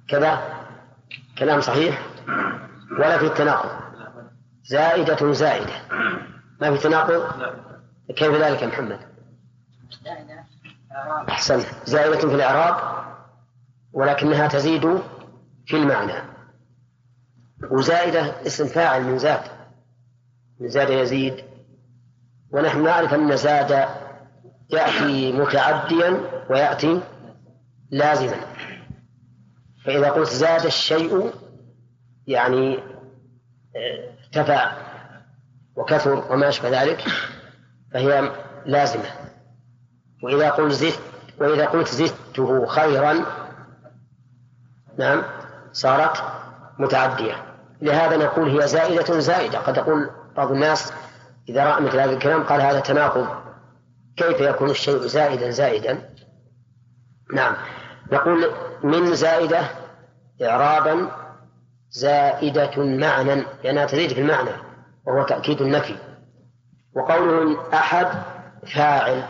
[0.08, 0.42] كذا؟
[1.38, 2.06] كلام صحيح؟
[2.92, 3.70] ولا في التناقض.
[4.64, 5.74] زائدة زائدة.
[6.62, 7.24] ما في تناقض؟
[8.16, 9.00] كيف ذلك يا محمد؟
[11.30, 13.04] أحسن زائدة في الإعراب
[13.94, 15.02] ولكنها تزيد
[15.66, 16.37] في المعنى.
[17.72, 19.42] وزائدة اسم فاعل من زاد
[20.60, 21.44] من زاد يزيد.
[22.52, 23.88] ونحن نعرف أن زاد
[24.70, 27.02] يأتي متعديا ويأتي
[27.92, 28.38] لازما.
[29.86, 31.32] فإذا قلت زاد الشيء
[32.28, 32.80] يعني
[34.24, 34.72] ارتفع
[35.76, 37.04] وكثر وما أشبه ذلك
[37.94, 38.32] فهي
[38.66, 39.10] لازمة.
[40.24, 41.00] وإذا قلت زدت
[41.40, 43.26] وإذا قلت زدته خيرا
[45.00, 45.24] نعم
[45.72, 46.24] صارت
[46.80, 47.47] متعدية.
[47.82, 49.60] لهذا نقول هي زائدة زائدة.
[49.60, 50.94] قد يقول بعض الناس
[51.50, 53.28] إذا رأى مثل هذا الكلام قال هذا تناقض.
[54.18, 56.10] كيف يكون الشيء زائدا زائدا؟
[57.34, 57.56] نعم.
[58.12, 58.52] نقول
[58.84, 59.62] من زائدة
[60.44, 61.12] إعرابا
[61.90, 64.52] زائدة معنى لأنها تزيد في المعنى
[65.06, 65.96] وهو تأكيد النفي.
[66.94, 68.08] وقوله أحد
[68.76, 69.24] فاعل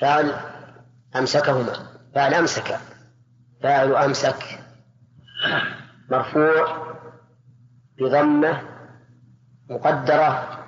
[0.00, 0.34] فاعل
[1.16, 1.72] أمسكهما.
[2.14, 2.78] فاعل أمسك
[3.62, 4.60] فاعل أمسك.
[6.10, 6.87] مرفوع
[8.00, 8.62] بضمة
[9.70, 10.58] مقدرة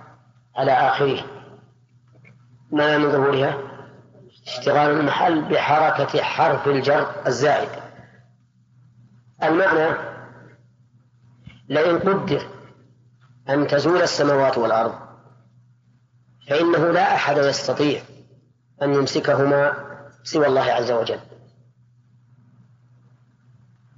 [0.57, 1.25] على آخره.
[2.73, 3.59] ما من ظهورها؟
[4.47, 7.69] اشتغال المحل بحركة حرف الجر الزائد.
[9.43, 9.97] المعنى
[11.69, 12.49] لئن قدر
[13.49, 14.95] أن تزول السماوات والأرض
[16.49, 18.03] فإنه لا أحد يستطيع
[18.83, 19.75] أن يمسكهما
[20.23, 21.21] سوى الله عز وجل.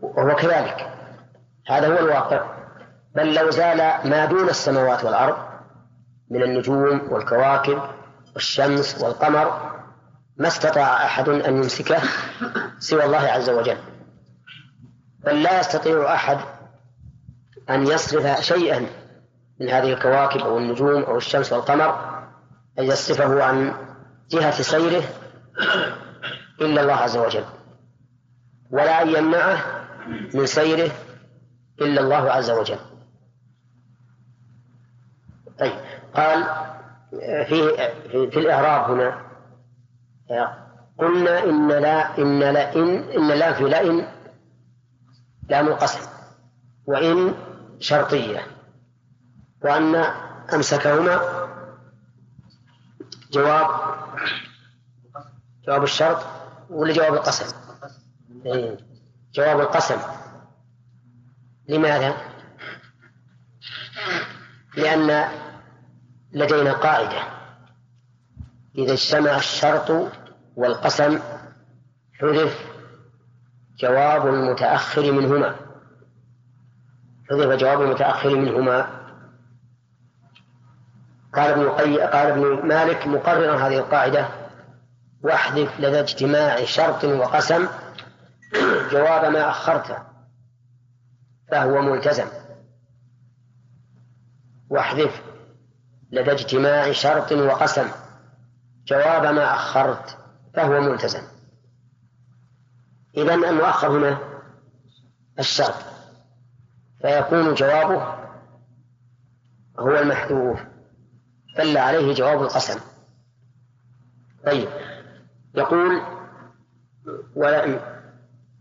[0.00, 0.92] وهو كذلك.
[1.66, 2.51] هذا هو الواقع.
[3.14, 3.76] بل لو زال
[4.10, 5.36] ما دون السماوات والأرض
[6.30, 7.82] من النجوم والكواكب
[8.34, 9.72] والشمس والقمر
[10.36, 12.01] ما استطاع أحد أن يمسكه
[12.78, 13.76] سوى الله عز وجل.
[15.24, 16.39] بل لا يستطيع أحد
[17.70, 18.86] أن يصرف شيئا
[19.60, 22.22] من هذه الكواكب أو النجوم أو الشمس والقمر
[22.78, 23.74] أن يصرفه عن
[24.30, 25.02] جهة سيره
[26.60, 27.44] إلا الله عز وجل.
[28.70, 29.59] ولا أن يمنعه
[30.34, 30.90] من سيره
[31.80, 32.78] إلا الله عز وجل.
[35.62, 35.74] طيب
[36.14, 36.44] قال
[37.20, 37.76] في
[38.30, 39.22] في, الإعراب هنا
[40.98, 44.09] قلنا إن لا إن لا إن إن لا في لئن
[45.48, 46.10] لام القسم
[46.86, 47.34] وإن
[47.80, 48.47] شرطية
[49.64, 49.94] وأن
[50.55, 51.20] أمسكهما
[53.32, 53.66] جواب
[55.66, 56.26] جواب الشرط
[56.70, 57.56] ولا جواب القسم؟
[58.47, 58.76] إيه.
[59.32, 59.98] جواب القسم
[61.68, 62.16] لماذا؟
[64.76, 65.28] لأن
[66.32, 67.22] لدينا قاعدة.
[68.78, 70.12] إذا اجتمع الشرط
[70.56, 71.18] والقسم
[72.20, 72.66] حذف
[73.78, 75.56] جواب المتأخر منهما.
[77.30, 79.02] حذف جواب المتأخر منهما.
[81.34, 82.00] قال ابن قي...
[82.00, 84.28] قال ابن مالك مقررا هذه القاعدة
[85.22, 87.68] واحذف لدى اجتماع شرط وقسم
[88.90, 89.98] جواب ما أخرته
[91.50, 92.26] فهو ملتزم.
[94.70, 95.31] واحذف
[96.12, 97.89] لدى اجتماع شرط وقسم.
[98.86, 100.18] جواب ما أخرت
[100.55, 101.22] فهو ملتزم.
[103.16, 104.18] إذا المؤخر هنا
[105.39, 105.74] الشرط.
[107.02, 108.14] فيكون جوابه
[109.78, 110.60] هو المحذوف.
[111.59, 112.80] دل عليه جواب القسم.
[114.47, 114.68] طيب.
[115.55, 116.02] يقول
[117.34, 117.80] ولئن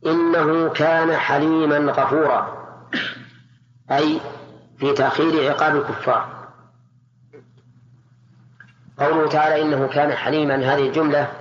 [0.06, 2.61] إنه كان حليما غفورا.
[3.91, 4.22] أي
[4.78, 6.31] في تأخير عقاب الكفار.
[9.02, 10.56] قوله تعالى إنه كان حليما.
[10.56, 11.32] هذه الجملة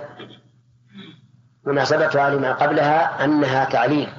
[1.65, 4.09] مناسبتها لما قبلها أنها تعليل.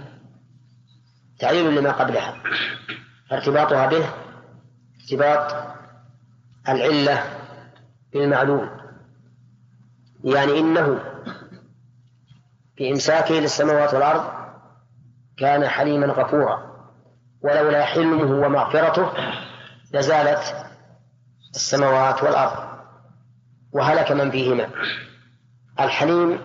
[1.39, 2.37] تعليل لما قبلها.
[3.33, 4.09] ارتباطها به
[5.01, 5.55] ارتباط
[6.69, 7.25] العلة
[8.13, 8.71] بالمعلوم.
[10.25, 11.01] يعني إنه
[12.77, 14.25] في إمساكه للسماوات والأرض
[15.39, 16.73] كان حليما غفورا.
[17.43, 19.13] ولولا حلمه ومغفرته
[19.95, 20.67] لزالت
[21.55, 22.72] السماوات والأرض.
[23.73, 24.69] وهلك من فيهما.
[25.81, 26.41] الحليم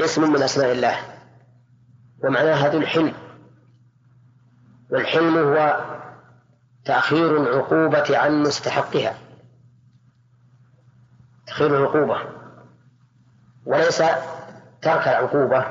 [0.00, 0.96] اسم من أسماء الله
[2.24, 3.14] ومعناه ذو الحلم.
[4.90, 5.84] والحلم هو
[6.84, 9.18] تأخير العقوبة عن مستحقها.
[11.46, 12.18] تأخير العقوبة.
[13.66, 13.98] وليس
[14.82, 15.66] ترك العقوبة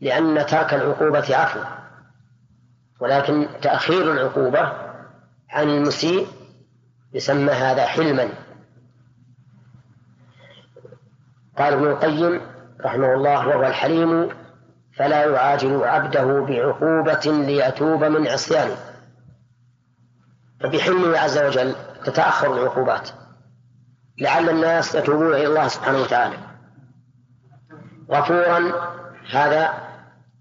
[0.00, 1.60] لأن ترك العقوبة عفو.
[3.00, 4.72] ولكن تأخير العقوبة
[5.50, 6.26] عن المسيء
[7.12, 8.45] يسمى هذا حلما.
[11.58, 12.40] قال ابن القيم
[12.80, 14.28] رحمه الله وهو الحليم
[14.96, 18.76] فلا يعاجل عبده بعقوبة ليتوب من عصيانه.
[20.60, 21.74] فبحلمه عز وجل
[22.04, 23.08] تتأخر العقوبات
[24.18, 26.36] لعل الناس يتوبون إلى الله سبحانه وتعالى.
[28.10, 28.72] غفورا
[29.32, 29.74] هذا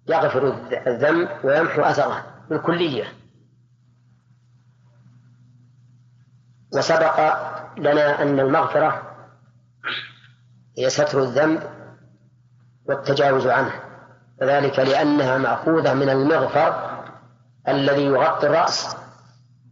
[0.08, 0.48] يغفر
[0.88, 3.04] الذنب ويمحو أثره بالكلية.
[6.74, 7.20] وسبق
[7.78, 9.05] لنا أن المغفرة
[10.78, 11.64] هي ستر الذنب
[12.86, 13.72] والتجاوز عنه
[14.42, 17.02] وذلك لأنها مأخوذة من المغفر
[17.68, 18.96] الذي يغطي الرأس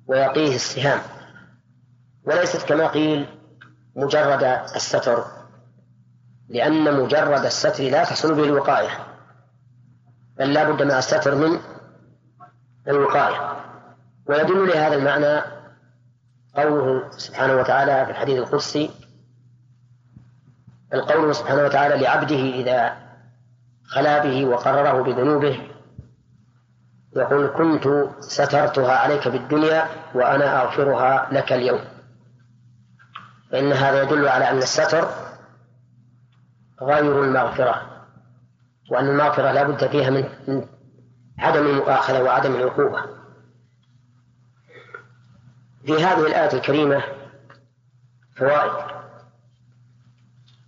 [0.07, 0.99] ويقيه السهام.
[2.25, 3.27] وليست كما قيل
[3.95, 4.43] مجرد
[4.75, 5.25] الستر
[6.49, 8.89] لأن مجرد الستر لا تحصل به الوقاية
[10.37, 11.59] بل لا بد مع الستر من
[12.87, 13.63] الوقاية.
[14.25, 15.41] ويدل لهذا المعنى
[16.55, 18.89] قوله سبحانه وتعالى في الحديث القدسي
[20.93, 22.97] القول سبحانه وتعالى لعبده إذا
[23.85, 25.59] خلا به وقرره بذنوبه
[27.15, 31.79] يقول كنت سترتها عليك في الدنيا وأنا أغفرها لك اليوم.
[33.51, 35.07] فإن هذا يدل على أن الستر
[36.81, 38.05] غير المغفرة
[38.91, 40.29] وأن المغفرة لا بد فيها من
[41.39, 43.01] عدم المؤاخذة وعدم العقوبة.
[45.85, 47.03] في هذه الآية الكريمة
[48.35, 48.92] فوائد.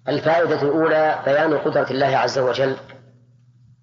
[0.08, 2.76] الفائدة الأولى بيان قدرة الله عز وجل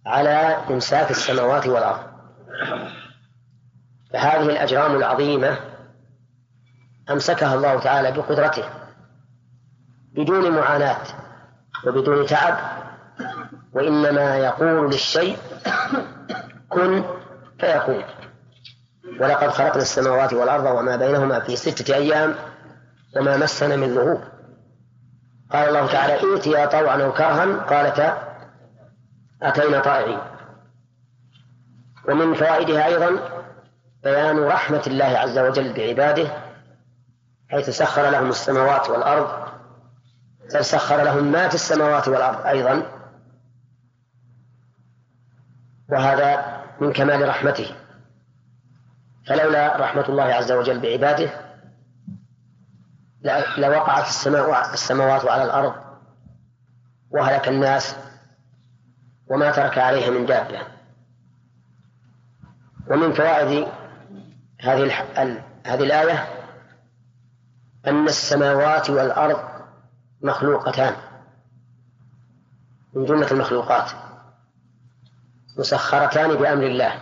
[0.07, 2.01] على إمساك السماوات والأرض.
[4.13, 5.57] فهذه الأجرام العظيمة
[7.11, 8.65] أمسكها الله تعالى بقدرته
[10.15, 10.97] بدون معاناة
[11.87, 12.59] وبدون تعب
[13.73, 15.37] وإنما يقول للشيء
[16.69, 17.05] كن
[17.61, 18.05] فيكون
[19.21, 22.35] ولقد خلقنا السماوات والأرض وما بينهما في ستة أيام
[23.17, 24.21] وما مسنا من لغوب
[25.53, 28.37] قال الله تعالى ائتيا طوعا أو كرها قالتا
[29.43, 30.19] أتينا طائعين.
[32.09, 33.19] ومن فوائدها أيضا
[34.05, 36.29] بيان رحمة الله عز وجل بعباده
[37.51, 39.49] حيث سخر لهم السماوات والأرض
[40.55, 42.83] بل سخر لهم ما في السماوات والأرض أيضا
[45.89, 47.77] وهذا من كمال رحمته.
[49.27, 51.31] فلولا رحمة الله عز وجل بعباده
[53.59, 55.75] لوقعت السماء السماوات على الأرض
[57.11, 57.97] وهلك الناس
[59.27, 60.67] وما ترك عليها من دابة.
[62.91, 63.69] ومن فوائد
[64.61, 64.93] هذه
[65.67, 66.29] هذه الآية
[67.87, 69.41] أن السماوات والأرض
[70.23, 70.95] مخلوقتان.
[72.95, 73.91] من جملة المخلوقات.
[75.59, 76.99] مسخرتان بأمر الله.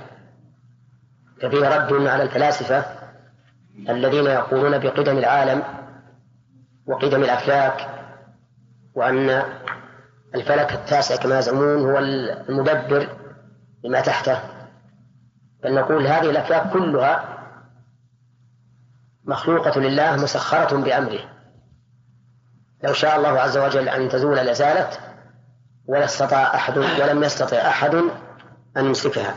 [1.42, 2.84] ففيه رد على الفلاسفة
[3.88, 5.80] الذين يقولون بقدم العالم
[6.90, 7.88] وقدم الأفلاك
[8.94, 9.42] وأن
[10.34, 13.08] الفلك التاسع كما يزعمون هو المدبر
[13.84, 14.40] لما تحته.
[15.62, 17.38] بل نقول هذه الأفلاك كلها
[19.24, 21.20] مخلوقة لله مسخرة بأمره.
[22.84, 25.00] لو شاء الله عز وجل أن تزول لزالت
[25.86, 27.94] ولا استطاع أحد ولم يستطع أحد
[28.76, 29.34] أن يمسكها.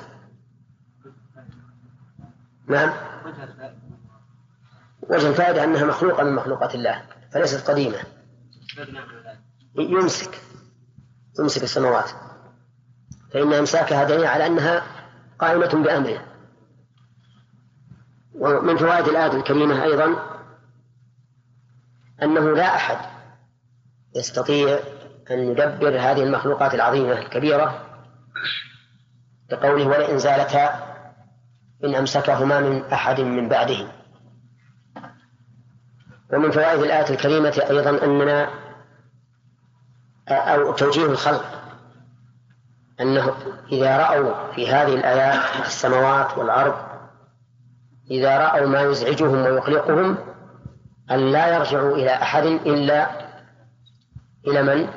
[2.68, 2.94] نعم.
[5.10, 7.02] وجه الفائدة أنها مخلوقة من مخلوقات الله.
[7.34, 8.00] فليست قديمة.
[9.76, 10.42] يمسك
[11.40, 12.10] يمسك السماوات.
[13.34, 14.84] فإن إمساكها دليل على أنها
[15.40, 16.26] قائمة بأمره.
[18.36, 20.34] ومن فوائد الآية الكريمة أيضا
[22.24, 22.98] أنه لا أحد
[24.16, 24.80] يستطيع
[25.32, 27.86] أن يدبر هذه المخلوقات العظيمة الكبيرة
[29.52, 30.94] لقوله ولئن زالتا
[31.84, 34.03] إن أمسكهما من أحد من بعده.
[36.34, 38.50] ومن فوائد الآية الكريمة أيضا أننا
[40.30, 41.46] أو توجيه الخلق
[43.02, 43.34] أنه
[43.72, 46.76] إذا رأوا في هذه الآيات السماوات والأرض
[48.12, 50.18] إذا رأوا ما يزعجهم ويقلقهم
[51.12, 53.10] أن لا يرجعوا إلى أحد إلا
[54.48, 54.90] إلى من؟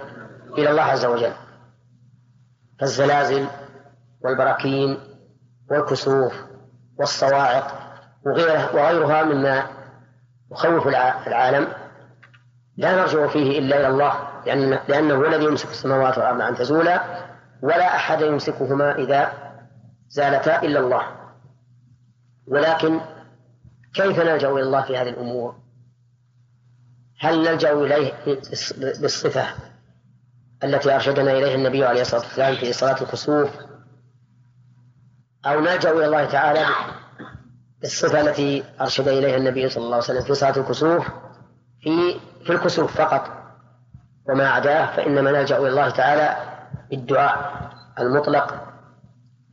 [0.58, 1.32] إلى الله عز وجل
[2.80, 3.46] كالزلازل
[4.24, 4.98] والبراكين
[5.70, 6.34] والكسوف
[6.98, 7.86] والصواعق
[8.74, 9.75] وغيرها مما
[10.52, 10.86] يخوف
[11.26, 11.68] العالم
[12.76, 17.26] لا نرجع فيه إلا إلى الله لأن لأنه هو الذي يمسك السماوات والأرض أن تزولا
[17.62, 19.32] ولا أحد يمسكهما إذا
[20.08, 21.02] زالتا إلا الله.
[22.46, 23.00] ولكن
[23.94, 25.54] كيف نلجأ إلى الله في هذه الأمور؟
[27.20, 28.12] هل نلجأ إليه
[29.00, 29.46] بالصفة
[30.64, 33.50] التي أرشدنا إليها النبي عليه الصلاة والسلام في صلاة الكسوف؟
[35.46, 36.66] أو نلجأ إلى الله تعالى
[37.80, 41.08] بالصفة التي أرشد إليها النبي صلى الله عليه وسلم في صلاة الكسوف
[41.80, 43.32] في في الكسوف فقط.
[44.28, 46.36] وما عداه فإنما نلجأ إلى الله تعالى
[46.90, 48.62] بالدعاء المطلق.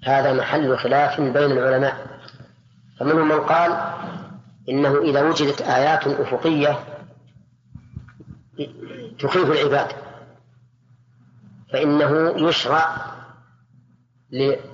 [0.03, 2.07] هذا محل خلاف بين العلماء.
[2.99, 3.93] فمنهم من قال
[4.69, 6.79] إنه إذا وجدت آيات أفقية
[9.19, 9.87] تخيف العباد.
[11.73, 12.95] فإنه يشرع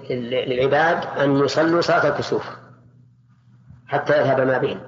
[0.09, 2.58] للعباد أن يصلوا صلاة الكسوف.
[3.89, 4.79] حتى يذهب ما بهم